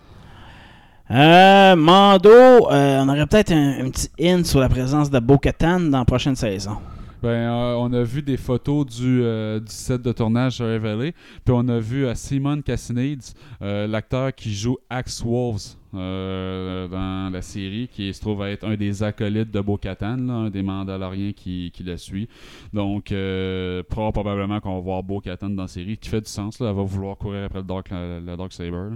Euh, 1.12 1.76
Mando, 1.76 2.30
euh, 2.30 3.02
on 3.02 3.10
aurait 3.10 3.28
peut-être 3.28 3.52
un, 3.52 3.90
petit 3.90 4.10
hint 4.18 4.46
sur 4.46 4.62
la 4.62 4.70
présence 4.70 5.10
de 5.10 5.20
Bo-Katan 5.20 5.82
dans 5.82 6.00
la 6.00 6.06
prochaine 6.06 6.38
saison. 6.38 6.78
Ben, 7.22 7.30
euh, 7.30 7.76
on 7.78 7.92
a 7.92 8.02
vu 8.02 8.22
des 8.22 8.38
photos 8.38 8.86
du, 8.86 9.22
euh, 9.22 9.60
du 9.60 9.72
set 9.72 10.02
de 10.02 10.12
tournage 10.14 10.62
révélé. 10.62 11.14
Puis 11.44 11.54
on 11.54 11.68
a 11.68 11.80
vu 11.80 12.08
Simon 12.16 12.62
Cassinides, 12.62 13.24
euh, 13.62 13.88
l'acteur 13.88 14.34
qui 14.34 14.54
joue 14.54 14.78
Axe 14.90 15.22
Wolves 15.24 15.76
euh, 15.94 16.88
dans 16.88 17.32
la 17.32 17.42
série, 17.42 17.88
qui 17.88 18.14
se 18.14 18.22
trouve 18.22 18.44
être 18.44 18.66
un 18.66 18.76
des 18.76 19.04
acolytes 19.04 19.52
de 19.52 19.60
Bo-Katan, 19.62 20.30
un 20.30 20.50
des 20.50 20.64
Mandaloriens 20.64 21.34
qui, 21.34 21.72
qui 21.74 21.84
la 21.84 21.98
suit. 21.98 22.28
Donc, 22.74 23.12
euh, 23.12 23.84
pro- 23.90 24.12
probablement 24.12 24.60
qu'on 24.60 24.76
va 24.76 24.80
voir 24.82 25.04
Bo-Katan 25.04 25.50
dans 25.50 25.64
la 25.64 25.68
série, 25.68 25.98
qui 25.98 26.10
fait 26.10 26.22
du 26.22 26.30
sens. 26.30 26.60
Là, 26.60 26.70
elle 26.70 26.76
va 26.76 26.84
vouloir 26.84 27.18
courir 27.18 27.46
après 27.46 27.60
le 27.60 27.66
Dark, 27.66 27.88
le, 27.92 28.36
Dark 28.38 28.54
Saber. 28.54 28.96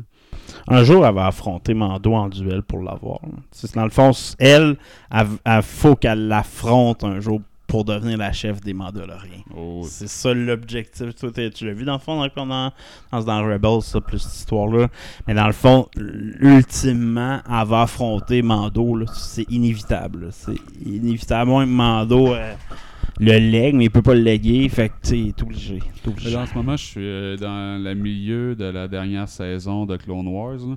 Un 0.67 0.83
jour, 0.83 1.05
elle 1.05 1.15
va 1.15 1.27
affronter 1.27 1.73
Mando 1.73 2.13
en 2.13 2.29
duel 2.29 2.63
pour 2.63 2.81
l'avoir. 2.81 3.19
Dans 3.73 3.83
le 3.83 3.89
fond, 3.89 4.11
elle, 4.39 4.77
elle 5.11 5.61
faut 5.63 5.95
qu'elle 5.95 6.27
l'affronte 6.27 7.03
un 7.03 7.19
jour 7.19 7.41
pour 7.67 7.83
devenir 7.83 8.17
la 8.17 8.31
chef 8.31 8.61
des 8.61 8.73
Mandaloriens. 8.73 9.43
Oh, 9.55 9.83
C'est 9.87 10.07
ça 10.07 10.33
l'objectif. 10.33 11.15
Tu 11.15 11.65
l'as 11.65 11.73
vu 11.73 11.83
dans 11.83 11.93
le 11.93 11.99
fond 11.99 12.19
dans, 12.19 12.45
dans, 12.45 12.71
dans, 13.11 13.23
dans 13.23 13.45
Rebels, 13.45 13.81
ça, 13.81 14.01
plus 14.01 14.19
cette 14.19 14.33
histoire-là. 14.33 14.87
Mais 15.27 15.33
dans 15.33 15.47
le 15.47 15.53
fond, 15.53 15.87
ultimement, 16.39 17.39
elle 17.47 17.67
va 17.67 17.81
affronter 17.83 18.41
Mando. 18.41 19.05
C'est 19.13 19.49
inévitable. 19.51 20.29
C'est 20.31 20.57
inévitable. 20.85 21.49
Moi, 21.49 21.65
Mando, 21.65 22.33
euh, 22.33 22.53
le 23.19 23.37
leg, 23.37 23.75
mais 23.75 23.85
il 23.85 23.91
peut 23.91 24.01
pas 24.01 24.13
le 24.13 24.21
léguer. 24.21 24.67
Fait 24.69 24.89
que, 24.89 24.93
tu 25.01 25.09
sais, 25.09 25.19
il 25.19 25.27
est 25.29 25.41
obligé. 25.41 25.79
en 26.35 26.45
ce 26.45 26.53
moment, 26.53 26.77
je 26.77 26.85
suis 26.85 27.01
euh, 27.01 27.37
dans 27.37 27.81
le 27.81 27.93
milieu 27.95 28.55
de 28.55 28.65
la 28.65 28.87
dernière 28.87 29.27
saison 29.27 29.85
de 29.85 29.97
Clone 29.97 30.27
Wars, 30.27 30.57
là, 30.57 30.75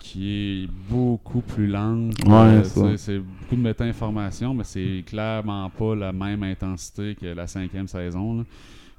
qui 0.00 0.30
est 0.64 0.68
beaucoup 0.88 1.40
plus 1.40 1.66
lente. 1.66 2.14
Ouais, 2.26 2.62
c'est- 2.96 3.18
beaucoup 3.18 3.56
de 3.56 3.60
méta-information, 3.60 4.54
mais 4.54 4.64
c'est 4.64 5.02
clairement 5.06 5.68
pas 5.70 5.94
la 5.94 6.12
même 6.12 6.42
intensité 6.42 7.16
que 7.20 7.26
la 7.26 7.46
cinquième 7.46 7.88
saison. 7.88 8.38
Là, 8.38 8.44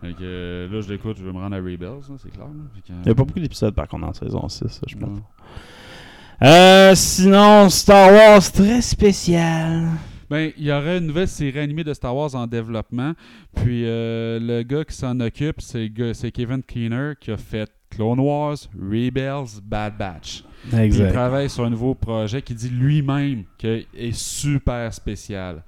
Fait 0.02 0.14
que, 0.14 0.18
euh, 0.22 0.70
là 0.70 0.80
je 0.82 0.94
l'écoute, 0.94 1.18
je 1.20 1.26
vais 1.26 1.32
me 1.34 1.40
rendre 1.40 1.56
à 1.56 1.60
Rebels, 1.60 2.02
c'est 2.22 2.32
clair. 2.32 2.48
que, 2.88 2.94
Il 3.04 3.08
y 3.08 3.12
a 3.12 3.16
pas 3.16 3.24
beaucoup 3.26 3.40
d'épisodes, 3.40 3.76
par 3.76 3.88
contre, 3.88 4.06
en 4.08 4.14
saison 4.14 4.48
6, 4.48 4.68
ça, 4.70 4.82
je 4.88 4.96
pense. 4.96 5.10
ouais. 5.10 6.48
Euh, 6.48 6.96
sinon, 6.96 7.70
Star 7.70 8.14
Wars 8.14 8.52
très 8.52 8.82
spécial. 8.82 9.88
Ben, 10.30 10.52
il 10.58 10.66
y 10.68 10.72
aurait 10.72 11.00
une 11.00 11.08
nouvelle 11.08 11.28
série 11.28 11.60
animée 11.60 11.84
de 11.84 11.94
Star 11.94 12.16
Wars 12.16 12.34
en 12.36 12.46
développement. 12.48 13.14
Puis 13.56 13.84
euh, 13.86 14.40
le 14.40 14.64
gars 14.64 14.86
qui 14.86 14.96
s'en 14.96 15.20
occupe, 15.20 15.60
c'est 15.60 15.90
Kevin 16.32 16.62
Keener 16.64 17.14
qui 17.20 17.32
a 17.32 17.38
fait 17.38 17.70
Clone 17.90 18.20
Wars, 18.20 18.58
Rebels, 18.80 19.60
Bad 19.64 19.98
Batch. 19.98 20.44
Il 20.72 21.08
travaille 21.12 21.50
sur 21.50 21.64
un 21.64 21.70
nouveau 21.70 21.96
projet 21.96 22.42
qui 22.42 22.54
dit 22.54 22.70
lui-même 22.70 23.44
qu'il 23.58 23.86
est 23.96 24.16
super 24.16 24.94
spécial. 24.94 25.64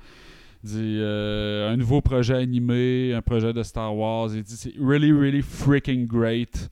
Il 0.63 0.69
dit 0.69 0.97
euh, 0.99 1.71
un 1.71 1.77
nouveau 1.77 2.01
projet 2.01 2.35
animé, 2.35 3.13
un 3.13 3.21
projet 3.21 3.51
de 3.53 3.63
Star 3.63 3.95
Wars. 3.95 4.29
Il 4.33 4.43
dit 4.43 4.55
c'est 4.55 4.73
really, 4.79 5.11
really 5.11 5.41
freaking 5.41 6.05
great. 6.05 6.69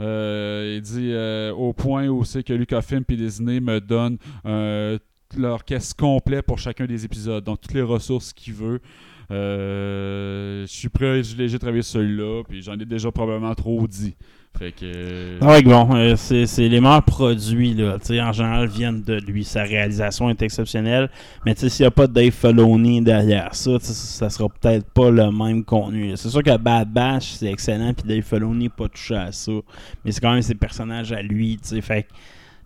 Euh, 0.00 0.74
il 0.76 0.82
dit 0.82 1.12
euh, 1.12 1.52
au 1.52 1.72
point 1.72 2.08
où 2.08 2.24
c'est 2.24 2.42
que 2.42 2.52
Lucasfilm 2.52 3.04
et 3.08 3.16
Disney 3.16 3.60
me 3.60 3.80
donnent 3.80 4.18
euh, 4.46 4.98
l'orchestre 5.36 5.96
complet 5.96 6.42
pour 6.42 6.58
chacun 6.58 6.86
des 6.86 7.04
épisodes, 7.04 7.44
donc 7.44 7.60
toutes 7.60 7.74
les 7.74 7.82
ressources 7.82 8.32
qu'il 8.32 8.54
veut. 8.54 8.80
Je 9.30 10.64
suis 10.66 10.88
prêt, 10.88 11.22
j'ai 11.22 11.58
travaillé 11.58 11.82
sur 11.82 12.00
celui-là, 12.00 12.42
puis 12.48 12.62
j'en 12.62 12.74
ai 12.74 12.84
déjà 12.84 13.10
probablement 13.10 13.54
trop 13.54 13.86
dit. 13.86 14.14
Fait 14.58 14.72
que. 14.72 15.38
Ah 15.40 15.48
ouais, 15.48 15.62
bon, 15.62 15.88
euh, 15.94 16.14
c'est 16.16 16.68
les 16.68 16.80
meilleurs 16.80 17.02
produits, 17.02 17.74
là. 17.74 17.98
Tu 17.98 18.08
sais, 18.08 18.20
en 18.20 18.32
général, 18.32 18.68
viennent 18.68 19.02
de 19.02 19.14
lui. 19.14 19.44
Sa 19.44 19.62
réalisation 19.62 20.28
est 20.30 20.40
exceptionnelle. 20.42 21.10
Mais 21.44 21.54
s'il 21.56 21.70
n'y 21.80 21.86
a 21.86 21.90
pas 21.90 22.06
Dave 22.06 22.32
Filoni 22.32 23.00
derrière 23.00 23.54
ça, 23.54 23.78
ça 23.80 24.30
sera 24.30 24.48
peut-être 24.48 24.86
pas 24.90 25.10
le 25.10 25.32
même 25.32 25.64
contenu. 25.64 26.16
C'est 26.16 26.28
sûr 26.28 26.42
que 26.42 26.56
Bad 26.56 26.92
Batch, 26.92 27.32
c'est 27.32 27.50
excellent, 27.50 27.94
puis 27.94 28.06
Dave 28.06 28.22
Filoni 28.22 28.68
pas 28.68 28.88
touché 28.88 29.16
à 29.16 29.32
ça. 29.32 29.52
Mais 30.04 30.12
c'est 30.12 30.20
quand 30.20 30.32
même 30.32 30.42
ses 30.42 30.54
personnages 30.54 31.12
à 31.12 31.22
lui, 31.22 31.58
tu 31.60 31.70
sais. 31.70 31.80
Fait 31.80 32.02
que 32.02 32.08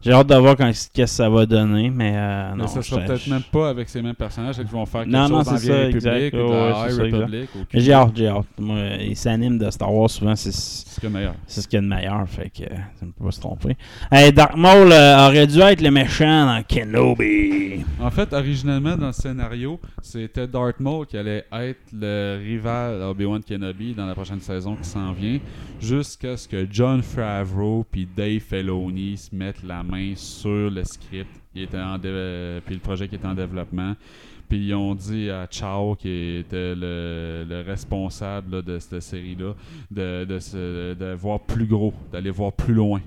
j'ai 0.03 0.13
hâte 0.13 0.27
de 0.29 0.35
voir 0.37 0.57
quand- 0.57 0.67
qu'est-ce 0.67 0.89
que 0.91 1.07
ça 1.07 1.29
va 1.29 1.45
donner, 1.47 1.91
mais 1.91 2.13
euh, 2.15 2.51
Mais 2.55 2.63
non. 2.63 2.69
ça 2.69 2.83
sera 2.83 3.01
peut-être 3.03 3.27
même 3.29 3.43
pas 3.51 3.71
avec 3.71 3.89
ces 3.89 4.01
mêmes 4.03 4.15
personnages, 4.15 4.57
qu'ils 4.57 4.67
vont 4.67 4.87
faire 4.87 5.03
quelque 5.03 5.13
Non, 5.13 5.29
non, 5.29 5.39
chose 5.39 5.45
dans 5.47 5.57
c'est 5.57 5.67
Vieille 5.67 5.85
République 5.87 6.35
exact. 6.35 6.35
ou 6.35 6.49
c'est 6.49 6.93
High. 7.09 7.15
Republic. 7.15 7.51
Mais 7.75 7.81
j'ai 7.81 7.93
hâte, 7.93 8.13
j'ai 8.15 8.29
hâte. 8.29 8.47
Moi, 8.59 8.79
il 9.01 9.17
s'anime 9.17 9.59
de 9.59 9.71
Star 9.71 9.93
Wars 9.93 10.11
souvent, 10.11 10.37
c'est 10.37 10.53
ce 10.53 10.95
qu'il 11.01 11.05
y 11.05 11.07
a 11.07 11.09
de 11.09 11.15
meilleur. 11.15 11.35
c'est 11.47 11.61
ce 11.63 11.69
qu'il 11.69 11.77
y 11.77 11.79
a 11.79 11.83
de 11.83 11.87
meilleur, 11.89 12.29
fait 12.29 12.51
que 12.51 12.65
ça 12.99 13.07
ne 13.07 13.11
peut 13.11 13.25
pas 13.25 13.31
se 13.33 13.41
tromper. 13.41 13.77
Hey, 14.13 14.33
Dark 14.33 14.57
Maul 14.57 14.93
euh, 14.93 15.27
aurait 15.27 15.47
dû 15.47 15.61
être 15.61 15.81
le 15.81 15.91
méchant 15.91 16.47
dans 16.47 16.63
Kenobi. 16.63 17.85
En 18.01 18.11
fait, 18.11 18.33
originalement, 18.33 18.97
dans 18.97 19.09
le 19.09 19.13
scénario, 19.13 19.81
c'était 20.03 20.47
Darth 20.47 20.81
Maul 20.81 21.07
qui 21.07 21.17
allait 21.17 21.45
être 21.53 21.81
le 21.93 22.39
rival 22.43 23.03
Obi-Wan 23.03 23.43
Kenobi 23.43 23.95
dans 23.95 24.07
la 24.07 24.15
prochaine 24.15 24.41
saison 24.41 24.77
qui 24.77 24.89
s'en 24.89 25.13
vient, 25.13 25.39
jusqu'à 25.81 26.37
ce 26.37 26.47
que 26.49 26.67
John 26.71 27.03
Favreau 27.03 27.85
puis 27.91 28.07
Dave 28.17 28.41
Filoni 28.41 29.17
se 29.17 29.35
mettent 29.35 29.63
la 29.63 29.83
main 29.87 30.13
sur 30.17 30.71
le 30.71 30.85
script 30.85 31.31
qui 31.53 31.63
était 31.63 31.79
en 31.81 31.99
puis 31.99 32.75
le 32.75 32.81
projet 32.81 33.09
qui 33.09 33.15
était 33.15 33.27
en 33.27 33.35
développement. 33.35 33.95
Puis 34.49 34.69
ils 34.69 34.75
ont 34.75 34.95
dit 34.95 35.29
à 35.29 35.49
Chow, 35.51 35.97
qui 35.99 36.37
était 36.37 36.75
le, 36.77 37.45
le 37.49 37.63
responsable 37.67 38.63
de 38.63 38.79
cette 38.79 39.01
série-là, 39.03 39.55
de, 39.91 40.25
de, 40.25 40.39
se- 40.39 40.95
de 40.95 41.15
voir 41.15 41.41
plus 41.41 41.67
gros, 41.67 41.93
d'aller 42.13 42.31
voir 42.31 42.53
plus 42.53 42.73
loin. 42.75 43.01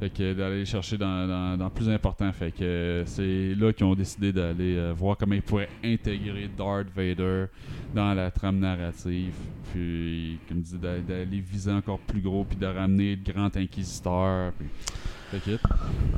Fait 0.00 0.08
que 0.10 0.32
d'aller 0.32 0.64
chercher 0.64 0.96
dans, 0.96 1.56
dans, 1.58 1.68
plus 1.70 1.88
important. 1.90 2.32
Fait 2.32 2.50
que 2.50 3.02
c'est 3.04 3.54
là 3.54 3.72
qu'ils 3.74 3.84
ont 3.86 3.94
décidé 3.94 4.32
d'aller 4.32 4.76
euh, 4.76 4.92
voir 4.96 5.16
comment 5.18 5.34
ils 5.34 5.42
pourraient 5.42 5.68
intégrer 5.84 6.48
Darth 6.56 6.88
Vader 6.94 7.46
dans 7.94 8.14
la 8.14 8.30
trame 8.30 8.58
narrative. 8.58 9.34
Puis, 9.72 10.38
comme 10.48 10.62
d'a- 10.80 10.98
d'aller 11.00 11.40
viser 11.40 11.72
encore 11.72 11.98
plus 11.98 12.20
gros, 12.22 12.44
puis 12.44 12.56
de 12.56 12.66
ramener 12.66 13.16
le 13.16 13.32
grand 13.32 13.54
inquisiteur. 13.54 14.52
Que, 15.32 15.58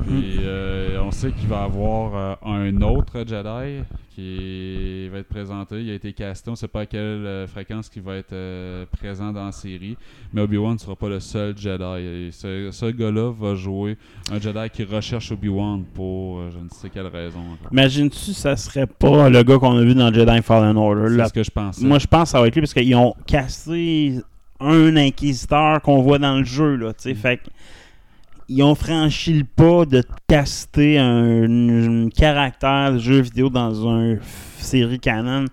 puis, 0.05 0.37
euh, 0.41 1.01
on 1.03 1.11
sait 1.11 1.31
qu'il 1.31 1.47
va 1.47 1.61
y 1.61 1.65
avoir 1.65 2.15
euh, 2.15 2.35
un 2.45 2.81
autre 2.81 3.23
Jedi 3.27 3.83
qui 4.15 5.07
va 5.09 5.19
être 5.19 5.27
présenté. 5.27 5.81
Il 5.81 5.89
a 5.91 5.93
été 5.93 6.13
casté. 6.13 6.49
On 6.49 6.53
ne 6.53 6.57
sait 6.57 6.67
pas 6.67 6.81
à 6.81 6.85
quelle 6.85 6.99
euh, 6.99 7.47
fréquence 7.47 7.89
il 7.95 8.01
va 8.01 8.15
être 8.15 8.85
présent 8.97 9.31
dans 9.31 9.45
la 9.45 9.51
série. 9.51 9.97
Mais 10.33 10.41
Obi-Wan 10.41 10.73
ne 10.73 10.77
sera 10.77 10.95
pas 10.95 11.09
le 11.09 11.19
seul 11.19 11.57
Jedi. 11.57 12.01
Et 12.01 12.31
ce 12.31 12.69
ce 12.71 12.85
gars-là 12.87 13.31
va 13.31 13.55
jouer 13.55 13.97
un 14.31 14.39
Jedi 14.39 14.69
qui 14.71 14.83
recherche 14.83 15.31
Obi-Wan 15.31 15.83
pour 15.93 16.41
je 16.49 16.57
ne 16.57 16.69
sais 16.69 16.89
quelle 16.89 17.07
raison. 17.07 17.39
encore. 17.39 17.71
Imagine-tu, 17.71 18.33
ça 18.33 18.55
serait 18.55 18.87
pas 18.87 19.29
le 19.29 19.43
gars 19.43 19.57
qu'on 19.57 19.77
a 19.77 19.83
vu 19.83 19.95
dans 19.95 20.13
Jedi 20.13 20.41
Fallen 20.41 20.77
Order. 20.77 21.17
C'est 21.17 21.27
ce 21.27 21.33
que 21.33 21.43
je 21.43 21.51
pensais. 21.51 21.85
Moi, 21.85 21.99
je 21.99 22.07
pense 22.07 22.23
que 22.23 22.29
ça 22.29 22.41
va 22.41 22.47
être 22.47 22.55
lui 22.55 22.61
parce 22.61 22.73
qu'ils 22.73 22.95
ont 22.95 23.15
cassé 23.27 24.21
un 24.59 24.95
inquisiteur 24.97 25.81
qu'on 25.81 26.01
voit 26.01 26.19
dans 26.19 26.37
le 26.37 26.43
jeu. 26.43 26.75
Là, 26.75 26.93
sais. 26.97 27.13
Fait 27.13 27.37
que 27.37 27.49
ils 28.49 28.63
ont 28.63 28.75
franchi 28.75 29.33
le 29.33 29.43
pas 29.45 29.85
de 29.85 30.03
caster 30.27 30.97
un, 30.97 32.05
un 32.05 32.09
caractère 32.09 32.93
de 32.93 32.97
jeu 32.97 33.21
vidéo 33.21 33.49
dans 33.49 33.73
une 33.73 34.19
série 34.57 34.99
canon. 34.99 35.45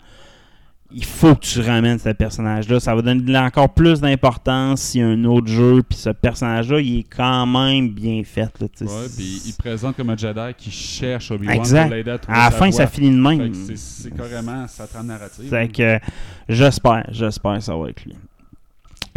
Il 0.92 1.04
faut 1.04 1.34
que 1.34 1.40
tu 1.40 1.60
ramènes 1.60 1.98
ce 1.98 2.10
personnage-là. 2.10 2.78
Ça 2.78 2.94
va 2.94 3.02
donner 3.02 3.36
encore 3.38 3.74
plus 3.74 4.00
d'importance 4.00 4.80
s'il 4.82 5.00
y 5.00 5.04
a 5.04 5.08
un 5.08 5.24
autre 5.24 5.48
jeu. 5.48 5.82
Puis 5.82 5.98
ce 5.98 6.10
personnage-là, 6.10 6.80
il 6.80 7.00
est 7.00 7.02
quand 7.02 7.44
même 7.44 7.90
bien 7.90 8.22
fait. 8.24 8.42
Là. 8.60 8.66
Ouais, 8.80 8.86
puis 9.16 9.42
il 9.46 9.52
présente 9.54 9.96
comme 9.96 10.10
un 10.10 10.16
Jedi 10.16 10.54
qui 10.56 10.70
cherche 10.70 11.32
Obi-Wan 11.32 11.56
Exact. 11.56 11.86
pour 11.88 11.94
l'aider 11.96 12.10
à 12.12 12.18
trouver 12.18 12.38
À 12.38 12.44
la 12.44 12.50
fin, 12.52 12.68
voie. 12.70 12.72
ça 12.78 12.86
finit 12.86 13.10
de 13.10 13.20
même. 13.20 13.52
c'est- 13.52 13.76
C'est 13.76 14.16
carrément 14.16 14.66
sa 14.68 14.86
trame 14.86 15.06
narrative. 15.08 15.50
Fait 15.50 15.68
que 15.68 15.98
j'espère, 16.48 17.04
j'espère 17.10 17.54
que 17.56 17.60
ça 17.64 17.76
va 17.76 17.88
être 17.90 18.04
lui. 18.04 18.14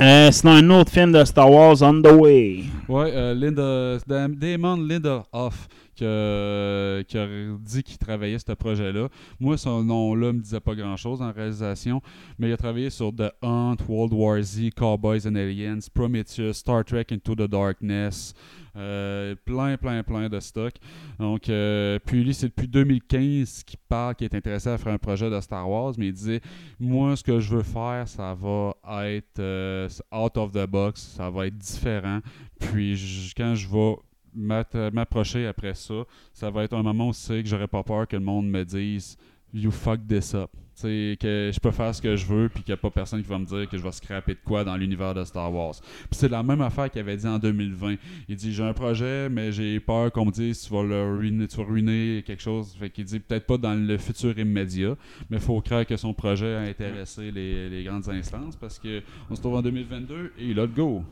Euh, 0.01 0.31
sinon, 0.31 0.53
un 0.53 0.69
autre 0.69 0.91
film 0.91 1.11
de 1.11 1.23
Star 1.25 1.51
Wars 1.51 1.81
on 1.81 2.01
the 2.01 2.11
way. 2.11 2.63
Ouais, 2.87 3.11
euh, 3.13 3.33
Linda, 3.33 3.97
Dam- 4.07 4.35
Damon 4.35 4.77
Lindelof 4.77 5.67
qui 5.99 7.17
a, 7.17 7.57
dit 7.59 7.83
qu'il 7.83 7.97
travaillait 7.97 8.39
ce 8.39 8.53
projet-là. 8.53 9.09
Moi, 9.39 9.57
son 9.57 9.83
nom-là 9.83 10.33
me 10.33 10.39
disait 10.39 10.59
pas 10.59 10.75
grand-chose 10.75 11.21
en 11.21 11.31
réalisation, 11.31 12.01
mais 12.37 12.49
il 12.49 12.53
a 12.53 12.57
travaillé 12.57 12.89
sur 12.89 13.13
The 13.13 13.31
Hunt, 13.41 13.77
World 13.87 14.13
War 14.13 14.41
Z, 14.41 14.71
Cowboys 14.75 15.27
and 15.27 15.35
Aliens, 15.35 15.79
Prometheus, 15.93 16.53
Star 16.53 16.83
Trek 16.83 17.05
Into 17.11 17.35
the 17.35 17.49
Darkness, 17.49 18.33
euh, 18.75 19.35
plein, 19.45 19.77
plein, 19.77 20.03
plein 20.03 20.29
de 20.29 20.39
stock. 20.39 20.73
Donc, 21.19 21.49
euh, 21.49 21.99
puis 22.05 22.23
lui, 22.23 22.33
c'est 22.33 22.47
depuis 22.47 22.67
2015 22.67 23.63
qu'il 23.63 23.79
parle, 23.87 24.15
qu'il 24.15 24.25
est 24.25 24.35
intéressé 24.35 24.69
à 24.69 24.77
faire 24.77 24.93
un 24.93 24.97
projet 24.97 25.29
de 25.29 25.39
Star 25.41 25.69
Wars, 25.69 25.93
mais 25.97 26.07
il 26.07 26.13
disait, 26.13 26.41
moi, 26.79 27.15
ce 27.15 27.23
que 27.23 27.39
je 27.39 27.55
veux 27.55 27.63
faire, 27.63 28.07
ça 28.07 28.35
va 28.35 28.73
être 29.07 29.39
euh, 29.39 29.89
out 30.13 30.37
of 30.37 30.51
the 30.51 30.65
box, 30.65 31.01
ça 31.17 31.29
va 31.29 31.47
être 31.47 31.57
différent. 31.57 32.19
Puis 32.59 33.31
quand 33.35 33.55
je 33.55 33.67
vais 33.67 33.95
m'approcher 34.35 35.47
après 35.47 35.73
ça, 35.73 36.05
ça 36.33 36.49
va 36.49 36.63
être 36.63 36.73
un 36.73 36.83
moment 36.83 37.09
où 37.09 37.13
c'est 37.13 37.41
que 37.43 37.49
j'aurais 37.49 37.67
pas 37.67 37.83
peur 37.83 38.07
que 38.07 38.15
le 38.15 38.23
monde 38.23 38.47
me 38.49 38.63
dise 38.63 39.17
You 39.53 39.71
fuck 39.71 40.05
this 40.07 40.35
up. 40.35 40.51
Tu 40.75 40.81
sais, 40.83 41.17
que 41.19 41.51
je 41.53 41.59
peux 41.59 41.71
faire 41.71 41.93
ce 41.93 42.01
que 42.01 42.15
je 42.15 42.25
veux, 42.25 42.49
puis 42.49 42.63
qu'il 42.63 42.71
n'y 42.71 42.79
a 42.79 42.81
pas 42.81 42.91
personne 42.91 43.21
qui 43.21 43.27
va 43.27 43.39
me 43.39 43.45
dire 43.45 43.67
que 43.67 43.77
je 43.77 43.83
vais 43.83 43.91
scraper 43.91 44.33
de 44.35 44.39
quoi 44.45 44.63
dans 44.63 44.77
l'univers 44.77 45.13
de 45.13 45.23
Star 45.25 45.51
Wars. 45.53 45.73
Puis 45.81 46.11
c'est 46.11 46.29
la 46.29 46.43
même 46.43 46.61
affaire 46.61 46.89
qu'il 46.89 47.01
avait 47.01 47.17
dit 47.17 47.27
en 47.27 47.39
2020. 47.39 47.95
Il 48.29 48.35
dit 48.35 48.53
J'ai 48.53 48.63
un 48.63 48.73
projet, 48.73 49.27
mais 49.27 49.51
j'ai 49.51 49.79
peur 49.79 50.11
qu'on 50.11 50.25
me 50.25 50.31
dise 50.31 50.61
tu 50.61 50.71
vas, 50.71 50.83
le 50.83 51.17
ruiner, 51.17 51.47
tu 51.47 51.57
vas 51.57 51.63
ruiner 51.63 52.23
quelque 52.25 52.41
chose. 52.41 52.75
Fait 52.79 52.89
qu'il 52.91 53.05
dit 53.05 53.19
peut-être 53.19 53.47
pas 53.47 53.57
dans 53.57 53.73
le 53.73 53.97
futur 53.97 54.37
immédiat, 54.37 54.95
mais 55.29 55.37
il 55.37 55.43
faut 55.43 55.59
croire 55.61 55.85
que 55.85 55.97
son 55.97 56.13
projet 56.13 56.55
a 56.55 56.61
intéressé 56.61 57.31
les, 57.31 57.83
grandes 57.83 58.07
instances 58.09 58.55
parce 58.55 58.77
que 58.77 59.01
on 59.29 59.35
se 59.35 59.41
trouve 59.41 59.55
en 59.55 59.61
2022 59.61 60.33
et 60.37 60.45
il 60.45 60.59
a 60.59 60.63
le 60.63 60.67
go. 60.67 61.03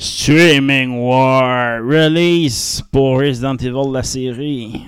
Streaming 0.00 0.96
War 0.96 1.82
release 1.82 2.80
pour 2.92 3.18
Resident 3.18 3.56
Evil 3.56 3.92
la 3.92 4.04
série. 4.04 4.80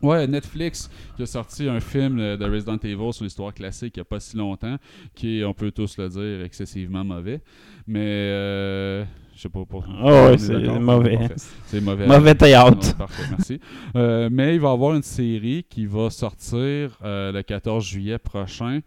Ouais, 0.00 0.26
Netflix 0.26 0.88
qui 1.14 1.22
a 1.22 1.26
sorti 1.26 1.68
un 1.68 1.78
film 1.78 2.16
de 2.16 2.44
Resident 2.44 2.78
Evil 2.82 3.12
sur 3.12 3.24
l'histoire 3.24 3.52
classique 3.52 3.96
il 3.96 4.00
n'y 4.00 4.02
a 4.02 4.04
pas 4.06 4.18
si 4.18 4.34
longtemps, 4.34 4.76
qui 5.14 5.40
est, 5.40 5.44
on 5.44 5.52
peut 5.52 5.70
tous 5.72 5.98
le 5.98 6.08
dire, 6.08 6.42
excessivement 6.42 7.04
mauvais. 7.04 7.42
Mais 7.86 8.00
euh, 8.00 9.04
je 9.34 9.42
sais 9.42 9.48
pas 9.50 9.62
pour. 9.66 9.84
Ah 10.02 10.04
ouais, 10.04 10.34
est 10.34 10.38
c'est 10.38 10.78
mauvais. 10.78 11.18
C'est 11.66 11.80
mauvais. 11.82 12.06
Mauvais 12.06 12.34
théâtre. 12.34 12.88
Ouais, 12.88 12.94
parfait, 12.94 13.24
merci. 13.28 13.60
Euh, 13.94 14.30
mais 14.32 14.54
il 14.54 14.60
va 14.60 14.70
y 14.70 14.72
avoir 14.72 14.96
une 14.96 15.02
série 15.02 15.66
qui 15.68 15.84
va 15.84 16.08
sortir 16.08 16.98
euh, 17.04 17.30
le 17.30 17.42
14 17.42 17.84
juillet 17.84 18.18
prochain 18.18 18.80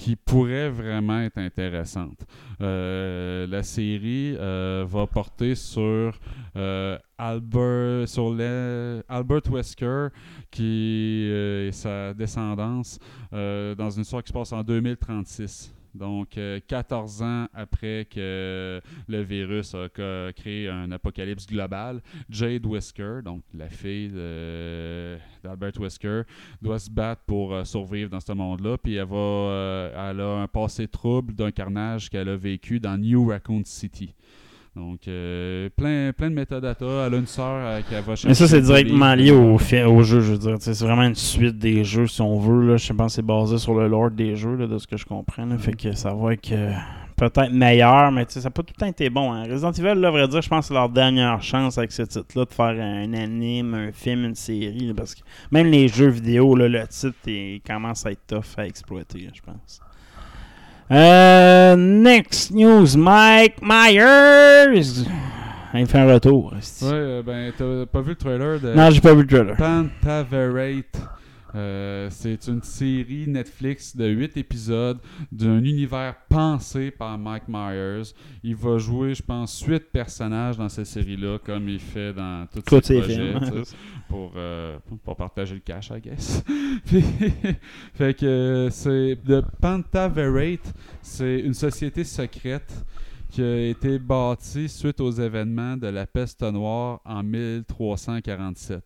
qui 0.00 0.16
pourrait 0.16 0.70
vraiment 0.70 1.20
être 1.20 1.36
intéressante. 1.36 2.24
Euh, 2.62 3.46
la 3.46 3.62
série 3.62 4.34
euh, 4.38 4.86
va 4.88 5.06
porter 5.06 5.54
sur 5.54 6.18
euh, 6.56 6.98
Albert, 7.18 8.08
sur 8.08 8.34
Albert 9.10 9.42
Wesker 9.50 10.08
qui 10.50 11.28
et 11.30 11.70
sa 11.72 12.14
descendance 12.14 12.98
dans 13.30 13.90
une 13.90 14.00
histoire 14.00 14.22
qui 14.22 14.28
se 14.28 14.32
passe 14.32 14.52
en 14.54 14.62
2036. 14.62 15.74
Donc, 15.94 16.38
euh, 16.38 16.60
14 16.66 17.22
ans 17.22 17.46
après 17.52 18.06
que 18.10 18.80
le 19.08 19.22
virus 19.22 19.74
a 19.74 19.88
créé 20.32 20.68
un 20.68 20.90
apocalypse 20.92 21.46
global, 21.46 22.00
Jade 22.28 22.66
Whisker, 22.66 23.20
donc 23.24 23.42
la 23.54 23.68
fille 23.68 24.10
d'Albert 25.42 25.78
Whisker, 25.78 26.22
doit 26.62 26.78
se 26.78 26.90
battre 26.90 27.22
pour 27.26 27.54
euh, 27.54 27.64
survivre 27.64 28.10
dans 28.10 28.20
ce 28.20 28.32
monde-là. 28.32 28.78
Puis 28.78 28.94
elle, 28.94 29.06
va, 29.06 29.16
euh, 29.16 30.10
elle 30.10 30.20
a 30.20 30.42
un 30.42 30.48
passé 30.48 30.88
trouble 30.88 31.34
d'un 31.34 31.50
carnage 31.50 32.10
qu'elle 32.10 32.28
a 32.28 32.36
vécu 32.36 32.80
dans 32.80 32.96
New 32.96 33.28
Raccoon 33.28 33.62
City. 33.64 34.14
Donc, 34.76 35.08
euh, 35.08 35.68
plein, 35.76 36.12
plein 36.12 36.30
de 36.30 36.34
métadata. 36.34 37.06
Elle 37.06 37.14
a 37.14 37.16
une 37.16 37.26
sœur 37.26 37.44
euh, 37.46 37.80
qu'elle 37.88 38.02
va 38.02 38.14
chercher. 38.14 38.28
Mais 38.28 38.34
ça, 38.34 38.46
c'est 38.46 38.60
directement 38.60 39.14
lié 39.14 39.32
au, 39.32 39.54
au 39.56 40.02
jeu, 40.02 40.20
je 40.20 40.32
veux 40.32 40.38
dire. 40.38 40.56
C'est 40.60 40.78
vraiment 40.80 41.02
une 41.02 41.16
suite 41.16 41.58
des 41.58 41.82
jeux, 41.82 42.06
si 42.06 42.20
on 42.22 42.38
veut. 42.38 42.68
Là. 42.68 42.76
Je 42.76 42.92
pense 42.92 43.12
que 43.12 43.16
c'est 43.16 43.22
basé 43.26 43.58
sur 43.58 43.74
le 43.74 43.88
lore 43.88 44.12
des 44.12 44.36
jeux, 44.36 44.54
là, 44.54 44.66
de 44.68 44.78
ce 44.78 44.86
que 44.86 44.96
je 44.96 45.04
comprends. 45.04 45.44
là. 45.44 45.58
Fait 45.58 45.72
que 45.74 45.92
ça 45.92 46.14
va 46.14 46.34
être 46.34 46.52
euh, 46.52 46.72
peut-être 47.16 47.52
meilleur, 47.52 48.12
mais 48.12 48.24
ça 48.28 48.40
n'a 48.40 48.50
pas 48.50 48.62
tout 48.62 48.72
le 48.76 48.80
temps 48.80 48.86
été 48.86 49.10
bon. 49.10 49.32
Hein. 49.32 49.44
Resident 49.50 49.72
Evil, 49.72 50.00
là, 50.00 50.08
à 50.08 50.10
vrai 50.12 50.28
dire, 50.28 50.40
je 50.40 50.48
pense 50.48 50.66
que 50.66 50.68
c'est 50.68 50.74
leur 50.74 50.88
dernière 50.88 51.42
chance 51.42 51.76
avec 51.76 51.90
ce 51.90 52.02
titre-là 52.02 52.44
de 52.44 52.52
faire 52.52 52.66
un 52.66 53.12
anime, 53.12 53.74
un 53.74 53.92
film, 53.92 54.24
une 54.24 54.36
série. 54.36 54.94
parce 54.96 55.16
que 55.16 55.20
même 55.50 55.66
les 55.66 55.88
jeux 55.88 56.08
vidéo, 56.08 56.54
le 56.54 56.86
titre 56.86 57.18
il 57.26 57.60
commence 57.66 58.06
à 58.06 58.12
être 58.12 58.24
tough 58.26 58.56
à 58.56 58.66
exploiter, 58.66 59.28
je 59.34 59.40
pense. 59.42 59.80
Euh, 60.90 61.76
next 61.76 62.50
news, 62.50 62.96
Mike 62.96 63.56
Myers. 63.62 65.04
Il 65.72 65.86
fait 65.86 65.98
un 65.98 66.12
retour. 66.12 66.52
Ouais, 66.52 66.58
euh, 66.90 67.22
ben, 67.22 67.52
t'as 67.56 67.86
pas 67.86 68.00
vu 68.00 68.10
le 68.10 68.16
trailer 68.16 68.58
de 68.58 68.74
Non, 68.74 68.90
j'ai 68.90 69.00
pas 69.00 69.14
vu 69.14 69.22
le 69.22 69.26
trailer. 69.28 69.56
Pantaverate. 69.56 71.00
Euh, 71.54 72.08
c'est 72.10 72.46
une 72.46 72.62
série 72.62 73.26
Netflix 73.26 73.96
de 73.96 74.06
8 74.06 74.36
épisodes 74.36 74.98
d'un 75.32 75.62
univers 75.62 76.14
pensé 76.28 76.90
par 76.90 77.18
Mike 77.18 77.44
Myers. 77.48 78.14
Il 78.42 78.56
va 78.56 78.78
jouer, 78.78 79.14
je 79.14 79.22
pense, 79.22 79.60
8 79.62 79.90
personnages 79.92 80.56
dans 80.56 80.68
cette 80.68 80.86
série-là, 80.86 81.38
comme 81.44 81.68
il 81.68 81.80
fait 81.80 82.12
dans 82.12 82.46
tous 82.52 82.62
Tous 82.62 82.80
ses 82.80 82.94
ses 82.94 82.98
projets, 83.00 83.38
films, 83.38 83.64
pour, 84.08 84.32
euh, 84.36 84.78
pour 85.04 85.16
partager 85.16 85.54
le 85.54 85.60
cash, 85.60 85.90
I 85.90 86.00
guess. 86.00 86.42
Puis, 86.86 87.02
fait 87.94 88.14
que 88.14 88.68
c'est 88.70 89.16
de 89.24 89.42
Pantaverate, 89.60 90.72
c'est 91.02 91.40
une 91.40 91.54
société 91.54 92.04
secrète 92.04 92.72
qui 93.30 93.42
a 93.42 93.68
été 93.68 93.98
bâtie 93.98 94.68
suite 94.68 95.00
aux 95.00 95.10
événements 95.12 95.76
de 95.76 95.86
la 95.86 96.06
peste 96.06 96.42
noire 96.42 97.00
en 97.04 97.22
1347. 97.22 98.82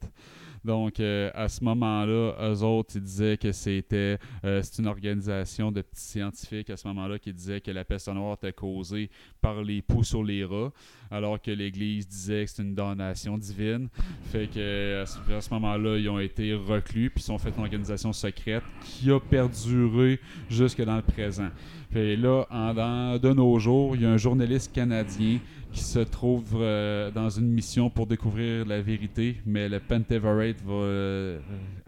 Donc, 0.64 0.98
euh, 0.98 1.30
à 1.34 1.48
ce 1.48 1.62
moment-là, 1.62 2.34
eux 2.40 2.62
autres, 2.62 2.98
disaient 2.98 3.36
que 3.36 3.52
c'était 3.52 4.18
euh, 4.44 4.62
une 4.78 4.86
organisation 4.86 5.70
de 5.70 5.82
petits 5.82 6.02
scientifiques 6.04 6.70
à 6.70 6.76
ce 6.76 6.88
moment-là 6.88 7.18
qui 7.18 7.32
disaient 7.32 7.60
que 7.60 7.70
la 7.70 7.84
peste 7.84 8.08
noire 8.08 8.34
était 8.34 8.52
causée 8.52 9.10
par 9.40 9.62
les 9.62 9.82
poux 9.82 10.02
sur 10.02 10.24
les 10.24 10.44
rats, 10.44 10.72
alors 11.10 11.40
que 11.40 11.50
l'Église 11.50 12.08
disait 12.08 12.44
que 12.44 12.50
c'est 12.50 12.62
une 12.62 12.74
donation 12.74 13.36
divine. 13.36 13.88
Fait 14.32 14.46
que 14.46 14.58
euh, 14.58 15.02
à 15.02 15.40
ce, 15.40 15.50
moment-là, 15.50 15.98
ils 15.98 16.08
ont 16.08 16.18
été 16.18 16.54
reclus, 16.54 17.10
puis 17.10 17.22
ils 17.26 17.32
ont 17.32 17.38
fait 17.38 17.52
une 17.56 17.62
organisation 17.62 18.12
secrète 18.12 18.64
qui 18.82 19.10
a 19.10 19.20
perduré 19.20 20.18
jusque 20.48 20.82
dans 20.82 20.96
le 20.96 21.02
présent. 21.02 21.50
Fait 21.90 22.16
là, 22.16 22.46
dans- 22.50 23.20
de 23.20 23.32
nos 23.32 23.58
jours, 23.58 23.94
il 23.96 24.02
y 24.02 24.06
a 24.06 24.10
un 24.10 24.16
journaliste 24.16 24.72
canadien 24.72 25.38
qui 25.74 25.82
se 25.82 25.98
trouve 25.98 26.54
euh, 26.54 27.10
dans 27.10 27.28
une 27.28 27.48
mission 27.48 27.90
pour 27.90 28.06
découvrir 28.06 28.64
la 28.64 28.80
vérité, 28.80 29.36
mais 29.44 29.68
le 29.68 29.80
Pentaverate 29.80 30.62
va 30.64 30.72
euh, 30.72 31.38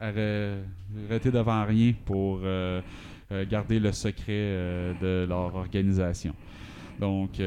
arrê- 0.00 0.58
arrêter 1.08 1.30
devant 1.30 1.64
rien 1.64 1.94
pour 2.04 2.40
euh, 2.42 2.80
garder 3.48 3.78
le 3.78 3.92
secret 3.92 4.94
de 5.00 5.24
leur 5.28 5.54
organisation. 5.54 6.34
Donc, 7.00 7.38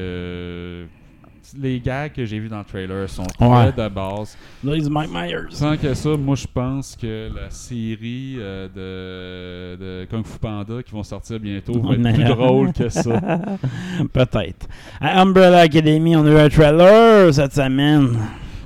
les 1.58 1.80
gags 1.80 2.12
que 2.12 2.24
j'ai 2.24 2.38
vus 2.38 2.48
dans 2.48 2.58
le 2.58 2.64
trailer 2.64 3.08
sont 3.08 3.24
Ouais. 3.40 3.72
très 3.72 3.88
de 3.88 3.94
base. 3.94 4.36
Là, 4.64 4.72
c'est 4.80 4.90
Mike 4.90 5.10
Myers. 5.12 5.46
Sans 5.50 5.76
que 5.76 5.94
ça, 5.94 6.10
moi 6.16 6.36
je 6.36 6.46
pense 6.52 6.96
que 6.96 7.28
la 7.34 7.50
série 7.50 8.36
euh, 8.38 8.68
de, 9.76 9.82
de 9.82 10.06
Kung 10.10 10.24
Fu 10.26 10.38
Panda 10.38 10.82
qui 10.82 10.92
vont 10.92 11.02
sortir 11.02 11.38
bientôt 11.40 11.80
va 11.80 11.94
être 11.94 12.14
plus 12.14 12.24
drôle 12.24 12.72
que 12.72 12.88
ça. 12.88 13.20
Peut-être. 14.12 14.68
À 15.00 15.20
Umbrella 15.22 15.60
Academy, 15.60 16.16
on 16.16 16.24
a 16.26 16.30
eu 16.30 16.38
un 16.38 16.48
trailer 16.48 17.32
cette 17.34 17.54
semaine. 17.54 18.16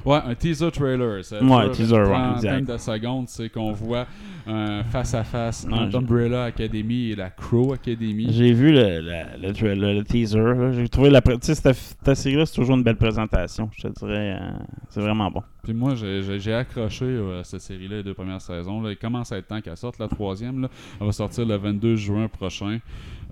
Ouais, 0.05 0.19
un 0.27 0.35
teaser 0.35 0.71
trailer. 0.71 1.25
Ça 1.25 1.43
Ouais, 1.43 1.65
dure 1.65 1.73
teaser, 1.73 1.95
ouais, 1.97 2.05
trentaine 2.05 2.59
exact. 2.59 2.73
de 2.73 2.77
secondes, 2.79 3.25
c'est 3.29 3.49
qu'on 3.49 3.73
voit 3.73 4.07
un 4.47 4.85
face-à-face 4.85 5.67
Ouais, 5.71 5.75
entre 5.79 5.97
Umbrella 5.99 6.45
Academy 6.45 7.11
et 7.11 7.17
la 7.17 7.31
Crow 7.31 7.73
Academy. 7.73 8.27
J'ai 8.31 8.53
vu 8.53 8.73
le, 8.73 9.01
le, 9.01 9.93
le, 9.95 10.03
teaser. 10.05 10.73
J'ai 10.75 10.89
trouvé 10.89 11.11
la. 11.11 11.21
Tu 11.23 11.33
sais, 11.43 11.55
cette, 11.55 11.75
cette 11.77 12.15
série-là, 12.17 12.47
c'est 12.47 12.55
toujours 12.55 12.77
une 12.77 12.83
belle 12.83 12.97
présentation. 12.97 13.71
Je 13.77 13.89
te 13.89 13.99
dirais. 14.01 14.39
euh, 14.41 14.51
c'est 14.89 15.01
vraiment 15.01 15.31
bon. 15.31 15.43
Puis 15.63 15.73
moi, 15.73 15.95
j'ai- 15.95 16.53
accroché 16.55 17.07
euh, 17.07 17.41
à 17.41 17.45
cette 17.45 17.63
série-là 17.63 17.97
les 17.97 18.03
deux 18.03 18.13
premières 18.15 18.41
saisons. 18.43 18.83
Là. 18.83 18.91
Il 18.91 18.97
commence 18.97 19.33
à 19.33 19.39
être 19.39 19.47
temps 19.49 19.61
qu'elle 19.61 19.77
sorte. 19.77 19.99
La 19.99 20.09
troisième, 20.09 20.61
là, 20.63 20.69
elle 21.01 21.07
va 21.07 21.13
sortir 21.13 21.47
le 21.47 21.57
22 21.57 21.97
juin 21.97 22.29
prochain. 22.29 22.79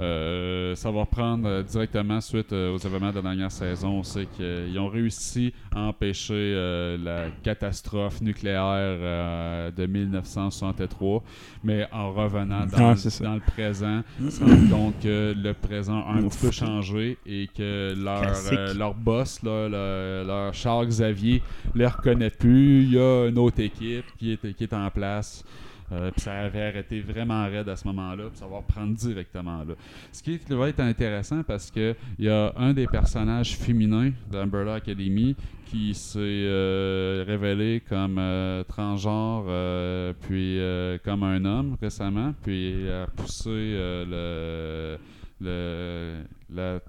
Euh, 0.01 0.75
ça 0.75 0.91
va 0.91 1.01
reprendre 1.01 1.47
euh, 1.47 1.63
directement 1.63 2.21
suite 2.23 2.53
euh, 2.55 2.73
aux 2.73 2.79
événements 2.79 3.11
de 3.11 3.17
la 3.17 3.23
dernière 3.23 3.53
saison. 3.53 3.99
On 3.99 4.03
sait 4.03 4.27
qu'ils 4.27 4.79
ont 4.79 4.89
réussi 4.89 5.53
à 5.71 5.83
empêcher 5.83 6.33
euh, 6.35 6.97
la 6.97 7.27
catastrophe 7.43 8.23
nucléaire 8.23 8.63
euh, 8.65 9.71
de 9.71 9.85
1963, 9.87 11.02
mais 11.65 11.87
en 11.93 12.13
revenant 12.13 12.67
dans, 12.67 12.91
Ouais, 12.91 12.95
le- 12.95 13.25
dans 13.25 13.39
présent, 13.41 14.03
ils 14.21 14.31
se 14.33 14.43
rendent 14.45 14.71
compte 14.71 14.95
que 15.03 15.35
le 15.37 15.53
présent 15.55 16.05
a 16.07 16.13
un 16.13 16.29
petit 16.29 16.39
peu 16.39 16.51
changé 16.51 17.19
et 17.27 17.49
que 17.57 17.95
leur, 17.97 18.23
euh, 18.53 18.75
leur 18.75 18.95
boss, 18.95 19.43
là, 19.43 19.69
le- 19.69 20.25
leur 20.27 20.55
Charles 20.55 20.87
Xavier, 20.89 21.43
les 21.75 21.87
reconnaît 21.87 22.31
plus. 22.31 22.83
Il 22.85 22.93
y 22.95 22.99
a 22.99 23.27
une 23.29 23.39
autre 23.39 23.61
équipe 23.61 24.05
qui 24.19 24.33
est, 24.33 24.55
qui 24.55 24.65
est 24.65 24.73
en 24.75 24.89
place. 24.91 25.45
Euh, 25.93 26.11
puis 26.11 26.23
ça 26.23 26.33
avait 26.33 26.63
arrêté 26.63 27.01
vraiment 27.01 27.45
raide 27.45 27.69
à 27.69 27.77
ce 27.77 27.87
moment-là, 27.89 28.25
puis 28.31 28.39
ça 28.39 28.47
va 28.47 28.57
reprendre 28.59 28.95
directement 28.95 29.65
là. 29.65 29.75
Ce 30.11 30.23
qui 30.23 30.39
va 30.49 30.69
être 30.69 30.81
intéressant 30.81 31.43
parce 31.43 31.71
que 31.71 31.95
il 32.19 32.25
y 32.25 32.29
a 32.31 32.53
un 32.57 32.73
des 32.73 32.87
personnages 32.87 33.57
féminins 33.57 34.13
d'Umbrella 34.31 34.75
Academy 34.75 35.37
qui 35.67 35.95
s'est 35.95 36.19
euh, 36.21 37.25
révélé 37.27 37.83
comme 37.89 38.17
euh, 38.19 38.63
transgenre, 38.65 39.45
puis 40.21 40.59
comme 41.05 41.23
un 41.23 41.45
homme 41.45 41.77
récemment, 41.81 42.35
puis 42.43 42.89
a 42.89 43.07
poussé 43.07 43.51
le, 43.51 44.99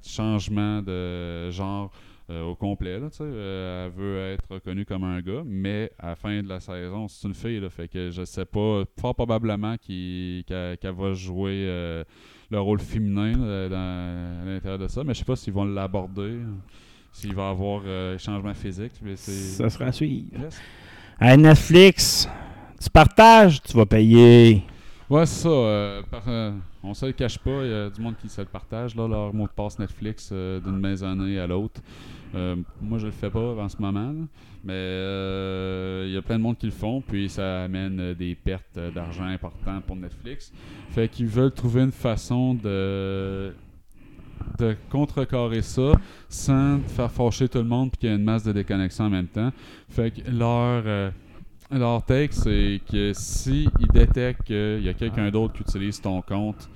changement 0.03 0.81
de 0.81 1.49
genre 1.51 1.91
au 2.29 2.55
complet. 2.55 2.99
Là. 2.99 3.09
Euh, 3.21 3.85
elle 3.85 3.91
veut 3.91 4.33
être 4.33 4.45
reconnue 4.49 4.85
comme 4.85 5.03
un 5.03 5.21
gars, 5.21 5.43
mais 5.45 5.91
à 5.99 6.09
la 6.09 6.15
fin 6.15 6.41
de 6.41 6.47
la 6.47 6.59
saison, 6.59 7.07
c'est 7.07 7.27
une 7.27 7.33
fille. 7.33 7.59
Là, 7.59 7.69
fait 7.69 7.87
que 7.87 8.11
je 8.11 8.23
sais 8.23 8.45
pas, 8.45 8.83
fort 8.99 9.15
probablement 9.15 9.75
qu'elle 9.77 10.75
va 10.81 11.13
jouer 11.13 11.65
euh, 11.67 12.03
le 12.49 12.59
rôle 12.59 12.79
féminin 12.79 13.33
là, 13.33 13.69
dans, 13.69 14.41
à 14.41 14.45
l'intérieur 14.45 14.79
de 14.79 14.87
ça, 14.87 15.03
mais 15.03 15.13
je 15.13 15.19
sais 15.19 15.25
pas 15.25 15.35
s'ils 15.35 15.53
vont 15.53 15.65
l'aborder, 15.65 16.39
s'il 17.11 17.33
va 17.33 17.47
y 17.47 17.51
avoir 17.51 17.81
euh, 17.85 18.17
changement 18.17 18.53
physique. 18.53 18.93
mais 19.01 19.15
Ça 19.15 19.69
sera 19.69 19.85
à 19.85 19.91
suivre. 19.91 20.27
Yes. 20.39 20.61
À 21.19 21.37
Netflix, 21.37 22.27
tu 22.81 22.89
partages, 22.89 23.61
tu 23.61 23.75
vas 23.75 23.85
payer. 23.85 24.63
Ouais, 25.13 25.27
c'est 25.27 25.43
ça. 25.43 25.49
euh, 25.49 26.01
par- 26.09 26.23
euh, 26.27 26.51
on 26.81 26.95
se 26.95 27.05
le 27.05 27.11
cache 27.11 27.37
pas. 27.37 27.63
Il 27.63 27.69
y 27.69 27.73
a 27.73 27.89
du 27.91 28.01
monde 28.01 28.15
qui 28.19 28.27
se 28.27 28.41
le 28.41 28.47
partage, 28.47 28.95
là, 28.95 29.07
leur 29.07 29.31
mot 29.31 29.45
de 29.45 29.51
passe 29.51 29.77
Netflix 29.77 30.29
euh, 30.31 30.59
d'une 30.59 30.79
maisonnée 30.79 31.37
à 31.37 31.45
l'autre. 31.45 31.81
Euh, 32.33 32.55
moi, 32.81 32.97
je 32.97 33.05
le 33.05 33.11
fais 33.11 33.29
pas 33.29 33.53
en 33.53 33.69
ce 33.69 33.77
moment. 33.79 34.11
Mais 34.63 36.07
il 36.07 36.13
y 36.13 36.17
a 36.17 36.21
plein 36.23 36.39
de 36.39 36.41
monde 36.41 36.57
qui 36.57 36.65
le 36.65 36.71
font. 36.71 36.99
Puis 37.01 37.29
ça 37.29 37.65
amène 37.65 38.15
des 38.15 38.33
pertes 38.33 38.79
d'argent 38.95 39.25
importantes 39.25 39.83
pour 39.85 39.95
Netflix. 39.97 40.51
Fait 40.89 41.07
qu'ils 41.07 41.27
veulent 41.27 41.53
trouver 41.53 41.83
une 41.83 41.91
façon 41.91 42.55
de 42.55 43.53
de 44.59 44.75
contrecarrer 44.89 45.61
ça 45.61 45.93
sans 46.27 46.79
faire 46.79 47.09
fâcher 47.09 47.47
tout 47.47 47.59
le 47.59 47.63
monde 47.63 47.91
puis 47.91 47.99
qu'il 47.99 48.09
y 48.09 48.11
ait 48.11 48.15
une 48.15 48.23
masse 48.25 48.43
de 48.43 48.51
déconnexion 48.51 49.05
en 49.05 49.09
même 49.09 49.27
temps. 49.27 49.51
Fait 49.89 50.11
que 50.11 50.29
leur, 50.29 50.83
leur 51.71 52.03
take, 52.05 52.33
c'est 52.33 52.81
que 52.91 53.11
si 53.13 53.67
ils 53.79 53.87
détectent 53.87 54.43
qu'il 54.43 54.83
y 54.83 54.89
a 54.89 54.93
quelqu'un 54.93 55.29
d'autre 55.31 55.53
qui 55.53 55.61
utilise 55.61 55.99
ton 56.01 56.21
compte 56.21 56.69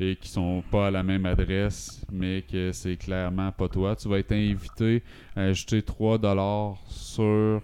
et 0.00 0.16
qui 0.16 0.28
sont 0.28 0.62
pas 0.70 0.88
à 0.88 0.90
la 0.90 1.02
même 1.02 1.24
adresse, 1.26 2.00
mais 2.12 2.42
que 2.42 2.72
c'est 2.72 2.96
clairement 2.96 3.52
pas 3.52 3.68
toi, 3.68 3.94
tu 3.94 4.08
vas 4.08 4.18
être 4.18 4.32
invité 4.32 5.02
à 5.36 5.42
ajouter 5.42 5.80
3$ 5.80 6.76
sur 6.88 7.62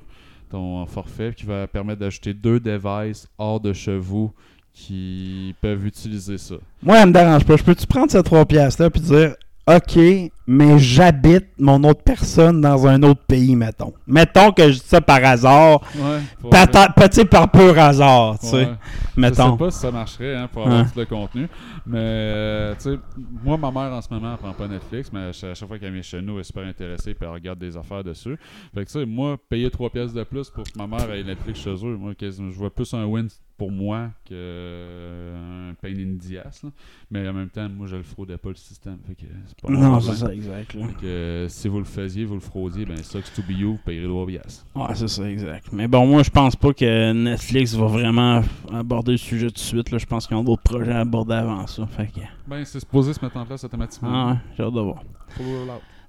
ton 0.51 0.87
forfait 0.87 1.33
qui 1.37 1.47
va 1.47 1.66
permettre 1.66 2.01
d'ajouter 2.01 2.35
deux 2.35 2.61
devices 2.61 3.28
hors 3.39 3.61
de 3.61 3.72
chez 3.72 3.99
vous 3.99 4.33
qui 4.72 5.55
peuvent 5.61 5.85
utiliser 5.87 6.39
ça. 6.39 6.55
Moi, 6.83 6.99
elle 6.99 7.09
me 7.09 7.12
dérange 7.12 7.45
pas. 7.45 7.57
Je 7.57 7.64
peux-tu 7.64 7.87
prendre 7.87 8.11
ces 8.11 8.22
3 8.22 8.45
piastres-là 8.47 8.91
puis 8.91 9.01
dire 9.01 9.35
OK, 9.77 10.33
mais 10.49 10.79
j'habite 10.81 11.47
mon 11.59 11.85
autre 11.85 12.03
personne 12.03 12.61
dans 12.61 12.87
un 12.89 13.01
autre 13.05 13.21
pays, 13.25 13.55
mettons. 13.55 13.93
Mettons 14.05 14.51
que 14.51 14.64
je 14.73 14.81
dis 14.81 14.85
ça 14.85 15.01
par 15.01 15.25
hasard. 15.25 15.81
Ouais, 15.95 16.18
peut-être 16.43 17.25
par 17.31 17.49
pur 17.51 17.79
hasard, 17.79 18.39
tu 18.41 18.47
sais. 18.47 18.57
Ouais. 18.57 18.75
Je 19.16 19.21
Mettons. 19.21 19.53
sais 19.53 19.59
pas 19.59 19.71
si 19.71 19.79
ça 19.79 19.91
marcherait 19.93 20.35
hein, 20.35 20.49
pour 20.53 20.66
avoir 20.66 20.91
tout 20.91 20.99
le 20.99 21.07
contenu. 21.07 21.47
Mais, 21.87 21.99
euh, 21.99 22.75
tu 22.75 22.91
sais, 22.91 22.99
moi, 23.45 23.57
ma 23.59 23.71
mère 23.71 23.93
en 23.93 24.01
ce 24.01 24.12
moment, 24.12 24.33
elle 24.33 24.39
prend 24.39 24.53
pas 24.53 24.66
Netflix, 24.66 25.11
mais 25.12 25.29
à 25.29 25.33
chaque 25.33 25.68
fois 25.68 25.79
qu'elle 25.79 25.93
vient 25.93 26.03
chez 26.03 26.21
nous, 26.21 26.35
elle 26.35 26.41
est 26.41 26.45
super 26.45 26.64
intéressée 26.66 27.14
puis 27.14 27.27
elle 27.27 27.35
regarde 27.35 27.59
des 27.59 27.77
affaires 27.77 28.03
dessus. 28.03 28.37
Fait 28.75 28.81
que, 28.85 28.91
tu 28.91 28.99
sais, 28.99 29.07
moi, 29.07 29.37
payer 29.49 29.71
3 29.71 29.91
pièces 29.91 30.12
de 30.12 30.25
plus 30.25 30.51
pour 30.51 30.64
que 30.64 30.77
ma 30.77 30.87
mère 30.89 31.12
ait 31.12 31.23
Netflix 31.23 31.61
chez 31.61 31.75
eux, 31.75 31.97
moi, 31.97 32.12
je 32.18 32.59
vois 32.59 32.71
plus 32.75 32.93
un 32.95 33.05
win 33.05 33.29
pour 33.61 33.70
moi 33.70 34.08
que 34.24 34.32
euh, 34.32 35.70
un 35.70 35.74
pain 35.74 35.90
in 35.90 36.16
the 36.16 36.46
ass, 36.46 36.62
là. 36.62 36.70
Mais 37.11 37.28
en 37.28 37.34
même 37.34 37.50
temps, 37.50 37.68
moi, 37.68 37.86
je 37.86 37.96
le 37.96 38.02
fraudais 38.02 38.38
pas 38.38 38.48
le 38.48 38.54
système. 38.54 38.96
Fait 39.06 39.14
que 39.14 39.26
c'est 39.46 39.61
pas 39.61 39.68
mon 39.70 39.78
Non, 39.78 40.00
c'est 40.00 40.14
ça, 40.14 40.32
exact. 40.32 40.72
là. 40.72 40.86
Fait 40.86 40.94
que, 40.94 41.06
euh, 41.06 41.48
si 41.50 41.68
vous 41.68 41.76
le 41.76 41.84
faisiez, 41.84 42.24
vous 42.24 42.36
le 42.36 42.40
fraudiez, 42.40 42.86
ben, 42.86 42.96
sucks 43.02 43.30
to 43.34 43.42
be 43.42 43.50
you, 43.50 43.72
vous 43.72 43.80
payerez 43.84 44.06
3 44.08 44.26
pièces. 44.26 44.64
Ouais, 44.74 44.94
c'est 44.94 45.08
ça, 45.08 45.30
exact. 45.30 45.66
Mais 45.72 45.86
bon, 45.88 46.06
moi, 46.06 46.22
je 46.22 46.30
pense 46.30 46.56
pas 46.56 46.72
que 46.72 47.12
Netflix 47.12 47.74
va 47.74 47.84
vraiment 47.84 48.40
aborder 48.72 49.12
le 49.12 49.18
sujet 49.18 49.48
tout 49.48 49.52
de 49.52 49.58
suite. 49.58 49.90
Là. 49.90 49.98
Je 49.98 50.06
pense 50.06 50.26
qu'ils 50.26 50.38
ont 50.38 50.44
d'autres 50.44 50.62
projets 50.62 50.92
à 50.92 51.00
aborder 51.00 51.34
avant 51.34 51.66
ça. 51.66 51.86
Fait 51.86 52.06
que... 52.06 52.20
Ben, 52.46 52.64
c'est 52.64 52.80
supposé 52.80 53.12
se 53.12 53.22
mettre 53.22 53.36
en 53.36 53.44
place 53.44 53.62
automatiquement. 53.62 54.08
Ah 54.11 54.30
ouais, 54.32 54.38
j'ai 54.56 54.62
hâte 54.62 54.72
de 54.72 54.80
voir. 54.80 55.02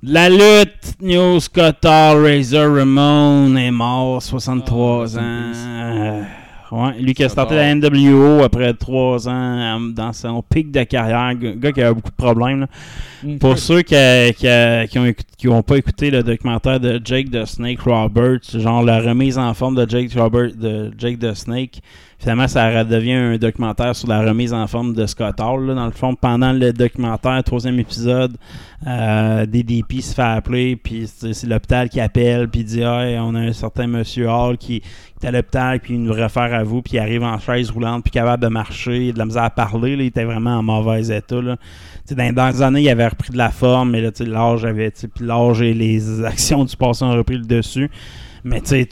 La 0.03 0.29
lutte, 0.29 0.95
News 1.01 1.39
Qatar, 1.53 2.15
Razor 2.19 2.75
Ramon 2.77 3.55
est 3.57 3.71
mort, 3.71 4.21
63 4.23 5.17
Ah, 5.19 5.21
ans. 5.21 6.23
Ouais, 6.71 6.99
lui 6.99 7.13
qui 7.13 7.23
a 7.23 7.29
starté 7.29 7.55
la 7.55 7.73
NWO 7.75 8.43
après 8.43 8.73
3 8.73 9.27
ans 9.27 9.31
euh, 9.31 9.91
dans 9.93 10.13
son 10.13 10.41
pic 10.41 10.71
de 10.71 10.83
carrière. 10.83 11.33
Gars 11.35 11.71
qui 11.71 11.81
a 11.81 11.93
beaucoup 11.93 12.09
de 12.09 12.15
problèmes. 12.15 12.61
là. 12.61 12.67
Pour 13.39 13.57
ceux 13.59 13.81
qui, 13.81 13.95
qui, 14.37 14.47
qui 14.89 14.99
ont, 14.99 15.05
écout- 15.05 15.25
qui 15.37 15.47
ont 15.47 15.61
pas 15.61 15.77
écouté 15.77 16.09
le 16.09 16.23
documentaire 16.23 16.79
de 16.79 16.99
Jake 17.03 17.29
the 17.29 17.45
Snake 17.45 17.81
Roberts, 17.81 18.57
genre 18.57 18.83
la 18.83 18.99
remise 18.99 19.37
en 19.37 19.53
forme 19.53 19.75
de 19.75 19.87
Jake, 19.89 20.11
Robert, 20.15 20.51
de 20.55 20.91
Jake 20.97 21.19
the 21.19 21.33
Snake, 21.35 21.81
finalement 22.21 22.47
ça 22.47 22.83
devient 22.83 23.13
un 23.13 23.37
documentaire 23.37 23.95
sur 23.95 24.07
la 24.07 24.21
remise 24.21 24.53
en 24.53 24.67
forme 24.67 24.93
de 24.93 25.07
Scott 25.07 25.39
Hall. 25.39 25.65
là. 25.65 25.73
Dans 25.73 25.87
le 25.87 25.91
fond, 25.91 26.13
pendant 26.13 26.53
le 26.53 26.71
documentaire, 26.71 27.43
troisième 27.43 27.79
épisode, 27.79 28.37
euh, 28.85 29.47
DDP 29.47 30.01
se 30.01 30.13
fait 30.13 30.21
appeler, 30.21 30.75
puis 30.75 31.07
c'est 31.07 31.47
l'hôpital 31.47 31.89
qui 31.89 31.99
appelle, 31.99 32.47
puis 32.47 32.63
dit 32.63 32.81
Hey, 32.81 33.17
on 33.19 33.33
a 33.33 33.39
un 33.39 33.53
certain 33.53 33.87
monsieur 33.87 34.29
Hall 34.29 34.57
qui, 34.57 34.81
qui 34.81 35.25
est 35.25 35.27
à 35.27 35.31
l'hôpital, 35.31 35.79
puis 35.79 35.95
il 35.95 36.03
nous 36.03 36.13
réfère 36.13 36.53
à 36.53 36.63
vous, 36.63 36.83
puis 36.83 36.97
il 36.97 36.99
arrive 36.99 37.23
en 37.23 37.39
chaise 37.39 37.71
roulante, 37.71 38.03
puis 38.03 38.11
capable 38.11 38.43
de 38.43 38.49
marcher, 38.49 39.07
il 39.07 39.13
de 39.13 39.17
la 39.17 39.25
misère 39.25 39.43
à 39.43 39.49
parler, 39.49 39.95
là, 39.95 40.03
il 40.03 40.07
était 40.07 40.25
vraiment 40.25 40.57
en 40.57 40.63
mauvais 40.63 41.07
état. 41.07 41.41
Là. 41.41 41.57
Sais, 42.05 42.13
dans 42.15 42.47
les 42.47 42.61
années, 42.61 42.81
il 42.81 42.89
avait 42.89 43.07
repris 43.07 43.31
de 43.31 43.37
la 43.37 43.49
forme, 43.49 43.91
mais 43.91 44.01
là, 44.01 44.11
l'âge 44.19 44.63
avait, 44.63 44.91
puis 44.91 45.25
l'âge 45.25 45.61
et 45.63 45.73
les 45.73 46.23
actions 46.23 46.65
du 46.65 46.77
passé 46.77 47.03
ont 47.03 47.13
repris 47.13 47.37
le 47.37 47.45
dessus. 47.45 47.89
Mais 48.43 48.61
tu 48.61 48.83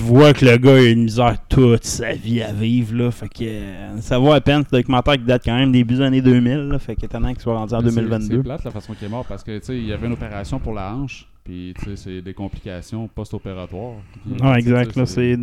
vois 0.00 0.32
que 0.34 0.44
le 0.44 0.56
gars 0.58 0.74
a 0.74 0.80
eu 0.82 0.90
une 0.92 1.04
misère 1.04 1.36
toute 1.48 1.84
sa 1.84 2.12
vie 2.12 2.42
à 2.42 2.52
vivre, 2.52 2.94
là. 2.96 3.10
Fait 3.10 3.28
que 3.28 3.44
euh, 3.44 4.00
ça 4.00 4.18
vaut 4.18 4.32
à 4.32 4.40
peine. 4.40 4.62
Ce 4.70 4.76
documentaire 4.76 5.14
qui 5.14 5.24
date 5.24 5.42
quand 5.44 5.56
même 5.56 5.72
début 5.72 5.94
des 5.94 6.00
années 6.02 6.20
2000, 6.22 6.68
là. 6.68 6.78
Fait 6.78 6.96
qu'étonnant 6.96 7.32
qu'il 7.32 7.40
soit 7.40 7.56
rendu 7.56 7.72
en 7.74 7.80
Mais 7.82 7.88
c'est- 7.90 7.96
2022. 7.96 8.36
C'est 8.36 8.42
plate 8.42 8.64
la 8.64 8.70
façon 8.70 8.94
qu'il 8.94 9.06
est 9.06 9.10
mort 9.10 9.24
parce 9.24 9.42
que 9.42 9.58
il 9.72 9.86
y 9.86 9.92
avait 9.92 10.06
une 10.06 10.12
opération 10.12 10.58
pour 10.58 10.74
la 10.74 10.92
hanche, 10.94 11.26
puis 11.44 11.72
tu 11.78 11.84
sais, 11.86 11.96
c'est 11.96 12.20
des 12.22 12.34
complications 12.34 13.08
post-opératoires. 13.08 13.94
Sais, 14.38 14.58
exact. 14.58 14.94
Là, 14.96 15.06
c'est- 15.06 15.36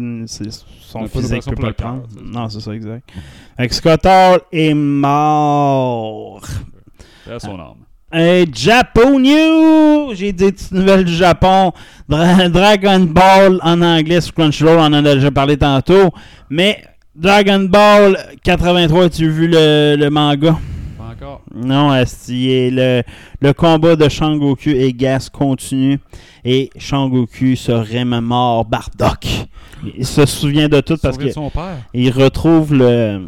son 0.82 1.08
physique 1.08 1.43
peut 1.45 1.55
pas 1.55 1.62
le 1.64 1.68
le 1.70 1.74
prendre. 1.74 2.01
cœur. 2.14 2.24
Non, 2.24 2.49
c'est 2.49 2.60
ça, 2.60 2.72
exact. 2.76 3.10
Fait 3.58 3.68
que 3.68 3.74
Scott 3.74 4.05
Hall 4.05 4.41
est 4.51 4.74
mort. 4.76 6.41
c'est 7.26 7.39
son 7.39 7.60
âme. 7.60 7.87
Hey, 8.12 8.45
Japon 8.53 9.20
News! 9.20 10.14
J'ai 10.16 10.32
des 10.32 10.53
petites 10.53 10.72
nouvelles 10.72 11.03
du 11.03 11.14
Japon. 11.14 11.74
Dra- 12.08 12.47
Dragon 12.49 13.01
Ball 13.01 13.60
en 13.62 13.82
anglais 13.82 14.22
sur 14.22 14.34
Crunchyroll, 14.34 14.78
on 14.80 14.84
en 14.86 14.93
a 14.93 15.01
déjà 15.16 15.30
parlé 15.30 15.58
tantôt. 15.58 16.12
Mais 16.49 16.82
Dragon 17.14 17.60
Ball 17.70 18.18
83, 18.43 19.05
as-tu 19.05 19.30
vu 19.30 19.47
le, 19.49 19.95
le 19.99 20.10
manga? 20.10 20.58
Pas 20.97 21.03
encore. 21.12 21.41
Non, 21.53 21.93
esti, 21.93 22.49
et 22.49 22.72
le, 22.72 23.03
le 23.41 23.51
combat 23.53 23.97
de 23.97 24.08
Shangoku 24.08 24.70
et 24.70 24.93
Gas 24.93 25.30
continue. 25.32 25.99
Et 26.45 26.70
Shangoku 26.78 27.58
serait 27.58 28.05
même 28.05 28.24
mort 28.24 28.64
Bardock. 28.64 29.28
Il 29.97 30.05
se 30.05 30.26
souvient 30.26 30.70
de 30.70 30.80
tout 30.80 30.95
parce 30.95 31.16
Sauvé 31.16 31.26
que 31.26 31.30
de 31.30 31.34
son 31.34 31.49
père. 31.49 31.78
il 31.93 32.10
retrouve 32.12 32.74
le, 32.74 33.28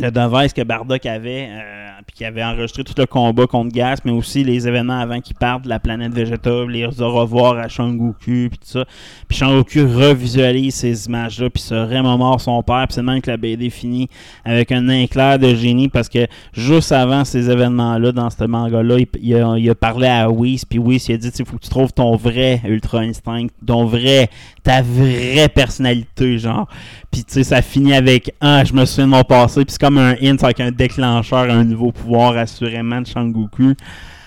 le 0.00 0.10
device 0.10 0.52
que 0.52 0.62
Bardock 0.62 1.04
avait, 1.06 1.48
euh, 1.50 1.88
puis 2.06 2.16
qui 2.16 2.24
avait 2.24 2.42
enregistré 2.42 2.84
tout 2.84 2.94
le 2.96 3.06
combat 3.06 3.46
contre 3.46 3.72
Gas, 3.72 3.98
mais 4.04 4.12
aussi 4.12 4.44
les 4.44 4.66
événements 4.66 4.98
avant 4.98 5.20
qu'il 5.20 5.36
parte 5.36 5.64
de 5.64 5.68
la 5.68 5.78
planète 5.78 6.12
végétale, 6.12 6.68
les 6.68 7.00
au 7.00 7.12
revoir 7.12 7.58
à 7.58 7.68
Shangoku, 7.68 8.14
puis 8.20 8.50
tout 8.50 8.58
ça. 8.64 8.84
Puis 9.28 9.38
Shangoku 9.38 9.80
revisualise 9.80 10.74
ces 10.74 11.06
images-là, 11.06 11.50
puis 11.50 11.62
serait 11.62 12.02
mort 12.02 12.40
son 12.40 12.62
père, 12.62 12.86
puis 12.88 12.94
c'est 12.94 13.02
même 13.02 13.20
que 13.20 13.30
la 13.30 13.36
BD 13.36 13.70
finit 13.70 14.08
avec 14.44 14.72
un 14.72 14.88
éclair 14.88 15.38
de 15.38 15.54
génie, 15.54 15.88
parce 15.88 16.08
que 16.08 16.26
juste 16.52 16.92
avant 16.92 17.24
ces 17.24 17.50
événements-là, 17.50 18.12
dans 18.12 18.30
ce 18.30 18.44
manga-là, 18.44 18.98
il, 18.98 19.06
il 19.20 19.34
a, 19.34 19.56
il 19.56 19.70
a 19.70 19.74
parlé 19.74 20.06
à 20.08 20.30
Whis, 20.30 20.64
puis 20.64 20.78
Whis, 20.78 21.08
il 21.08 21.14
a 21.14 21.18
dit, 21.18 21.30
il 21.38 21.44
faut 21.44 21.56
que 21.56 21.62
tu 21.62 21.70
trouves 21.70 21.92
ton 21.92 22.16
vrai 22.16 22.60
Ultra 22.64 23.00
Instinct, 23.00 23.48
ton 23.66 23.84
vrai, 23.84 24.30
ta 24.62 24.82
vraie 24.82 25.48
personnalité, 25.48 26.38
genre. 26.38 26.66
Puis 27.10 27.24
tu 27.24 27.34
sais, 27.34 27.44
ça 27.44 27.62
finit 27.62 27.94
avec 27.94 28.32
Ah, 28.40 28.62
je 28.64 28.72
me 28.72 28.84
souviens 28.84 29.06
de 29.06 29.10
mon 29.10 29.24
passé. 29.24 29.64
Puis 29.64 29.72
c'est 29.72 29.80
comme 29.80 29.89
un 29.98 30.14
hint 30.22 30.42
avec 30.42 30.60
un 30.60 30.70
déclencheur, 30.70 31.50
un 31.50 31.64
nouveau 31.64 31.92
pouvoir 31.92 32.36
assurément 32.36 33.00
de 33.00 33.06
Shangoku. 33.06 33.74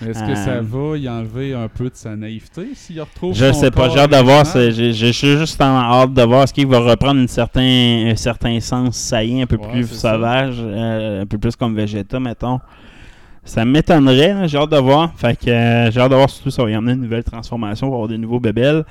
Est-ce 0.06 0.18
que 0.22 0.30
Euh, 0.32 0.34
ça 0.34 0.60
va 0.60 0.96
y 0.98 1.08
enlever 1.08 1.54
un 1.54 1.68
peu 1.68 1.84
de 1.84 1.94
sa 1.94 2.14
naïveté 2.16 2.68
s'il 2.74 3.00
retrouve 3.00 3.34
Je 3.34 3.52
son 3.52 3.60
sais 3.60 3.70
pas, 3.70 3.88
j'ai 3.88 4.00
hâte 4.00 4.10
de 4.10 4.16
voir. 4.16 4.44
j'ai- 4.52 4.72
j'ai- 4.72 4.92
Je 4.92 5.06
suis 5.12 5.38
juste 5.38 5.60
en 5.62 5.76
hâte 5.78 6.12
de 6.12 6.22
voir 6.22 6.46
ce 6.48 6.52
qu'il 6.52 6.66
va 6.66 6.78
reprendre 6.80 7.20
une 7.20 7.28
certain, 7.28 8.10
un 8.10 8.16
certain 8.16 8.58
sens 8.60 8.96
saillant, 8.96 9.42
un 9.42 9.46
peu 9.46 9.56
Ouais, 9.56 9.70
plus 9.70 9.86
sauvage, 9.88 10.56
euh, 10.58 11.22
un 11.22 11.26
peu 11.26 11.38
plus 11.38 11.56
comme 11.56 11.74
Vegeta, 11.74 12.20
mettons. 12.20 12.60
Ça 13.44 13.64
m'étonnerait, 13.64 14.48
j'ai 14.48 14.58
hâte 14.58 14.70
de 14.70 14.76
voir. 14.78 15.12
Fait 15.16 15.38
que 15.38 15.50
euh, 15.50 15.90
j'ai 15.90 16.00
hâte 16.00 16.10
de 16.10 16.16
voir 16.16 16.30
surtout 16.30 16.50
ça 16.50 16.64
va 16.64 16.70
y 16.70 16.76
emmener 16.76 16.92
une 16.94 17.02
nouvelle 17.02 17.24
transformation, 17.24 17.86
on 17.86 17.90
va 17.90 17.96
avoir 17.96 18.08
des 18.08 18.18
nouveaux 18.18 18.40
bébelles. 18.40 18.84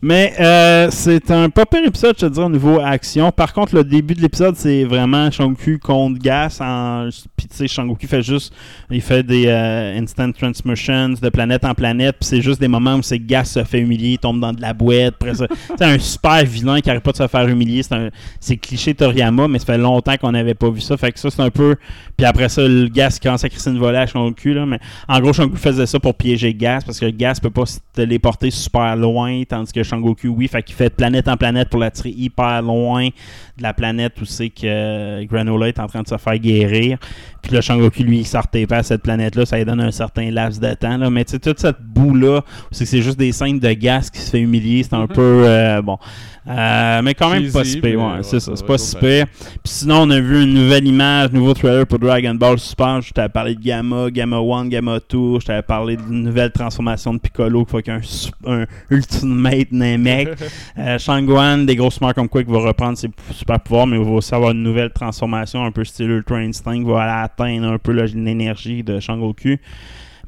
Mais 0.00 0.32
euh, 0.38 0.88
c'est 0.90 1.30
un 1.30 1.50
pas 1.50 1.66
pire 1.66 1.84
épisode, 1.84 2.14
je 2.16 2.26
te 2.26 2.32
dirais, 2.32 2.46
au 2.46 2.50
niveau 2.50 2.78
action. 2.80 3.32
Par 3.32 3.52
contre, 3.52 3.74
le 3.74 3.82
début 3.82 4.14
de 4.14 4.20
l'épisode, 4.20 4.54
c'est 4.54 4.84
vraiment 4.84 5.28
Shang-Chi 5.30 5.78
contre 5.80 6.20
Gas. 6.20 6.58
En... 6.60 7.08
Puis 7.36 7.48
tu 7.48 7.56
sais, 7.56 7.68
Shang-Chi 7.68 8.06
fait 8.06 8.22
juste... 8.22 8.54
Il 8.90 9.02
fait 9.02 9.24
des 9.24 9.46
euh, 9.46 9.98
instant 9.98 10.30
transmissions 10.30 11.14
de 11.20 11.28
planète 11.30 11.64
en 11.64 11.74
planète. 11.74 12.16
Puis 12.20 12.28
c'est 12.28 12.40
juste 12.40 12.60
des 12.60 12.68
moments 12.68 12.94
où 12.94 13.02
c'est 13.02 13.18
Gas 13.18 13.46
se 13.46 13.64
fait 13.64 13.80
humilier, 13.80 14.10
il 14.10 14.18
tombe 14.18 14.38
dans 14.38 14.52
de 14.52 14.60
la 14.60 14.72
boîte. 14.72 15.14
Après 15.20 15.34
ça, 15.34 15.46
c'est 15.78 15.84
un 15.84 15.98
super 15.98 16.44
vilain 16.44 16.80
qui 16.80 16.88
n'arrive 16.88 17.02
pas 17.02 17.12
de 17.12 17.16
se 17.16 17.26
faire 17.26 17.48
humilier. 17.48 17.82
C'est, 17.82 17.94
un... 17.94 18.10
c'est 18.38 18.56
cliché 18.56 18.94
Toriyama, 18.94 19.48
mais 19.48 19.58
ça 19.58 19.66
fait 19.66 19.78
longtemps 19.78 20.16
qu'on 20.16 20.32
n'avait 20.32 20.54
pas 20.54 20.70
vu 20.70 20.80
ça. 20.80 20.96
Fait 20.96 21.10
que 21.10 21.18
ça, 21.18 21.30
c'est 21.30 21.42
un 21.42 21.50
peu... 21.50 21.74
Puis 22.16 22.24
après 22.24 22.48
ça, 22.48 22.62
le 22.62 22.88
Gas 22.88 23.18
commence 23.20 23.42
à 23.42 23.48
crisser 23.48 23.70
une 23.70 23.78
volée 23.78 23.98
à 23.98 24.06
Shang-Chi. 24.06 24.54
Là. 24.54 24.64
Mais 24.64 24.78
en 25.08 25.18
gros, 25.20 25.32
Shang-Chi 25.32 25.56
faisait 25.56 25.86
ça 25.86 25.98
pour 25.98 26.14
piéger 26.14 26.54
Gas 26.54 26.82
parce 26.86 27.00
que 27.00 27.10
Gas 27.10 27.38
peut 27.42 27.50
pas 27.50 27.66
se 27.66 27.78
téléporter 27.92 28.50
super 28.50 28.94
loin, 28.94 29.42
tandis 29.48 29.72
que 29.72 29.82
Shangoku, 29.88 30.28
oui, 30.28 30.48
fait 30.48 30.62
qu'il 30.62 30.74
fait 30.74 30.90
de 30.90 30.94
planète 30.94 31.28
en 31.28 31.36
planète 31.36 31.68
pour 31.68 31.80
l'attirer 31.80 32.10
hyper 32.10 32.62
loin 32.62 33.06
de 33.06 33.62
la 33.62 33.74
planète 33.74 34.20
où 34.20 34.24
c'est 34.24 34.50
que 34.50 35.24
Granola 35.24 35.68
est 35.68 35.80
en 35.80 35.86
train 35.86 36.02
de 36.02 36.08
se 36.08 36.16
faire 36.16 36.38
guérir. 36.38 36.98
Puis 37.42 37.52
là, 37.52 37.60
Shangoku, 37.60 38.02
lui, 38.02 38.18
il 38.18 38.26
sortait 38.26 38.66
pas 38.66 38.78
à 38.78 38.82
cette 38.82 39.02
planète-là, 39.02 39.46
ça 39.46 39.56
lui 39.56 39.64
donne 39.64 39.80
un 39.80 39.90
certain 39.90 40.30
laps 40.30 40.60
de 40.60 40.74
temps. 40.74 40.96
Là. 40.96 41.10
Mais 41.10 41.24
tu 41.24 41.32
sais, 41.32 41.38
toute 41.38 41.58
cette 41.58 41.80
boue-là, 41.80 42.42
c'est 42.70 42.84
que 42.84 42.90
c'est 42.90 43.02
juste 43.02 43.18
des 43.18 43.32
scènes 43.32 43.58
de 43.58 43.72
Gas 43.72 44.10
qui 44.12 44.20
se 44.20 44.30
fait 44.30 44.40
humilier, 44.40 44.82
c'est 44.82 44.94
un 44.94 45.06
peu... 45.06 45.44
euh, 45.46 45.82
bon... 45.82 45.98
Euh, 46.48 47.02
mais 47.02 47.14
quand 47.14 47.28
même 47.28 47.42
Cheesy, 47.42 47.52
pas 47.52 47.64
si 47.64 47.80
pire, 47.80 48.00
ouais, 48.00 48.06
ouais, 48.06 48.22
c'est 48.22 48.40
ça, 48.40 48.52
c'est 48.54 48.66
pas 48.66 48.78
si 48.78 48.96
pire. 48.96 49.26
Puis 49.26 49.60
sinon, 49.64 50.02
on 50.02 50.10
a 50.10 50.18
vu 50.18 50.42
une 50.42 50.54
nouvelle 50.54 50.86
image, 50.86 51.30
nouveau 51.32 51.52
trailer 51.52 51.86
pour 51.86 51.98
Dragon 51.98 52.34
Ball 52.34 52.58
Super. 52.58 53.02
Je 53.02 53.12
t'avais 53.12 53.28
parlé 53.28 53.54
de 53.54 53.60
Gamma, 53.60 54.10
Gamma 54.10 54.38
1, 54.38 54.68
Gamma 54.68 54.98
2. 55.10 55.40
Je 55.40 55.44
t'avais 55.44 55.62
parlé 55.62 55.96
d'une 55.96 56.22
nouvelle 56.22 56.50
transformation 56.50 57.12
de 57.12 57.18
Piccolo 57.18 57.66
qui 57.66 57.72
fait 57.72 57.82
qu'un 57.82 58.00
un 58.46 58.64
Ultimate 58.88 59.72
Namek. 59.78 60.28
euh, 60.78 60.98
Shangguan, 60.98 61.64
des 61.64 61.76
gros 61.76 61.90
smart 61.90 62.14
comme 62.14 62.28
quoi 62.28 62.42
qui 62.44 62.50
va 62.50 62.58
reprendre 62.58 62.98
ses 62.98 63.08
super 63.32 63.60
pouvoirs, 63.60 63.86
mais 63.86 63.96
il 63.96 64.04
va 64.04 64.10
aussi 64.10 64.34
avoir 64.34 64.52
une 64.52 64.62
nouvelle 64.62 64.90
transformation 64.90 65.64
un 65.64 65.72
peu 65.72 65.84
style 65.84 66.10
Ultra 66.10 66.36
Instinct, 66.36 66.78
qui 66.78 66.84
va 66.84 67.02
aller 67.02 67.24
atteindre 67.24 67.72
un 67.72 67.78
peu 67.78 67.92
l'énergie 67.92 68.82
de 68.82 69.00
Shangoku. 69.00 69.58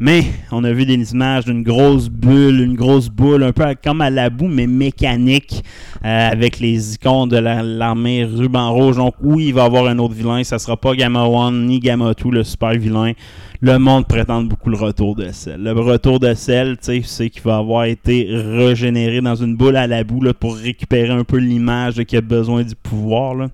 Mais 0.03 0.25
on 0.51 0.65
a 0.65 0.73
vu 0.73 0.87
des 0.87 1.13
images 1.13 1.45
d'une 1.45 1.63
grosse 1.63 2.09
bulle, 2.09 2.61
une 2.61 2.75
grosse 2.75 3.11
boule, 3.11 3.43
un 3.43 3.53
peu 3.53 3.65
comme 3.85 4.01
à 4.01 4.09
la 4.09 4.31
boue, 4.31 4.49
mais 4.49 4.67
mécanique, 4.67 5.63
euh, 6.03 6.31
avec 6.33 6.59
les 6.59 6.95
icônes 6.95 7.29
de 7.29 7.37
la- 7.37 7.63
l'armée 7.63 8.25
ruban 8.25 8.73
rouge. 8.73 8.97
Donc 8.97 9.13
oui, 9.23 9.49
il 9.49 9.55
va 9.55 9.65
y 9.65 9.67
avoir 9.67 9.87
un 9.89 9.99
autre 9.99 10.15
vilain. 10.15 10.43
Ça 10.43 10.59
sera 10.59 10.79
pas 10.79 10.95
Gamma 10.95 11.21
1 11.25 11.53
ni 11.53 11.81
Gamma 11.81 12.15
2, 12.15 12.31
le 12.31 12.45
super 12.45 12.71
vilain. 12.73 13.13
Le 13.61 13.79
monde 13.79 14.07
prétend 14.07 14.43
beaucoup 14.43 14.71
le 14.71 14.79
retour 14.79 15.15
de 15.17 15.31
Cell. 15.33 15.63
Le 15.63 15.73
retour 15.73 16.19
de 16.19 16.33
Cell, 16.33 16.79
tu 16.79 16.85
sais, 16.87 17.03
c'est 17.05 17.29
qu'il 17.29 17.43
va 17.43 17.59
avoir 17.59 17.85
été 17.85 18.27
régénéré 18.31 19.21
dans 19.21 19.35
une 19.35 19.55
boule 19.55 19.77
à 19.77 19.87
la 19.87 20.03
boue 20.03 20.23
pour 20.33 20.57
récupérer 20.57 21.11
un 21.11 21.25
peu 21.25 21.37
l'image 21.37 22.03
qui 22.05 22.17
a 22.17 22.23
besoin 22.23 22.63
du 22.63 22.75
pouvoir. 22.75 23.49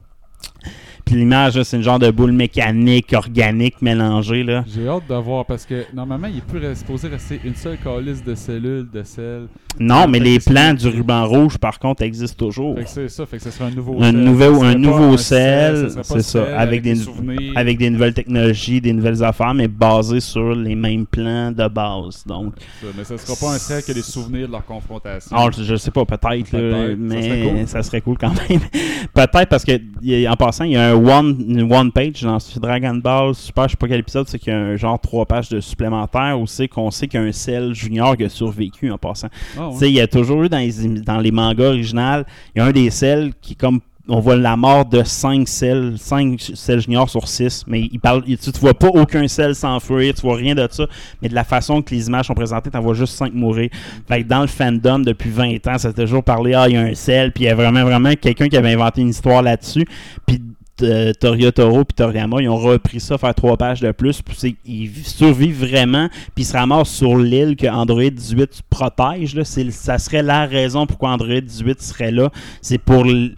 Puis 1.06 1.14
l'image, 1.14 1.62
c'est 1.62 1.76
une 1.76 1.84
genre 1.84 2.00
de 2.00 2.10
boule 2.10 2.32
mécanique, 2.32 3.12
organique 3.12 3.80
mélangée. 3.80 4.42
Là. 4.42 4.64
J'ai 4.66 4.88
hâte 4.88 5.04
de 5.08 5.14
voir 5.14 5.46
parce 5.46 5.64
que 5.64 5.84
normalement, 5.94 6.26
il 6.26 6.38
est 6.38 6.44
plus 6.44 6.60
supposé 6.74 7.06
rester 7.06 7.40
une 7.44 7.54
seule 7.54 7.78
calice 7.78 8.24
de 8.24 8.34
cellules, 8.34 8.88
de 8.92 9.04
sel. 9.04 9.46
Non, 9.78 10.08
mais 10.08 10.18
les 10.18 10.40
plans 10.40 10.74
du 10.74 10.88
ruban 10.88 11.24
rouge, 11.26 11.58
par 11.58 11.78
contre, 11.78 12.02
existent 12.02 12.46
toujours. 12.46 12.76
Fait 12.76 12.84
que 12.84 12.90
c'est 12.90 13.08
ça, 13.08 13.24
fait 13.24 13.36
que 13.36 13.44
ce 13.44 13.52
sera 13.52 13.66
un 13.66 13.70
nouveau 13.70 14.02
Un 14.02 14.10
sel. 14.10 14.16
nouveau, 14.16 14.64
un 14.64 14.74
nouveau 14.74 15.16
sel, 15.16 15.90
c'est 16.02 16.22
ça, 16.22 16.58
avec 16.58 16.82
des, 16.82 16.96
souvenirs. 16.96 17.52
avec 17.54 17.78
des 17.78 17.90
nouvelles 17.90 18.14
technologies, 18.14 18.80
des 18.80 18.92
nouvelles 18.92 19.22
affaires, 19.22 19.54
mais 19.54 19.68
basées 19.68 20.18
sur 20.18 20.56
les 20.56 20.74
mêmes 20.74 21.06
plans 21.06 21.52
de 21.52 21.68
base. 21.68 22.24
Donc, 22.26 22.54
Ça, 22.80 22.86
Mais 22.96 23.04
ce 23.04 23.16
sera 23.16 23.34
pas 23.38 23.54
un 23.54 23.58
sel 23.58 23.84
que 23.84 23.92
les 23.92 24.02
souvenirs 24.02 24.48
de 24.48 24.52
leur 24.52 24.64
confrontation. 24.64 25.36
Ah, 25.38 25.48
je, 25.56 25.76
sais 25.76 25.92
pas, 25.92 26.04
peut-être, 26.04 26.48
ça 26.48 26.58
mais 26.98 27.22
serait 27.22 27.42
cool. 27.42 27.68
ça 27.68 27.82
serait 27.84 28.00
cool 28.00 28.18
quand 28.18 28.32
même. 28.48 28.60
peut-être 29.14 29.48
parce 29.48 29.64
que, 29.64 30.28
en 30.28 30.36
passant, 30.36 30.64
il 30.64 30.72
y 30.72 30.76
a 30.76 30.90
un 30.90 30.95
one, 30.96 31.68
one 31.70 31.92
page 31.92 32.22
dans 32.22 32.38
Dragon 32.60 32.94
Ball 32.94 33.34
Super, 33.34 33.64
je 33.64 33.70
sais 33.70 33.76
pas 33.76 33.88
quel 33.88 34.00
épisode, 34.00 34.28
c'est 34.28 34.38
qu'il 34.38 34.52
y 34.52 34.56
a 34.56 34.58
un 34.58 34.76
genre 34.76 34.98
trois 35.00 35.26
pages 35.26 35.48
de 35.48 35.60
supplémentaires 35.60 36.38
où 36.40 36.46
c'est 36.46 36.68
qu'on 36.68 36.90
sait 36.90 37.08
qu'il 37.08 37.20
y 37.20 37.22
a 37.22 37.26
un 37.26 37.32
Cell 37.32 37.74
Junior 37.74 38.16
qui 38.16 38.24
a 38.24 38.28
survécu 38.28 38.90
en 38.90 38.98
passant. 38.98 39.28
Ah, 39.56 39.68
ouais. 39.68 39.72
Tu 39.72 39.78
sais, 39.78 39.88
il 39.88 39.94
y 39.94 40.00
a 40.00 40.06
toujours 40.06 40.42
eu 40.44 40.48
dans 40.48 40.58
les, 40.58 41.00
dans 41.00 41.18
les 41.18 41.30
mangas 41.30 41.68
originaux, 41.68 42.24
il 42.54 42.58
y 42.58 42.60
a 42.60 42.64
un 42.64 42.72
des 42.72 42.90
Cells 42.90 43.32
qui, 43.40 43.56
comme 43.56 43.80
on 44.08 44.20
voit 44.20 44.36
la 44.36 44.56
mort 44.56 44.84
de 44.84 45.02
5 45.02 45.48
Cells, 45.48 45.94
5 45.98 46.40
Cells 46.54 46.80
Junior 46.80 47.10
sur 47.10 47.26
6, 47.26 47.64
mais 47.66 47.88
il 47.90 47.98
parle, 47.98 48.22
tu, 48.24 48.36
tu 48.36 48.60
vois 48.60 48.74
pas 48.74 48.88
aucun 48.88 49.26
Cell 49.26 49.54
s'enfuir, 49.54 50.14
tu 50.14 50.22
vois 50.22 50.36
rien 50.36 50.54
de 50.54 50.66
ça, 50.70 50.86
mais 51.20 51.28
de 51.28 51.34
la 51.34 51.44
façon 51.44 51.82
que 51.82 51.94
les 51.94 52.06
images 52.06 52.26
sont 52.26 52.34
présentées, 52.34 52.70
t'en 52.70 52.80
vois 52.80 52.94
juste 52.94 53.14
5 53.14 53.34
mourir. 53.34 53.70
Fait 54.08 54.22
que 54.22 54.28
dans 54.28 54.42
le 54.42 54.46
fandom, 54.46 55.00
depuis 55.00 55.30
20 55.30 55.66
ans, 55.66 55.78
ça 55.78 55.90
s'est 55.90 55.92
toujours 55.94 56.22
parlé, 56.22 56.54
ah, 56.54 56.68
il 56.68 56.74
y 56.74 56.76
a 56.76 56.82
un 56.82 56.94
Cell, 56.94 57.32
puis 57.32 57.44
il 57.44 57.46
y 57.48 57.50
a 57.50 57.54
vraiment, 57.54 57.84
vraiment 57.84 58.12
quelqu'un 58.14 58.48
qui 58.48 58.56
avait 58.56 58.72
inventé 58.72 59.00
une 59.00 59.08
histoire 59.08 59.42
là-dessus, 59.42 59.86
puis 60.24 60.40
euh, 60.82 61.12
Toriotoro 61.18 61.84
puis 61.84 61.94
Toriyama, 61.94 62.42
ils 62.42 62.48
ont 62.48 62.56
repris 62.56 63.00
ça, 63.00 63.16
faire 63.18 63.34
trois 63.34 63.56
pages 63.56 63.80
de 63.80 63.90
plus. 63.92 64.20
Puis 64.22 64.56
ils 64.66 64.90
survivent 65.04 65.64
vraiment, 65.66 66.08
puis 66.34 66.42
ils 66.42 66.44
se 66.44 66.52
ramassent 66.56 66.90
sur 66.90 67.16
l'île 67.16 67.56
que 67.56 67.66
Android 67.66 68.02
18 68.10 68.62
protège. 68.68 69.34
Là. 69.34 69.44
Ça 69.44 69.98
serait 69.98 70.22
la 70.22 70.44
raison 70.46 70.86
pourquoi 70.86 71.10
Android 71.10 71.40
18 71.40 71.80
serait 71.80 72.10
là. 72.10 72.30
C'est 72.60 72.78
pour. 72.78 73.04
Tu 73.04 73.32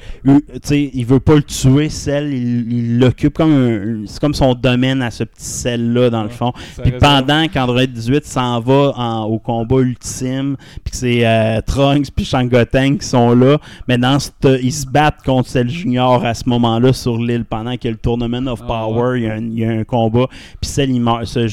sais, 0.62 0.90
il 0.92 1.04
veut 1.06 1.20
pas 1.20 1.36
le 1.36 1.42
tuer, 1.42 1.88
celle. 1.88 2.32
Il 2.32 2.98
l'occupe 2.98 3.34
comme. 3.34 4.04
C'est 4.06 4.20
comme 4.20 4.34
son 4.34 4.54
domaine 4.54 5.00
à 5.02 5.10
ce 5.10 5.24
petit 5.24 5.44
celle-là, 5.44 6.10
dans 6.10 6.22
le 6.24 6.28
fond. 6.30 6.52
Puis 6.82 6.92
pendant 7.00 7.46
qu'Android 7.48 7.86
18 7.86 8.24
s'en 8.26 8.60
va 8.60 8.92
en- 8.96 9.24
au 9.24 9.38
combat 9.38 9.80
ultime, 9.80 10.56
puis 10.84 10.90
que 10.90 10.96
c'est 10.96 11.26
euh, 11.26 11.60
Trunks 11.64 12.08
puis 12.14 12.24
Shangoten 12.24 12.98
qui 12.98 13.06
sont 13.06 13.34
là, 13.34 13.58
mais 13.86 13.96
dans 13.98 14.18
cette- 14.18 14.58
ils 14.62 14.72
se 14.72 14.86
battent 14.86 15.22
contre 15.24 15.48
Cell 15.48 15.68
Junior 15.68 16.24
à 16.24 16.34
ce 16.34 16.48
moment-là 16.48 16.92
sur 16.92 17.16
l'île 17.16 17.27
pendant 17.44 17.76
qu'il 17.76 17.84
y 17.84 17.88
a 17.88 17.90
le 17.92 17.98
Tournament 17.98 18.46
of 18.50 18.60
Ah, 18.64 18.66
Power, 18.66 19.18
il, 19.18 19.24
y 19.24 19.28
a 19.28 19.34
un, 19.34 19.42
y 19.50 19.64
a 19.64 19.70
combat, 19.84 20.26
puis 20.60 20.70
Cell, 20.70 20.90
il 20.90 21.00
meurt- 21.00 21.24
ce 21.26 21.46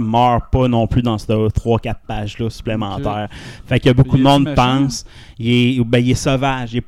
meurt 0.00 0.50
pas 0.52 0.68
non 0.68 0.86
plus 0.86 1.02
dans 1.02 1.18
ces 1.18 1.26
3-4 1.32 1.94
pages-là 2.06 2.50
supplémentaires. 2.50 3.28
Fait 3.66 3.80
que 3.80 3.90
beaucoup 3.90 4.10
Puis 4.16 4.18
de 4.18 4.24
il 4.24 4.26
est-tu 4.30 4.44
monde 4.44 4.54
pense, 4.54 5.04
il 5.38 5.78
est, 5.80 5.84
ben, 5.84 5.98
il 5.98 6.10
est 6.10 6.14
sauvage, 6.14 6.72
il 6.72 6.82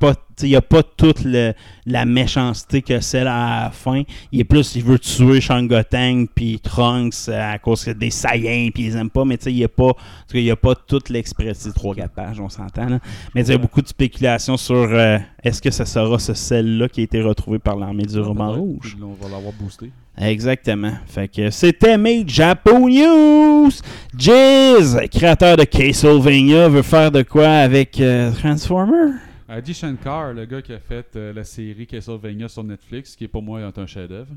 n'y 0.49 0.55
a 0.57 0.61
pas 0.61 0.83
toute 0.83 1.25
le- 1.25 1.55
la 1.87 2.05
méchanceté 2.05 2.83
que 2.83 3.01
celle 3.01 3.27
à 3.29 3.65
la 3.65 3.71
fin. 3.71 4.03
Il 4.33 4.41
est 4.41 4.45
plus, 4.45 4.75
il 4.77 4.83
veut 4.85 4.99
tuer 4.99 5.41
Shangoten 5.41 6.27
puis 6.29 6.61
Trunks 6.61 7.29
euh, 7.29 7.55
à 7.55 7.59
cause 7.59 7.85
des 7.87 8.11
Saiyans 8.11 8.71
puis 8.73 8.85
ils 8.85 8.91
les 8.93 8.97
aiment 8.97 9.11
pas, 9.11 9.25
mais 9.25 9.37
il 9.47 9.55
n'y 9.55 9.65
a 9.65 9.69
pas, 9.69 9.93
il 10.35 10.43
y 10.43 10.51
a 10.51 10.57
pas 10.57 10.75
toute 10.75 11.09
l'expression 11.09 11.71
3-4 11.71 12.09
pages, 12.09 12.41
on 12.41 12.49
s'entend. 12.49 12.87
là. 12.89 12.99
Mais 13.35 13.43
il 13.47 13.51
y 13.51 13.55
a 13.55 13.59
beaucoup 13.59 13.83
de 13.83 13.89
spéculations 13.89 14.57
sur 14.57 14.75
euh, 14.77 15.19
est-ce 15.43 15.63
que 15.63 15.71
ça 15.71 15.87
sera 15.87 16.19
ce 16.19 16.35
celle-là 16.35 16.89
qui 16.89 17.01
a 17.01 17.05
été 17.05 17.23
retrouvé 17.23 17.59
par 17.59 17.77
l'armée 17.77 18.05
du 18.05 18.19
ruban 18.19 18.49
Peut-être. 18.49 18.59
rouge? 18.61 18.97
On 19.03 19.15
va 19.25 19.31
l'avoir 19.35 19.53
boosté. 19.55 19.91
Exactement. 20.19 20.93
Fait 21.07 21.29
que 21.29 21.51
c'était 21.51 21.99
mes 21.99 22.25
Japo 22.27 22.89
News. 22.89 23.71
Jizz, 24.17 24.99
créateur 25.11 25.57
de 25.57 25.64
Castlevania, 25.64 26.69
veut 26.69 26.83
faire 26.83 27.11
de 27.11 27.23
quoi 27.23 27.49
avec 27.49 28.01
euh, 28.01 28.33
Transformer? 28.33 29.12
Adi 29.49 29.75
Shankar, 29.75 30.33
le 30.33 30.45
gars 30.47 30.62
qui 30.62 30.73
a 30.73 30.79
fait 30.79 31.07
euh, 31.17 31.33
la 31.33 31.45
série 31.45 31.87
Castlevania 31.87 32.49
sur 32.49 32.64
Netflix, 32.64 33.14
qui 33.14 33.25
est 33.25 33.29
pour 33.29 33.43
moi 33.43 33.61
un 33.77 33.87
chef-d'œuvre. 33.87 34.33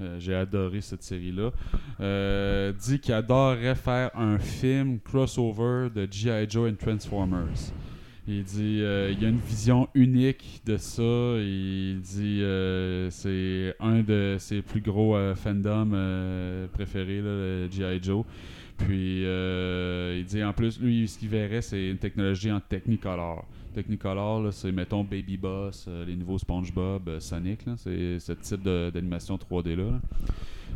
euh, 0.00 0.16
J'ai 0.18 0.34
adoré 0.34 0.80
cette 0.80 1.02
série-là. 1.04 1.50
Euh, 2.00 2.72
dit 2.72 2.98
qu'il 2.98 3.14
adorerait 3.14 3.76
faire 3.76 4.10
un 4.16 4.38
film 4.38 4.98
crossover 5.00 5.88
de 5.94 6.06
G.I. 6.10 6.46
Joe 6.50 6.70
et 6.70 6.74
Transformers. 6.74 7.72
Il 8.32 8.44
dit 8.44 8.80
euh, 8.80 9.10
il 9.12 9.22
y 9.22 9.26
a 9.26 9.28
une 9.28 9.40
vision 9.40 9.88
unique 9.94 10.62
de 10.64 10.78
ça. 10.78 11.02
Il 11.02 12.00
dit 12.00 12.40
euh, 12.40 13.10
c'est 13.10 13.74
un 13.78 14.00
de 14.00 14.36
ses 14.38 14.62
plus 14.62 14.80
gros 14.80 15.14
euh, 15.14 15.34
fandoms 15.34 15.92
euh, 15.92 16.66
préférés, 16.68 17.20
le 17.20 17.68
G.I. 17.70 18.02
Joe. 18.02 18.24
Puis 18.78 19.26
euh, 19.26 20.16
il 20.18 20.24
dit 20.24 20.42
en 20.42 20.54
plus, 20.54 20.80
lui, 20.80 21.06
ce 21.06 21.18
qu'il 21.18 21.28
verrait, 21.28 21.60
c'est 21.60 21.90
une 21.90 21.98
technologie 21.98 22.50
en 22.50 22.60
Technicolor. 22.60 23.44
Technicolor, 23.74 24.50
c'est 24.52 24.72
mettons 24.72 25.04
Baby 25.04 25.36
Boss, 25.36 25.86
les 26.06 26.16
nouveaux 26.16 26.38
SpongeBob, 26.38 27.18
Sonic, 27.18 27.60
c'est 27.76 28.18
ce 28.18 28.32
type 28.32 28.62
d'animation 28.62 29.36
3D 29.36 29.76
là. 29.76 29.84
là. 29.84 30.00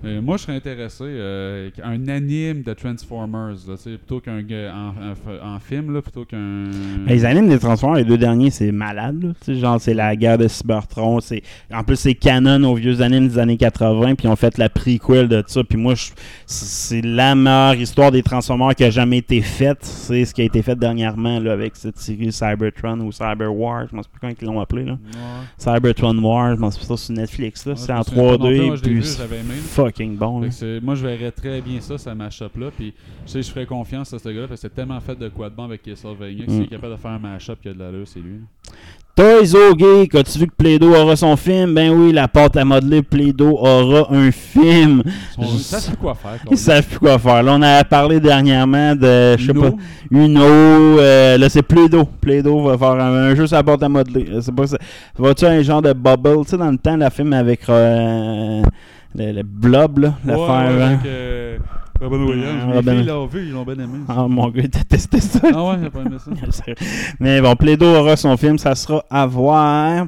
Euh, 0.05 0.21
moi, 0.21 0.37
je 0.37 0.43
serais 0.43 0.57
intéressé 0.57 1.05
euh, 1.05 1.71
un 1.83 2.07
anime 2.09 2.63
de 2.63 2.73
Transformers, 2.75 3.57
là, 3.67 3.75
plutôt 3.77 4.21
qu'un 4.21 4.39
en, 4.41 4.89
en- 4.91 5.55
en 5.55 5.59
film, 5.59 5.93
là, 5.95 6.03
plutôt 6.03 6.25
qu'un. 6.25 6.65
Les 7.07 7.25
animes 7.25 7.49
des 7.49 7.59
Transformers, 7.59 7.99
les 7.99 8.05
deux 8.05 8.19
derniers, 8.19 8.51
c'est 8.51 8.71
malade. 8.73 9.35
là. 9.49 9.55
Genre, 9.55 9.81
c'est 9.81 9.95
la 9.95 10.15
guerre 10.15 10.39
de 10.39 10.49
Cybertron. 10.49 11.21
C'est... 11.21 11.43
En 11.73 11.83
plus, 11.83 11.97
c'est 11.97 12.15
canon 12.15 12.63
aux 12.71 12.75
vieux 12.75 13.01
animes 13.01 13.29
des 13.29 13.39
années 13.39 13.57
80, 13.57 14.15
puis 14.15 14.27
ils 14.29 14.31
ont 14.31 14.37
fait 14.37 14.59
la 14.59 14.69
prequel 14.69 15.29
de 15.29 15.43
ça. 15.47 15.65
Puis 15.65 15.79
moi, 15.79 15.95
je- 15.95 16.11
c'est 16.47 17.03
la 17.03 17.35
meilleure 17.35 17.75
histoire 17.77 18.13
des 18.13 18.23
Transformers 18.23 18.75
qui 18.75 18.85
a 18.85 18.91
jamais 18.91 19.19
été 19.19 19.41
faite. 19.41 19.79
C'est 19.81 20.25
ce 20.25 20.35
qui 20.35 20.43
a 20.43 20.45
été 20.45 20.63
fait 20.63 20.77
dernièrement 20.79 21.41
là, 21.41 21.53
avec 21.53 21.75
cette 21.75 21.99
série 21.99 22.31
Cybertron 22.33 23.01
ou 23.01 23.13
Cyber 23.13 23.53
War. 23.55 23.87
Je 23.91 23.97
ne 23.97 24.03
sais 24.03 24.09
plus 24.13 24.21
comment 24.21 24.33
ils 24.41 24.47
l'ont 24.47 24.61
appelé. 24.61 24.85
Là. 24.85 24.93
Ouais. 24.93 25.19
Cybertron 25.59 26.17
War, 26.23 26.55
je 26.55 26.61
m'en 26.61 26.71
souviens 26.71 26.89
pas 26.89 26.97
sur 26.97 27.15
Netflix. 27.15 27.67
Là. 27.67 27.73
Ouais, 27.73 27.79
c'est 27.79 27.93
en 27.93 28.03
souviens 28.03 28.23
pas 28.23 28.31
non 28.39 28.47
plus, 28.47 28.59
3D, 28.59 28.67
moi, 28.67 28.77
je 28.77 28.83
l'ai 28.83 28.87
puis 28.91 28.95
vu, 28.97 29.03
c'est 29.03 29.19
j'avais 29.19 29.37
aimé, 29.41 29.55
là. 29.55 29.86
Fucking 29.87 30.17
bon. 30.17 30.41
Fait 30.41 30.47
là. 30.47 30.49
que 30.51 30.55
c'est- 30.55 30.81
moi, 30.81 30.95
je 30.95 31.07
verrais 31.07 31.31
très 31.31 31.61
bien 31.61 31.81
ça, 31.81 31.99
ça 31.99 32.15
mash-up 32.15 32.53
là. 32.59 32.67
Puis, 32.77 32.93
je 33.27 33.31
sais, 33.33 33.43
je 33.43 33.51
ferais 33.51 33.67
confiance 33.67 34.13
à 34.13 34.19
ce 34.19 34.29
gars-là 34.29 34.49
parce 34.49 34.61
que 34.61 34.69
c'est 34.69 34.75
tellement 34.75 35.01
fait 35.01 35.19
de 35.19 35.29
quoi 35.29 35.51
de 35.51 35.55
bon 35.55 35.65
avec 35.65 35.83
Castlevania 35.83 36.45
que 36.47 36.51
Mm. 36.51 36.55
s'il 36.55 36.63
est 36.65 36.69
capable 36.69 36.93
de 36.95 36.99
faire 36.99 37.11
un 37.13 37.19
mash-up 37.19 37.59
qui 37.63 37.69
a 37.69 37.73
de 37.75 37.79
l'allure, 37.79 38.07
c'est 38.07 38.21
lui. 38.21 38.41
Toys 39.15 39.55
OK, 39.71 40.15
as-tu 40.15 40.39
vu 40.41 40.47
que 40.47 40.55
Play-Doh 40.59 40.95
aura 40.95 41.17
son 41.17 41.37
film? 41.37 41.73
Ben 41.75 41.91
oui, 41.91 42.13
la 42.13 42.29
pâte 42.29 42.55
à 42.59 42.67
modeler 42.67 43.01
Play-Doh 43.03 43.57
aura 43.57 44.13
un 44.15 44.31
film. 44.31 45.03
On 45.39 45.45
Je- 45.47 45.57
ça 45.57 45.81
sait 45.81 45.97
quoi 45.97 46.15
faire. 46.15 46.37
Ils 46.51 46.59
savent 46.59 46.87
plus 46.87 46.99
quoi 46.99 47.19
faire? 47.19 47.43
Là, 47.43 47.55
on 47.55 47.63
a 47.63 47.83
parlé 47.83 48.21
dernièrement 48.21 48.95
de, 48.95 49.37
je 49.39 49.47
sais 49.47 49.53
Uno. 49.53 49.71
pas, 49.71 49.77
Uno. 50.11 50.41
euh, 50.43 51.39
là, 51.39 51.49
c'est 51.49 51.63
Play-Doh. 51.63 52.05
Play-Doh 52.21 52.63
va 52.65 52.77
faire 52.77 52.91
un, 52.91 53.31
un 53.31 53.35
jeu 53.35 53.47
sur 53.47 53.57
la 53.57 53.63
porte 53.63 53.83
à 53.83 53.89
modeler. 53.89 54.43
Sais 54.43 54.53
pas, 54.53 54.67
ça- 54.67 54.77
va-tu 55.17 55.47
un 55.47 55.63
genre 55.63 55.81
de 55.81 55.95
bubble? 55.95 56.45
Tu 56.45 56.51
sais, 56.51 56.59
dans 56.59 56.71
le 56.71 56.77
temps, 56.77 56.99
la 56.99 57.09
film 57.09 57.33
avec 57.33 57.67
euh, 57.71 58.61
le, 59.17 59.33
le 59.33 59.43
blob, 59.43 59.99
là, 59.99 60.15
l'affaire. 60.25 60.47
ouais, 60.47 60.83
hein. 60.83 60.87
avec 60.89 61.07
euh, 61.07 61.59
Robin 62.01 62.25
Williams. 62.25 62.63
Ah, 62.75 62.81
Les 62.81 62.97
filles 62.97 63.05
l'ont 63.07 63.27
vu, 63.27 63.47
ils 63.47 63.53
l'ont 63.53 63.65
bien 63.65 63.75
aimé. 63.75 63.99
Ah, 64.09 64.27
mon 64.29 64.49
gars, 64.49 64.63
il 64.65 64.69
détestait 64.71 65.21
ça. 65.21 65.41
Ah 65.55 65.65
ouais, 65.65 65.77
j'ai 65.83 65.91
pas 65.91 66.01
aimé 66.01 66.17
ça. 66.51 66.63
Mais 67.21 67.41
bon, 67.41 67.57
Play-Doh 67.57 67.97
aura 67.97 68.17
son 68.17 68.37
film, 68.37 68.59
ça 68.59 68.75
sera 68.75 69.03
à 69.11 69.27
voir. 69.27 70.07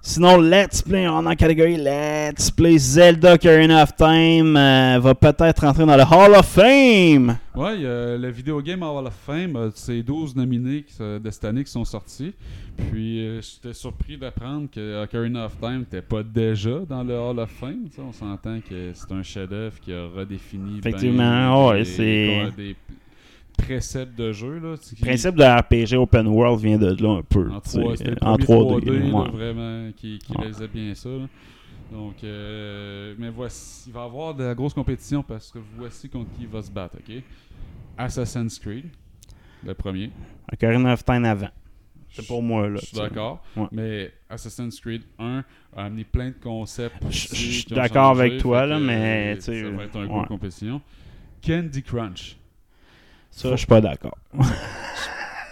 Sinon, 0.00 0.38
Let's 0.40 0.80
Play, 0.80 1.06
on 1.08 1.24
est 1.24 1.32
en 1.32 1.34
catégorie 1.34 1.76
Let's 1.76 2.50
Play 2.52 2.78
Zelda 2.78 3.34
Ocarina 3.34 3.82
of 3.82 3.94
Time 3.96 4.56
euh, 4.56 4.98
va 5.00 5.14
peut-être 5.14 5.60
rentrer 5.66 5.84
dans 5.84 5.96
le 5.96 6.02
Hall 6.04 6.34
of 6.34 6.46
Fame. 6.46 7.36
Ouais, 7.54 7.84
a 7.84 8.16
le 8.16 8.30
Video 8.30 8.62
Game 8.62 8.82
Hall 8.82 9.06
of 9.06 9.14
Fame, 9.26 9.56
euh, 9.56 9.70
c'est 9.74 10.02
12 10.02 10.36
nominés 10.36 10.84
de 11.00 11.30
cette 11.30 11.44
année 11.44 11.64
qui 11.64 11.70
sont 11.72 11.84
sortis. 11.84 12.32
Puis 12.90 13.26
euh, 13.26 13.40
j'étais 13.42 13.74
surpris 13.74 14.16
d'apprendre 14.16 14.68
que 14.72 15.02
Ocarina 15.02 15.46
of 15.46 15.58
Time 15.60 15.80
n'était 15.80 16.00
pas 16.00 16.22
déjà 16.22 16.78
dans 16.88 17.02
le 17.02 17.18
Hall 17.18 17.40
of 17.40 17.50
Fame. 17.50 17.88
On 17.98 18.12
s'entend 18.12 18.60
que 18.60 18.92
c'est 18.94 19.12
un 19.12 19.22
chef-d'œuvre 19.24 19.78
qui 19.80 19.92
a 19.92 20.06
redéfini 20.06 20.80
ben 20.80 20.88
Effectivement, 20.88 21.68
ouais, 21.68 21.78
des, 21.80 21.84
c'est- 21.84 22.50
des 22.56 22.76
préceptes 23.58 24.16
de 24.18 24.32
jeu. 24.32 24.58
Là, 24.58 24.70
Le 24.76 25.00
principe 25.04 25.34
de 25.34 25.44
RPG 25.44 25.96
Open 26.00 26.26
World 26.28 26.60
vient 26.60 26.78
de 26.78 26.96
là 27.02 27.10
un 27.18 27.22
peu. 27.22 27.50
en, 27.50 27.60
tu 27.60 27.70
sais, 27.70 27.80
3, 27.80 27.96
c'était 27.96 28.10
le 28.12 28.16
en 28.22 28.36
premier 28.38 28.58
3D. 28.60 28.80
3D, 28.84 29.10
là, 29.12 29.18
ouais. 29.22 29.30
vraiment, 29.30 29.92
qui, 29.96 30.18
qui 30.18 30.32
Ouais. 30.32 30.38
réalisait 30.38 30.68
bien 30.68 30.94
ça. 30.94 31.08
là. 31.10 31.26
Donc, 31.92 32.22
euh, 32.24 33.14
mais 33.18 33.30
voici, 33.30 33.84
il 33.88 33.92
va 33.92 34.02
y 34.02 34.04
avoir 34.04 34.34
de 34.34 34.44
la 34.44 34.54
grosse 34.54 34.74
compétition 34.74 35.22
parce 35.22 35.50
que 35.50 35.58
voici 35.76 36.08
contre 36.08 36.30
qui 36.36 36.42
il 36.42 36.48
va 36.48 36.62
se 36.62 36.70
battre, 36.70 36.96
ok? 36.98 37.22
Assassin's 37.96 38.58
Creed, 38.58 38.86
le 39.64 39.74
premier. 39.74 40.10
Ocarina 40.52 40.92
of 40.92 41.04
Time 41.04 41.24
avant. 41.24 41.48
C'est 42.10 42.26
pour 42.26 42.42
moi, 42.42 42.68
là. 42.68 42.78
Je 42.80 42.86
suis 42.86 42.96
d'accord. 42.96 43.42
Ouais. 43.54 43.66
Mais 43.70 44.12
Assassin's 44.30 44.80
Creed 44.80 45.02
1 45.18 45.44
a 45.76 45.84
amené 45.84 46.04
plein 46.04 46.28
de 46.28 46.34
concepts. 46.42 46.96
Je- 47.10 47.18
suis 47.34 47.64
d'accord 47.68 48.10
avec 48.18 48.38
toi, 48.38 48.64
là, 48.66 48.78
mais, 48.78 49.38
Ça 49.40 49.52
va 49.52 49.84
être 49.84 49.96
un 49.96 50.02
ouais. 50.02 50.06
gros 50.08 50.24
compétition. 50.24 50.80
Candy 51.46 51.82
Crunch. 51.82 52.37
Ça, 53.30 53.50
je 53.52 53.56
suis 53.56 53.66
pas 53.66 53.80
d'accord. 53.80 54.16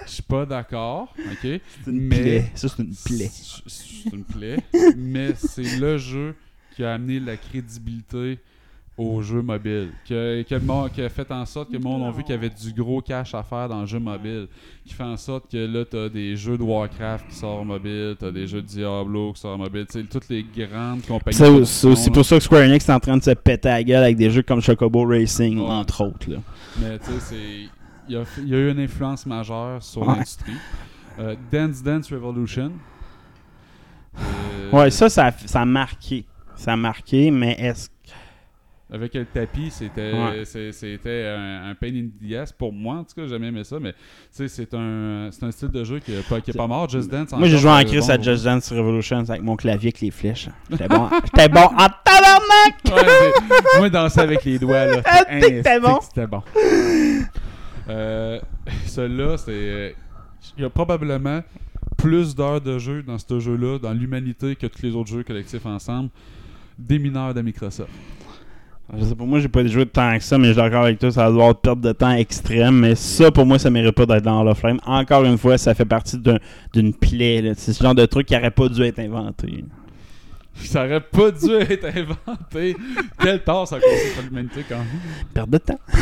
Je 0.07 0.11
suis 0.13 0.23
pas 0.23 0.47
d'accord, 0.47 1.13
ok? 1.19 1.39
C'est 1.43 1.61
une 1.91 2.01
Mais- 2.01 2.21
plaie. 2.21 2.51
Ça, 2.55 2.69
c'est 2.69 2.83
une 2.83 2.95
plaie. 3.05 3.31
C'est 3.67 4.13
une 4.13 4.25
plaie, 4.25 4.57
mais 4.97 5.35
c'est 5.37 5.79
le 5.79 5.99
jeu 5.99 6.35
qui 6.75 6.85
a 6.85 6.95
amené 6.95 7.19
la 7.21 7.37
crédibilité 7.37 8.39
au 8.99 9.21
jeu 9.21 9.43
mobile. 9.43 9.91
Qui 10.07 10.15
a, 10.15 10.43
qui 10.45 10.55
a 10.55 10.59
le 10.59 10.65
monde- 10.65 10.91
qui 10.93 11.03
a 11.03 11.09
fait 11.11 11.31
en 11.31 11.45
sorte 11.45 11.69
que 11.69 11.75
le 11.75 11.81
monde 11.81 12.03
a 12.05 12.11
vu 12.11 12.23
qu'il 12.23 12.35
y 12.35 12.39
avait 12.39 12.49
du 12.51 12.73
gros 12.73 13.03
cash 13.03 13.35
à 13.35 13.43
faire 13.43 13.69
dans 13.69 13.81
le 13.81 13.87
jeu 13.87 13.99
mobile. 13.99 14.47
Qui 14.87 14.95
fait 14.95 15.03
en 15.03 15.17
sorte 15.17 15.51
que 15.51 15.57
là, 15.67 15.85
t'as 15.85 16.09
des 16.09 16.35
jeux 16.37 16.57
de 16.57 16.63
Warcraft 16.63 17.27
qui 17.29 17.35
sortent 17.37 17.67
mobile, 17.67 18.17
t'as 18.19 18.31
des 18.31 18.47
jeux 18.47 18.63
de 18.63 18.67
Diablo 18.67 19.33
qui 19.35 19.41
sortent 19.41 19.59
mobile. 19.59 19.87
Tu 19.91 20.01
sais, 20.01 20.07
toutes 20.07 20.29
les 20.31 20.45
grandes 20.45 21.03
compagnies. 21.05 21.67
C'est 21.67 21.87
aussi 21.89 22.11
pour 22.11 22.25
ça 22.25 22.37
que 22.39 22.43
Square 22.45 22.63
Enix 22.63 22.89
est 22.89 22.93
en 22.93 23.01
train 23.01 23.17
de 23.19 23.23
se 23.23 23.33
péter 23.33 23.69
la 23.69 23.83
gueule 23.85 24.05
avec 24.05 24.17
des 24.17 24.31
jeux 24.31 24.43
comme 24.43 24.61
Chocobo 24.63 25.05
Racing, 25.07 25.59
Ouais. 25.59 25.67
entre 25.67 26.05
autres. 26.05 26.31
Là. 26.31 26.39
Mais 26.81 26.99
tu 26.99 27.07
sais, 27.07 27.21
c'est. 27.21 27.69
Il 28.09 28.15
y, 28.15 28.17
a, 28.17 28.23
y 28.45 28.55
a 28.55 28.59
eu 28.59 28.71
une 28.71 28.79
influence 28.81 29.27
majeure 29.27 29.83
sur 29.83 30.03
Ouais. 30.07 30.15
l'industrie. 30.15 30.53
Euh, 31.19 31.35
Dance 31.51 31.83
Dance 31.83 32.13
Revolution. 32.13 32.71
Euh, 34.19 34.71
Ouais, 34.73 34.91
ça, 34.91 35.09
ça, 35.09 35.27
a- 35.27 35.33
ça 35.33 35.63
a 35.63 35.65
marqué. 35.65 36.25
Ça 36.55 36.73
a 36.73 36.77
marqué, 36.77 37.31
mais 37.31 37.53
est-ce 37.59 37.89
Avec 38.89 39.15
le 39.15 39.25
tapis, 39.25 39.71
c'était 39.73 40.13
Ouais. 40.13 40.45
c'est- 40.45 40.71
c'était 40.71 41.27
un, 41.37 41.71
un 41.71 41.75
pain 41.75 41.89
in 41.89 42.07
the 42.25 42.35
ass 42.35 42.53
pour 42.53 42.73
moi. 42.73 42.99
En 42.99 43.03
tout 43.05 43.15
cas, 43.17 43.23
j'ai 43.23 43.31
jamais 43.31 43.49
aimé 43.49 43.65
ça. 43.65 43.81
Mais 43.81 43.93
c'est 44.31 44.73
un, 44.75 45.29
un 45.43 45.51
style 45.51 45.71
de 45.71 45.83
jeu 45.83 45.99
qui 45.99 46.13
est 46.13 46.29
pas, 46.29 46.41
qui 46.41 46.53
est 46.53 46.57
pas 46.57 46.69
mort. 46.69 46.89
Just 46.89 47.11
Dance. 47.11 47.33
Moi, 47.33 47.49
j'ai 47.49 47.59
joué 47.59 47.69
en 47.71 47.79
c'est 47.79 47.85
Chris 47.87 47.99
bon. 47.99 48.11
à 48.11 48.21
Just 48.23 48.45
Dance 48.45 48.73
Revolution 48.73 49.25
avec 49.29 49.43
mon 49.43 49.57
clavier 49.57 49.89
avec 49.89 50.01
les 50.03 50.13
flèches. 50.13 50.49
J'étais 50.71 50.87
bon, 50.87 51.09
j'étais 51.25 51.49
bon 51.49 51.63
en 51.65 51.89
tabarnak! 52.05 52.85
Ouais, 52.87 53.33
moi, 53.79 53.91
danser 53.91 54.21
avec 54.21 54.45
les 54.45 54.59
doigts, 54.61 54.87
là. 54.87 55.03
Ah, 55.05 55.25
c'était 55.41 55.81
bon. 55.81 55.99
C'était 56.01 56.27
bon. 56.29 56.43
Euh, 57.89 58.41
Celui-là, 58.87 59.37
c'est. 59.37 59.51
euh, 59.53 59.91
Il 60.57 60.63
y 60.63 60.65
a 60.65 60.71
probablement 60.71 61.43
plus 61.97 62.35
d'heures 62.37 62.61
de 62.61 62.79
jeu 62.79 63.03
dans 63.03 63.19
ce 63.19 63.41
jeu-là, 63.41 63.79
dans 63.81 63.93
l'humanité, 63.93 64.55
que 64.55 64.67
tous 64.69 64.83
les 64.83 64.95
autres 64.95 65.09
jeux 65.11 65.25
collectifs 65.25 65.67
ensemble, 65.67 66.11
des 66.79 66.99
mineurs 67.01 67.35
de 67.35 67.43
Microsoft. 67.43 67.91
Je 68.97 69.05
sais 69.05 69.15
pas, 69.17 69.25
moi, 69.25 69.41
j'ai 69.41 69.49
pas 69.49 69.67
joué 69.67 69.85
de 69.85 69.91
temps 69.91 70.17
que 70.17 70.23
ça, 70.23 70.39
mais 70.39 70.49
je 70.49 70.53
suis 70.53 70.63
d'accord 70.63 70.85
avec 70.85 70.99
toi, 71.01 71.11
ça 71.11 71.29
doit 71.31 71.49
être 71.51 71.61
perte 71.61 71.81
de 71.81 71.91
temps 71.93 72.13
extrême. 72.13 72.79
Mais 72.81 72.95
ça, 72.95 73.31
pour 73.33 73.45
moi, 73.45 73.59
ça 73.59 73.69
mérite 73.69 73.93
pas 73.95 74.07
d'être 74.07 74.23
dans 74.23 74.41
Hall 74.41 74.49
of 74.49 74.59
Flame. 74.59 74.79
Encore 74.87 75.25
une 75.25 75.37
fois, 75.39 75.59
ça 75.59 75.75
fait 75.75 75.85
partie 75.85 76.17
d'un- 76.19 76.39
d'une 76.73 76.95
plaie. 76.95 77.53
C'est 77.57 77.73
ce 77.73 77.83
genre 77.83 77.95
de 77.97 78.07
truc 78.07 78.27
qui 78.29 78.37
aurait 78.37 78.51
pas 78.53 78.69
dû 78.69 78.83
être 78.85 79.01
inventé. 79.01 79.65
Ça 80.55 80.85
aurait 80.87 81.01
pas 81.01 81.31
dû 81.33 81.53
être 81.53 81.85
inventé. 81.87 82.77
Quel 83.21 83.43
tort 83.43 83.67
ça 83.67 83.77
a 83.77 83.81
causé 83.81 84.11
pour 84.15 84.23
l'humanité 84.23 84.65
quand 84.69 84.77
même. 84.79 84.87
Perte 85.35 85.51
de 85.51 85.59
temps. 85.59 85.81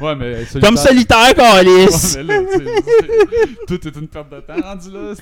Ouais, 0.00 0.16
mais 0.16 0.38
Comme 0.60 0.76
solitaire, 0.76 1.32
Calis! 1.36 1.70
Ouais, 1.70 2.24
mais 2.24 2.34
là, 2.34 2.40
tout 3.68 3.86
est 3.86 3.96
une 3.96 4.08
perte 4.08 4.28
de 4.32 4.40
temps 4.40 4.60
rendu 4.60 4.90
là. 4.90 5.14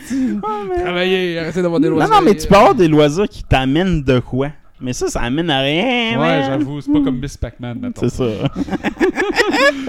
Travailler, 0.82 1.39
arrêtez 1.39 1.61
d'avoir 1.61 1.80
des 1.80 1.89
Non, 1.91 1.97
loisirs. 1.97 2.14
non, 2.14 2.22
mais 2.22 2.34
tu 2.34 2.47
peux 2.47 2.55
avoir 2.55 2.74
des 2.74 2.89
loisirs 2.89 3.28
qui 3.28 3.45
t'amènent 3.45 4.03
de 4.03 4.20
quoi? 4.20 4.49
Mais 4.81 4.93
ça, 4.93 5.09
ça 5.09 5.20
amène 5.22 5.51
à 5.51 5.61
rien. 5.61 6.20
Ouais, 6.20 6.43
j'avoue, 6.47 6.81
c'est 6.81 6.93
pas 6.93 7.01
comme 7.01 7.18
Miss 7.20 7.37
Pac-Man, 7.37 7.79
mettons. 7.81 8.09
C'est 8.09 8.14
ça. 8.16 8.24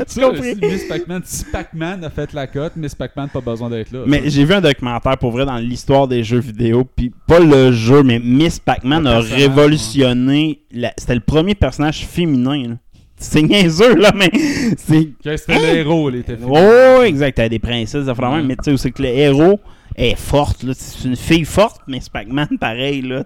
Tu 0.07 0.19
compris? 0.21 0.55
Miss 0.61 0.85
Pac-Man, 0.87 1.21
si 1.25 1.45
Pac-Man 1.45 2.03
a 2.03 2.09
fait 2.09 2.33
la 2.33 2.47
cote, 2.47 2.73
Miss 2.75 2.95
Pac-Man 2.95 3.29
pas 3.29 3.41
besoin 3.41 3.69
d'être 3.69 3.91
là. 3.91 4.03
Mais 4.07 4.23
j'ai 4.25 4.45
vu 4.45 4.53
un 4.53 4.61
documentaire 4.61 5.17
pour 5.17 5.31
vrai 5.31 5.45
dans 5.45 5.57
l'histoire 5.57 6.07
des 6.07 6.23
jeux 6.23 6.39
vidéo, 6.39 6.85
puis 6.95 7.11
pas 7.27 7.39
le 7.39 7.71
jeu, 7.71 8.03
mais 8.03 8.19
Miss 8.19 8.59
Pac-Man 8.59 9.05
a 9.07 9.19
révolutionné. 9.19 10.61
la- 10.71 10.93
C'était 10.97 11.15
le 11.15 11.21
premier 11.21 11.55
personnage 11.55 12.05
féminin. 12.05 12.69
là. 12.69 12.75
C'est 13.17 13.41
niaiseux, 13.41 13.95
là, 13.95 14.11
mais 14.15 14.31
c'est. 14.77 15.09
C'était 15.37 15.59
le 15.59 15.77
héros, 15.79 16.09
il 16.09 16.17
était. 16.17 16.37
Oh, 16.41 17.01
exact. 17.03 17.35
T'as 17.35 17.49
des 17.49 17.59
princesses, 17.59 18.05
de 18.05 18.11
Ouais. 18.11 18.41
mais 18.43 18.55
tu 18.55 18.71
sais, 18.71 18.77
c'est 18.77 18.91
que 18.91 19.01
le 19.01 19.09
héros 19.09 19.59
est 19.99 20.15
forte. 20.15 20.65
C'est 20.73 21.07
une 21.07 21.15
fille 21.15 21.45
forte, 21.45 21.81
mais 21.87 21.99
Pac-Man, 22.11 22.57
pareil, 22.59 23.01
là. 23.01 23.23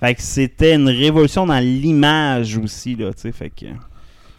Fait 0.00 0.14
que 0.14 0.22
c'était 0.22 0.74
une 0.74 0.88
révolution 0.88 1.46
dans 1.46 1.58
l'image 1.58 2.56
aussi, 2.56 2.96
là. 2.96 3.10
Fait 3.12 3.50
que. 3.50 3.66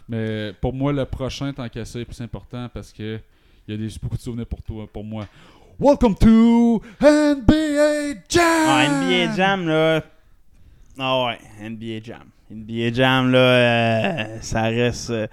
Mais 0.08 0.52
pour 0.60 0.74
moi, 0.74 0.92
le 0.92 1.04
prochain, 1.06 1.52
tant 1.52 1.68
qu'à 1.68 1.84
ça, 1.84 1.98
est 1.98 2.04
plus 2.04 2.20
important 2.20 2.68
parce 2.72 2.92
que 2.92 3.18
il 3.66 3.72
y 3.72 3.74
a 3.74 3.88
des, 3.88 3.94
beaucoup 4.02 4.16
de 4.16 4.20
souvenirs 4.20 4.46
pour 4.46 4.62
toi, 4.62 4.86
pour 4.92 5.04
moi. 5.04 5.26
Welcome 5.78 6.16
to 6.16 6.82
NBA 7.00 8.22
Jam! 8.28 8.42
Ah, 8.66 8.88
NBA 8.88 9.34
Jam, 9.36 9.66
là. 9.66 10.04
Ah 10.98 11.24
ouais, 11.24 11.38
NBA 11.70 12.02
Jam. 12.02 12.24
NBA 12.54 12.92
Jam, 12.92 13.30
là, 13.32 13.38
euh, 13.38 14.24
ça 14.40 14.62
reste. 14.62 15.10
euh, 15.10 15.26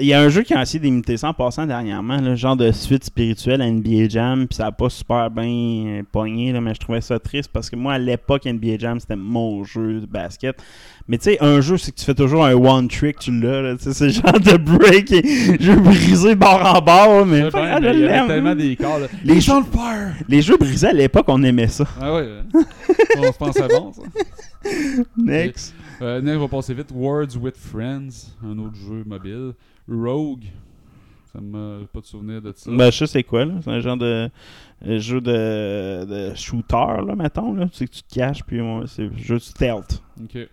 Il 0.00 0.06
y 0.06 0.14
a 0.14 0.20
un 0.20 0.28
jeu 0.28 0.42
qui 0.42 0.54
a 0.54 0.62
essayé 0.62 0.78
d'imiter 0.80 1.16
ça 1.16 1.28
en 1.28 1.34
passant 1.34 1.66
dernièrement, 1.66 2.16
là, 2.20 2.34
genre 2.34 2.56
de 2.56 2.70
suite 2.72 3.04
spirituelle 3.04 3.60
à 3.60 3.66
NBA 3.70 4.08
Jam, 4.08 4.46
puis 4.48 4.56
ça 4.56 4.66
a 4.66 4.72
pas 4.72 4.88
super 4.88 5.30
bien 5.30 5.44
euh, 5.46 6.02
pogné, 6.10 6.52
là, 6.52 6.60
mais 6.60 6.74
je 6.74 6.80
trouvais 6.80 7.00
ça 7.00 7.18
triste 7.18 7.50
parce 7.52 7.68
que 7.68 7.76
moi, 7.76 7.94
à 7.94 7.98
l'époque, 7.98 8.46
NBA 8.46 8.78
Jam, 8.78 8.98
c'était 9.00 9.16
mon 9.16 9.64
jeu 9.64 10.00
de 10.00 10.06
basket. 10.06 10.56
Mais 11.08 11.18
tu 11.18 11.24
sais, 11.24 11.38
un 11.42 11.60
jeu, 11.60 11.76
c'est 11.78 11.90
que 11.92 11.98
tu 11.98 12.04
fais 12.04 12.14
toujours 12.14 12.44
un 12.44 12.54
one 12.54 12.86
trick, 12.88 13.18
tu 13.18 13.38
l'as, 13.38 13.74
tu 13.76 13.84
sais, 13.84 13.92
c'est 13.92 14.06
le 14.06 14.12
genre 14.12 14.40
de 14.40 14.56
break 14.56 15.10
et 15.12 15.56
jeu 15.60 15.74
brisé 15.76 16.34
bord 16.36 16.64
en 16.76 16.80
bord, 16.80 17.26
mais, 17.26 17.40
je 17.50 17.56
il 17.56 17.60
y 17.60 17.66
avait 17.66 17.92
l'aime. 17.92 18.26
tellement 18.28 18.54
des 18.54 18.76
corps. 18.76 19.00
là. 19.00 19.08
Les 19.24 19.40
jeux- 19.40 19.52
le 19.58 19.64
fire! 19.64 20.14
Les 20.28 20.40
jeux 20.42 20.56
brisés 20.56 20.86
à 20.88 20.92
l'époque, 20.92 21.26
on 21.28 21.42
aimait 21.42 21.66
ça. 21.68 21.84
Ah 22.00 22.14
ouais, 22.14 22.28
hein. 22.54 22.60
on 23.18 23.32
se 23.32 23.36
pensait 23.38 23.68
bon, 23.68 23.92
ça. 23.92 24.02
Next. 25.16 25.74
Euh, 26.02 26.38
va 26.38 26.48
passer 26.48 26.74
vite. 26.74 26.90
Words 26.92 27.36
with 27.36 27.56
Friends, 27.56 28.34
un 28.44 28.58
autre 28.58 28.74
jeu 28.74 29.04
mobile. 29.06 29.52
Rogue, 29.88 30.44
ça 31.32 31.40
m'a 31.40 31.78
pas 31.92 32.00
de 32.00 32.06
souvenir 32.06 32.42
de 32.42 32.52
ça. 32.56 32.70
Ben, 32.72 32.90
je 32.90 32.98
sais 32.98 33.06
c'est 33.06 33.22
quoi, 33.22 33.44
là. 33.44 33.54
C'est 33.62 33.70
un 33.70 33.78
genre 33.78 33.96
de 33.96 34.28
jeu 34.82 35.20
de, 35.20 36.04
de 36.04 36.34
shooter, 36.34 37.06
là, 37.06 37.14
mettons, 37.14 37.54
là. 37.54 37.66
Tu 37.66 37.76
sais 37.76 37.86
que 37.86 37.92
tu 37.92 38.02
te 38.02 38.14
caches, 38.14 38.42
puis 38.42 38.60
ouais, 38.60 38.82
c'est 38.86 39.04
un 39.04 39.16
jeu 39.16 39.36
de 39.36 39.40
stealth. 39.40 40.02
Ok. 40.20 40.48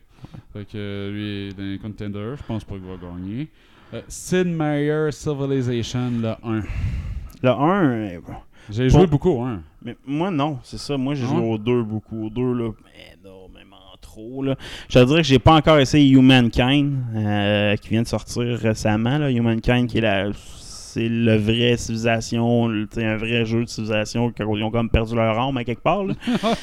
Fait 0.53 0.65
que 0.65 0.75
euh, 0.75 1.11
lui 1.11 1.49
est 1.49 1.53
dans 1.57 1.63
les 1.63 1.79
contenders. 1.79 2.37
Je 2.37 2.43
pense 2.43 2.63
pas 2.63 2.75
qu'il 2.75 2.83
va 2.83 2.97
gagner. 2.97 3.49
Euh, 3.93 4.01
Sid 4.07 4.45
Meier 4.47 5.11
Civilization, 5.11 6.11
le 6.21 6.35
1. 6.43 6.63
Le 7.41 7.49
1, 7.49 7.89
euh, 7.89 8.19
J'ai 8.69 8.89
joué 8.89 9.07
beaucoup 9.07 9.31
au 9.31 9.41
1. 9.41 9.63
mais 9.81 9.97
moi, 10.05 10.29
non, 10.29 10.59
c'est 10.61 10.77
ça. 10.77 10.95
Moi, 10.95 11.15
j'ai 11.15 11.25
joué 11.25 11.41
au 11.41 11.57
2 11.57 11.83
beaucoup. 11.83 12.27
Au 12.27 12.29
2, 12.29 12.53
là, 12.53 12.71
énormément 13.13 13.38
Je 14.89 14.99
te 14.99 15.05
dirais 15.05 15.21
que 15.21 15.27
j'ai 15.27 15.39
pas 15.39 15.53
encore 15.53 15.79
essayé 15.79 16.09
Humankind, 16.11 16.93
euh, 17.15 17.75
qui 17.77 17.89
vient 17.89 18.03
de 18.03 18.07
sortir 18.07 18.43
récemment. 18.57 19.27
Humankind, 19.27 19.87
qui 19.87 19.99
est 19.99 20.01
la... 20.01 20.29
C'est 20.99 21.07
le 21.07 21.37
vrai 21.37 21.77
civilisation, 21.77 22.67
un 22.69 23.15
vrai 23.17 23.45
jeu 23.45 23.63
de 23.63 23.69
civilisation, 23.69 24.33
quand 24.37 24.53
ils 24.53 24.63
ont 24.63 24.69
comme 24.71 24.89
perdu 24.89 25.15
leur 25.15 25.39
âme 25.39 25.55
à 25.55 25.63
quelque 25.63 25.81
part. 25.81 26.03
là. 26.03 26.13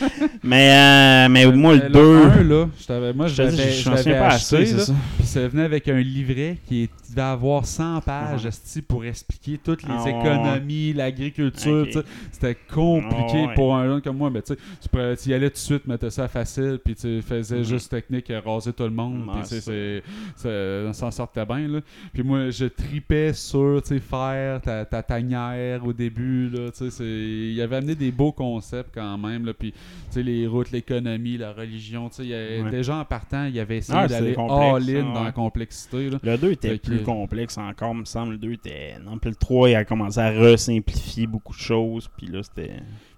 mais, 0.45 1.27
euh, 1.27 1.29
mais 1.31 1.47
moi, 1.53 1.75
le 1.75 1.83
Mais 1.85 1.89
2... 1.91 2.17
1, 2.41 2.43
là, 2.45 2.69
je 2.79 2.87
t'avais- 2.87 3.13
moi, 3.15 3.29
Je 3.29 3.35
j'avais 3.35 3.51
je 3.73 3.83
je 3.83 3.91
l'avais 3.91 4.13
pas 4.19 4.27
acheté, 4.27 4.67
ça. 4.67 4.93
Puis 5.17 5.27
ça 5.27 5.49
venait 5.49 5.63
avec 5.65 5.89
un 5.89 5.99
livret 6.01 6.59
qui 6.69 6.91
devait 7.11 7.23
avoir 7.23 7.65
100 7.65 8.03
pages 8.03 8.45
esti, 8.45 8.83
pour 8.83 9.07
expliquer 9.07 9.59
toutes 9.63 9.83
les 9.85 9.89
Ah 9.97 10.05
ouais. 10.05 10.11
économies, 10.11 10.93
l'agriculture. 10.93 11.83
Ok. 11.85 11.89
tu 11.89 11.93
sais. 11.95 12.05
C'était 12.33 12.57
compliqué 12.75 13.45
Ah 13.45 13.47
ouais. 13.49 13.55
pour 13.55 13.75
un 13.75 13.87
jeune 13.87 14.03
comme 14.03 14.19
moi. 14.19 14.29
Mais 14.31 14.43
tu 14.43 14.53
sais, 14.55 15.17
tu 15.23 15.31
y 15.31 15.35
allais 15.35 15.49
tout 15.49 15.55
de 15.55 15.59
suite, 15.61 15.87
mettais 15.87 16.11
ça 16.11 16.29
facile, 16.29 16.79
puis 16.85 16.95
tu 16.95 17.23
faisais 17.23 17.57
Mhm. 17.59 17.65
juste 17.65 17.91
technique, 17.91 18.29
euh, 18.31 18.41
raser 18.45 18.75
tout 18.75 18.83
le 18.85 18.91
monde. 18.91 19.27
Ouais, 19.29 19.35
puis 19.41 19.47
sais, 19.47 19.61
c'est 19.63 19.67
c'est- 19.67 20.03
c'est- 20.37 20.85
on 20.89 20.93
s'en 20.93 21.11
sortait 21.11 21.47
bien. 21.47 21.67
Là. 21.69 21.81
Puis 22.13 22.23
moi, 22.23 22.51
je 22.51 22.67
tripais 22.67 23.33
sur 23.33 23.81
tu 23.83 23.95
sais, 23.95 24.01
faire 24.33 24.61
ta, 24.61 24.85
ta 24.85 25.03
tanière 25.03 25.85
au 25.85 25.93
début. 25.93 26.49
Là, 26.51 26.71
il 27.01 27.61
avait 27.61 27.77
amené 27.77 27.95
des 27.95 28.11
beaux 28.13 28.33
concepts 28.33 28.91
quand 28.95 29.19
même. 29.19 29.47
Là, 29.47 29.53
puis 29.55 29.73
les 30.15 30.47
routes, 30.47 30.71
l'économie, 30.71 31.37
la 31.37 31.53
religion. 31.53 32.09
il 32.19 32.33
avait- 32.35 32.63
Ouais. 32.63 32.71
Déjà 32.71 32.97
en 32.97 33.05
partant, 33.05 33.45
il 33.47 33.59
avait 33.61 33.79
essayé 33.79 33.99
Ah, 33.99 34.07
d'aller 34.09 34.35
all-in 34.39 35.09
ça, 35.09 35.15
dans 35.15 35.25
la 35.25 35.33
complexité. 35.33 36.11
Là. 36.11 36.19
Le 36.23 36.39
2 36.39 36.53
était 36.53 36.69
Fait 36.71 36.79
que- 36.79 36.87
plus 36.87 37.03
complexe 37.03 37.59
encore, 37.59 37.95
me 37.95 38.05
semble. 38.05 38.33
Le 38.33 38.39
2 38.39 38.53
était. 38.53 38.95
Non, 39.05 39.19
puis 39.19 39.31
le 39.31 39.37
3, 39.37 39.71
il 39.71 39.75
a 39.75 39.85
commencé 39.85 40.19
à 40.19 40.31
resimplifier 40.31 41.27
beaucoup 41.27 41.53
de 41.55 41.59
choses. 41.61 42.09
Puis 42.17 42.27
là, 42.29 42.43
c'était. 42.43 42.73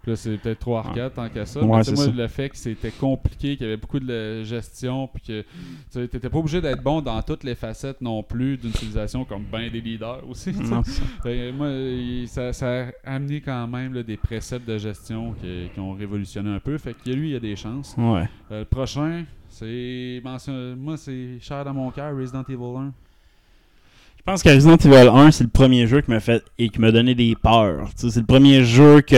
Là, 0.09 0.17
c'est 0.17 0.37
peut-être 0.39 0.59
trop 0.61 0.77
arcade 0.77 1.13
tant 1.15 1.29
qu'à 1.29 1.45
ça. 1.47 1.61
Ouais, 1.61 1.67
mais 1.67 1.93
moi, 1.93 2.05
ça. 2.05 2.11
le 2.11 2.29
fait 2.29 2.49
que 2.49 2.57
c'était 2.57 2.91
compliqué, 2.91 3.57
qu'il 3.57 3.67
y 3.67 3.69
avait 3.69 3.77
beaucoup 3.77 4.01
de 4.01 4.43
gestion, 4.45 5.09
puis 5.09 5.23
que 5.23 5.45
tu 5.93 5.99
n'étais 5.99 6.29
pas 6.29 6.39
obligé 6.39 6.61
d'être 6.61 6.83
bon 6.83 7.01
dans 7.03 7.21
toutes 7.23 7.45
les 7.45 7.55
facettes 7.55 8.01
non 8.01 8.23
plus 8.23 8.57
d'une 8.57 8.73
civilisation 8.73 9.25
comme 9.25 9.45
ben 9.51 9.71
des 9.71 9.81
leaders 9.81 10.29
aussi. 10.29 10.53
Fait 11.23 11.37
que 11.37 11.53
moi, 11.53 11.69
il- 11.71 12.29
ça, 12.29 12.53
ça 12.53 12.87
a 13.05 13.15
amené 13.15 13.41
quand 13.41 13.67
même 13.67 13.95
là, 13.95 14.03
des 14.03 14.17
préceptes 14.17 14.67
de 14.69 14.79
gestion 14.79 15.35
qui, 15.41 15.69
qui 15.75 15.81
ont 15.81 15.93
révolutionné 15.93 16.51
un 16.51 16.61
peu. 16.61 16.79
Fait 16.79 16.95
que 16.95 17.11
lui, 17.11 17.31
il 17.31 17.37
a 17.37 17.41
des 17.41 17.57
chances. 17.57 17.95
Ouais. 17.99 18.29
Euh, 18.51 18.61
le 18.61 18.65
prochain, 18.65 19.25
c'est. 19.49 20.21
Moi, 20.25 20.97
c'est 20.97 21.39
cher 21.41 21.65
dans 21.65 21.75
mon 21.75 21.91
cœur, 21.91 22.17
Resident 22.17 22.45
Evil 22.49 22.77
1. 22.77 22.93
Je 24.19 24.33
pense 24.33 24.43
que 24.43 24.51
Resident 24.51 24.77
Evil 24.77 25.09
1, 25.09 25.31
c'est 25.31 25.45
le 25.45 25.51
premier 25.51 25.87
jeu 25.87 26.03
qui 26.03 26.11
m'a 26.11 26.21
fait 26.21 26.45
et 26.59 26.69
qui 26.69 26.81
m'a 26.81 26.93
donné 26.93 27.15
des 27.15 27.35
peurs. 27.35 27.89
C'est 27.97 28.15
le 28.15 28.27
premier 28.27 28.63
jeu 28.63 29.01
que. 29.01 29.17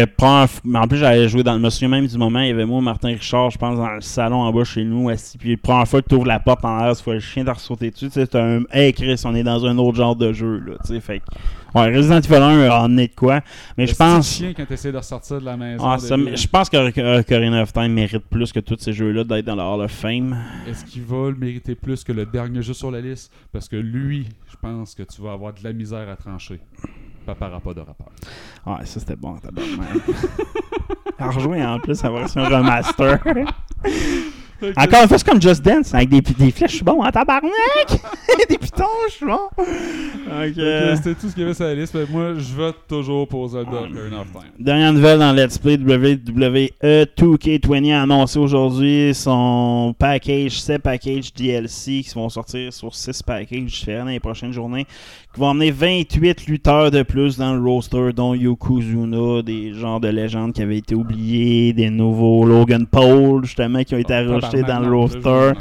Mais 0.65 0.79
en 0.79 0.87
plus, 0.87 0.99
j'avais 0.99 1.29
joué 1.29 1.43
dans. 1.43 1.59
Me 1.59 1.69
souviens 1.69 1.89
même 1.89 2.07
du 2.07 2.17
moment, 2.17 2.41
il 2.41 2.49
y 2.49 2.51
avait 2.51 2.65
moi, 2.65 2.81
Martin 2.81 3.09
Richard, 3.09 3.51
je 3.51 3.59
pense, 3.59 3.77
dans 3.77 3.89
le 3.89 4.01
salon 4.01 4.37
en 4.37 4.53
bas 4.53 4.63
chez 4.63 4.85
nous, 4.85 5.09
assis. 5.09 5.37
Puis 5.37 5.51
la 5.53 5.57
première 5.57 5.89
fois 5.89 6.01
que 6.01 6.09
tu 6.09 6.15
ouvres 6.15 6.27
la 6.27 6.39
porte 6.39 6.65
en 6.65 6.77
l'air, 6.79 6.97
tu 6.97 7.03
vois 7.03 7.15
le 7.15 7.21
chien 7.21 7.43
de 7.43 7.51
ressauter 7.51 7.91
dessus. 7.91 8.09
C'est 8.13 8.37
un. 8.37 8.63
Hey 8.71 8.93
Chris, 8.93 9.21
on 9.25 9.35
est 9.35 9.43
dans 9.43 9.67
un 9.67 9.77
autre 9.79 9.97
genre 9.97 10.15
de 10.15 10.33
jeu, 10.33 10.61
là. 10.61 11.01
Fait 11.01 11.23
Ouais, 11.75 11.97
Resident 11.97 12.21
Evil 12.21 12.35
1 12.37 12.69
a 12.69 12.81
emmené 12.81 13.09
de 13.09 13.15
quoi. 13.15 13.41
Mais 13.77 13.87
je 13.87 13.95
pense. 13.95 14.29
petit 14.29 14.39
chien 14.39 14.53
quand 14.57 14.67
tu 14.67 14.73
essaies 14.73 14.93
de 14.93 14.97
ressortir 14.97 15.41
de 15.41 15.45
la 15.45 15.57
maison. 15.57 15.85
Ah, 15.85 15.99
ça, 15.99 16.17
je 16.17 16.47
pense 16.47 16.69
que 16.69 17.19
Ocarina 17.21 17.63
of 17.63 17.73
Time 17.73 17.93
mérite 17.93 18.25
plus 18.29 18.53
que 18.53 18.61
tous 18.61 18.79
ces 18.79 18.93
jeux-là 18.93 19.25
d'être 19.25 19.45
dans 19.45 19.57
le 19.57 19.63
Hall 19.63 19.85
of 19.85 19.93
Fame. 19.93 20.37
Est-ce 20.69 20.85
qu'il 20.85 21.03
va 21.03 21.31
le 21.31 21.37
mériter 21.37 21.75
plus 21.75 22.03
que 22.05 22.13
le 22.13 22.27
dernier 22.27 22.63
jeu 22.63 22.75
sur 22.75 22.91
la 22.91 23.01
liste? 23.01 23.33
Parce 23.53 23.69
que 23.69 23.77
lui, 23.77 24.29
je 24.51 24.57
pense 24.61 24.95
que 24.95 25.03
tu 25.03 25.23
vas 25.23 25.33
avoir 25.33 25.53
de 25.53 25.63
la 25.63 25.73
misère 25.73 26.09
à 26.09 26.17
trancher. 26.17 26.61
Papa 27.27 27.61
pas 27.63 27.75
de 27.75 27.81
rapport. 27.81 28.11
Ouais, 28.67 28.87
ça 28.87 28.99
c'était 29.01 29.17
bon, 29.17 29.37
tabarnak. 29.37 29.89
À 31.19 31.31
rejouer 31.31 31.63
en 31.63 31.79
plus 31.79 32.03
la 32.03 32.11
version 32.11 32.43
remaster. 32.45 33.19
Encore 34.77 35.03
une 35.03 35.09
fois, 35.09 35.19
c'est 35.19 35.27
comme 35.27 35.41
Just 35.41 35.63
Dance, 35.63 35.95
avec 35.95 36.09
des, 36.09 36.21
des 36.21 36.51
flèches, 36.51 36.71
je 36.73 36.77
suis 36.77 36.85
bon 36.85 37.03
en 37.03 37.11
tabarnak! 37.11 37.53
des 38.49 38.59
pitons, 38.59 38.85
je 39.09 39.13
suis 39.13 39.27
bon! 39.27 39.41
Ok. 39.59 40.55
Donc, 40.55 40.97
C'était 40.97 41.15
tout 41.15 41.29
ce 41.29 41.35
qu'il 41.35 41.43
y 41.43 41.45
avait 41.45 41.55
sur 41.55 41.65
la 41.65 41.75
liste. 41.75 41.95
mais 41.95 42.07
moi, 42.11 42.35
je 42.35 42.55
vote 42.55 42.77
toujours 42.89 43.27
pour 43.27 43.49
Zelda 43.49 43.71
Ocarina 43.71 44.21
of 44.21 44.33
Time. 44.33 44.51
Dernière 44.59 44.93
nouvelle 44.93 45.19
dans 45.19 45.33
Let's 45.33 45.59
Play 45.59 45.77
WWE 45.77 47.05
2K20 47.17 47.93
a 47.95 48.03
annoncé 48.03 48.39
aujourd'hui 48.39 49.15
son 49.15 49.95
package, 49.99 50.61
7 50.61 50.83
packages 50.83 51.33
DLC 51.33 52.03
qui 52.03 52.13
vont 52.15 52.29
sortir 52.29 52.73
sur 52.73 52.95
6 52.95 53.23
packages 53.23 53.65
différents 53.65 54.05
dans 54.05 54.11
les 54.11 54.21
prochaines 54.21 54.53
journées, 54.53 54.87
qui 55.33 55.41
vont 55.41 55.51
amener 55.51 55.71
28 55.71 56.47
lutteurs 56.49 56.91
de 56.91 57.03
plus 57.03 57.39
dans 57.39 57.55
le 57.55 57.61
roster, 57.61 58.13
dont 58.13 58.35
Yokozuna, 58.35 59.43
des 59.43 59.73
genres 59.75 60.01
de 60.01 60.09
légendes 60.09 60.53
qui 60.53 60.61
avaient 60.63 60.79
été 60.79 60.95
oubliés, 60.95 61.73
des 61.73 61.89
nouveaux 61.89 62.45
Logan 62.45 62.85
Paul, 62.87 63.45
justement, 63.45 63.83
qui 63.85 63.95
ont 63.95 63.99
été 63.99 64.13
rajoutés 64.15 64.63
dans 64.63 64.81
le 64.81 64.93
roster. 64.93 65.53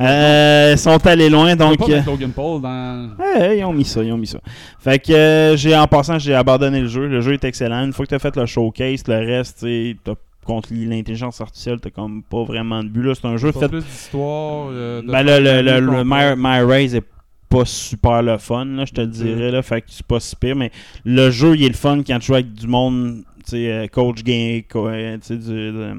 Euh, 0.00 0.70
ils 0.72 0.78
sont 0.78 1.06
allés 1.06 1.30
loin, 1.30 1.54
Donc, 1.56 1.78
pas 1.78 1.84
euh, 1.90 2.00
Logan 2.06 2.30
Paul 2.32 2.60
dans. 2.60 3.10
Ouais, 3.18 3.58
ils 3.58 3.64
ont 3.64 3.72
mis 3.72 3.84
ça, 3.84 4.02
ils 4.02 4.12
ont 4.12 4.18
mis 4.18 4.26
ça. 4.26 4.38
Fait 4.78 4.98
que 4.98 5.12
euh, 5.12 5.56
j'ai 5.56 5.74
en 5.76 5.86
passant, 5.86 6.18
j'ai 6.18 6.34
abandonné 6.34 6.80
le 6.80 6.88
jeu. 6.88 7.06
Le 7.06 7.20
jeu 7.20 7.32
est 7.34 7.44
excellent. 7.44 7.84
Une 7.84 7.92
fois 7.92 8.04
que 8.06 8.10
tu 8.10 8.14
as 8.14 8.18
fait 8.18 8.34
le 8.36 8.44
showcase, 8.46 9.04
le 9.08 9.14
reste, 9.18 9.60
tu 9.60 9.96
contre 10.44 10.68
l'intelligence 10.72 11.40
artificielle, 11.40 11.80
t'as 11.80 11.90
comme 11.90 12.22
pas 12.22 12.44
vraiment 12.44 12.82
de 12.84 12.88
but. 12.88 13.02
là. 13.02 13.14
C'est 13.14 13.26
un 13.26 13.36
jeu 13.36 13.50
fait. 13.50 13.68
plus 13.68 13.82
d'histoire. 13.84 14.68
euh, 14.70 15.02
Ben 15.04 15.22
le, 15.24 15.38
le, 15.40 15.80
le. 15.80 16.04
My, 16.04 16.36
My 16.36 16.60
Race 16.60 16.94
est 16.94 17.02
pas 17.48 17.64
super 17.64 18.22
le 18.22 18.38
fun, 18.38 18.64
là, 18.64 18.84
je 18.84 18.92
te 18.92 19.00
le 19.00 19.06
dirais. 19.08 19.50
Là, 19.50 19.62
fait 19.62 19.80
que 19.82 19.86
c'est 19.90 20.06
pas 20.06 20.20
si 20.20 20.34
pire. 20.36 20.56
Mais 20.56 20.70
le 21.04 21.30
jeu, 21.30 21.54
il 21.56 21.64
est 21.64 21.68
le 21.68 21.74
fun 21.74 22.02
quand 22.06 22.18
tu 22.18 22.26
joues 22.26 22.34
avec 22.34 22.52
du 22.52 22.66
monde. 22.66 23.22
tu 23.44 23.50
sais, 23.52 23.70
euh, 23.70 23.86
coach 23.86 24.24
game 24.24 24.62
euh, 24.74 25.16
du- 25.18 25.36
de- 25.38 25.94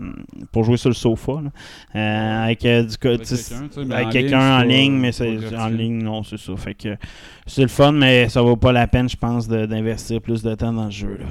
pour 0.52 0.66
jouer 0.66 0.76
sur 0.76 0.90
le 0.90 0.96
sofa 0.96 1.42
là. 1.42 1.50
Euh, 1.96 2.44
avec 2.44 2.66
euh, 2.66 2.84
du 2.84 2.98
co- 2.98 3.08
Avec 3.10 3.22
quelqu'un, 3.50 3.70
avec 3.96 4.08
en 4.08 4.10
quelqu'un 4.12 4.64
ligne, 4.66 4.94
en 4.96 4.98
mais 4.98 5.12
c'est 5.14 5.56
en 5.58 5.68
ligne 5.70 6.04
non 6.04 6.24
c'est 6.24 6.38
ça 6.38 6.58
fait 6.58 6.74
que 6.74 6.98
c'est 7.46 7.62
le 7.62 7.70
fun 7.70 7.94
mais 7.94 8.28
ça 8.28 8.42
vaut 8.42 8.58
pas 8.58 8.74
la 8.74 8.86
peine 8.88 9.08
je 9.08 9.16
pense 9.16 9.48
d'investir 9.48 10.20
plus 10.20 10.44
de 10.44 10.56
temps 10.56 10.74
dans 10.74 10.86
le 10.86 10.92
jeu 10.92 11.18
là 11.22 11.26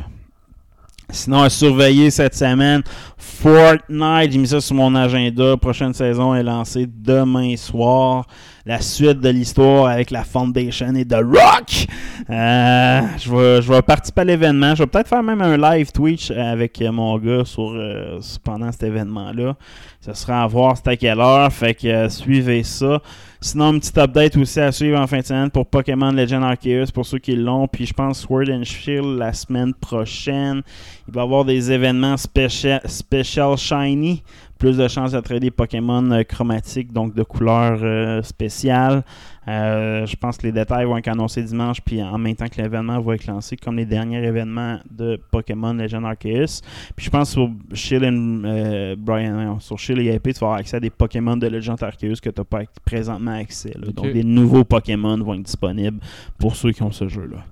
Sinon, 1.11 1.43
à 1.43 1.51
surveiller 1.51 2.11
cette 2.11 2.35
semaine, 2.35 2.83
Fortnite, 3.17 4.33
j'ai 4.33 4.39
mis 4.39 4.49
ça 4.49 4.61
sur 4.61 4.75
mon 4.75 4.93
agenda. 4.97 5.57
Prochaine 5.57 5.95
saison 5.95 6.35
est 6.35 6.43
lancée 6.43 6.87
demain 6.89 7.57
soir. 7.57 8.27
La 8.65 8.81
suite 8.81 9.21
de 9.21 9.29
l'histoire 9.29 9.87
avec 9.87 10.11
la 10.11 10.25
Foundation 10.25 10.93
et 10.97 11.05
The 11.05 11.19
Rock. 11.23 11.87
Euh, 12.29 13.03
je, 13.19 13.71
vais, 13.71 13.83
participer 13.83 14.23
à 14.23 14.25
l'événement. 14.25 14.75
Je 14.75 14.83
vais 14.83 14.89
peut-être 14.89 15.09
faire 15.09 15.23
même 15.23 15.41
un 15.41 15.57
live 15.57 15.93
Twitch 15.93 16.33
avec 16.33 16.81
mon 16.81 17.19
gars 17.19 17.45
euh, 17.59 18.21
pendant 18.43 18.73
cet 18.73 18.83
événement-là. 18.83 19.55
Ce 20.01 20.13
sera 20.13 20.43
à 20.43 20.47
voir 20.49 20.77
c'est 20.77 20.89
à 20.89 20.97
quelle 20.97 21.21
heure. 21.21 21.53
Fait 21.53 21.75
que 21.75 21.87
euh, 21.87 22.09
suivez 22.09 22.65
ça. 22.65 23.01
Sinon, 23.47 23.74
une 23.74 23.78
petite 23.78 23.97
update 23.97 24.36
aussi 24.38 24.59
à 24.59 24.72
suivre 24.72 24.99
en 24.99 25.07
fin 25.07 25.20
de 25.20 25.24
semaine 25.24 25.51
pour 25.53 25.66
Pokémon 25.66 26.11
Legend 26.11 26.42
Arceus 26.42 26.90
pour 26.92 27.07
ceux 27.07 27.20
qui 27.20 27.36
l'ont. 27.36 27.68
Puis 27.68 27.86
je 27.86 27.94
pense 27.94 28.22
Sword 28.22 28.51
and 28.51 28.64
Shield 28.64 29.18
la 29.18 29.32
semaine 29.32 29.72
prochaine. 29.72 30.62
Il 31.07 31.14
va 31.14 31.20
y 31.20 31.24
avoir 31.24 31.44
des 31.44 31.70
événements 31.70 32.16
spécial, 32.16 32.80
spécial 32.86 33.57
shiny. 33.57 34.24
Plus 34.59 34.77
de 34.77 34.89
chances 34.89 35.13
d'attraper 35.13 35.41
des 35.41 35.51
Pokémon 35.51 36.11
euh, 36.11 36.23
chromatiques, 36.23 36.93
donc 36.93 37.15
de 37.15 37.23
couleurs 37.23 37.79
euh, 37.83 38.23
spéciales. 38.23 39.05
Euh, 39.49 40.07
je 40.07 40.17
pense 40.17 40.39
que 40.39 40.45
les 40.45 40.53
détails 40.53 40.87
vont 40.87 40.97
être 40.97 41.09
annoncés 41.09 41.43
dimanche, 41.43 41.81
puis 41.81 42.03
en 42.03 42.19
même 42.19 42.35
temps 42.35 42.49
que 42.49 42.61
l'événement 42.61 43.01
va 43.01 43.15
être 43.15 43.27
lancé, 43.27 43.57
comme 43.57 43.77
les 43.77 43.85
derniers 43.85 44.25
événements 44.25 44.79
de 44.91 45.21
Pokémon 45.31 45.73
Legend 45.73 46.05
Arceus. 46.05 46.63
Puis 46.97 47.07
je 47.07 47.11
pense 47.11 47.31
sur 47.31 47.51
Shield 47.73 48.05
and, 48.05 48.97
Brian, 48.99 49.61
sur 49.61 49.79
Shield 49.79 50.01
et 50.01 50.15
Épée, 50.15 50.33
tu 50.33 50.41
vas 50.41 50.49
avoir 50.49 50.61
accès 50.61 50.79
à 50.79 50.81
des 50.81 50.91
Pokémon 50.91 51.37
de 51.37 51.47
Legend 51.47 51.81
Arceus 51.81 52.17
que 52.21 52.31
tu 52.31 52.41
n'as 52.41 52.45
pas 52.45 52.63
présentement 52.85 53.39
accès. 53.39 53.73
là. 53.75 53.93
Donc 53.93 54.13
des 54.13 54.25
nouveaux 54.25 54.65
Pokémon 54.65 55.17
vont 55.19 55.35
être 55.35 55.43
disponibles 55.43 56.01
pour 56.39 56.57
ceux 56.57 56.73
qui 56.73 56.83
ont 56.83 56.91
ce 56.91 57.07
jeu-là. 57.07 57.45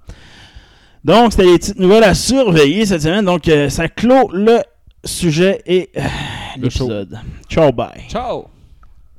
Donc, 1.05 1.33
c'était 1.33 1.45
les 1.45 1.59
petites 1.59 1.79
nouvelles 1.79 2.05
à 2.05 2.15
surveiller 2.15 2.87
cette 2.87 3.03
semaine. 3.03 3.27
Donc, 3.27 3.47
euh, 3.49 3.69
ça 3.69 3.89
clôt 3.89 4.31
le 4.33 4.61
sujet 5.05 5.61
et 5.67 5.91
euh. 5.99 6.01
L'épisode. 6.57 7.19
Ciao, 7.49 7.73
bye. 7.73 8.05
Ciao! 8.09 8.54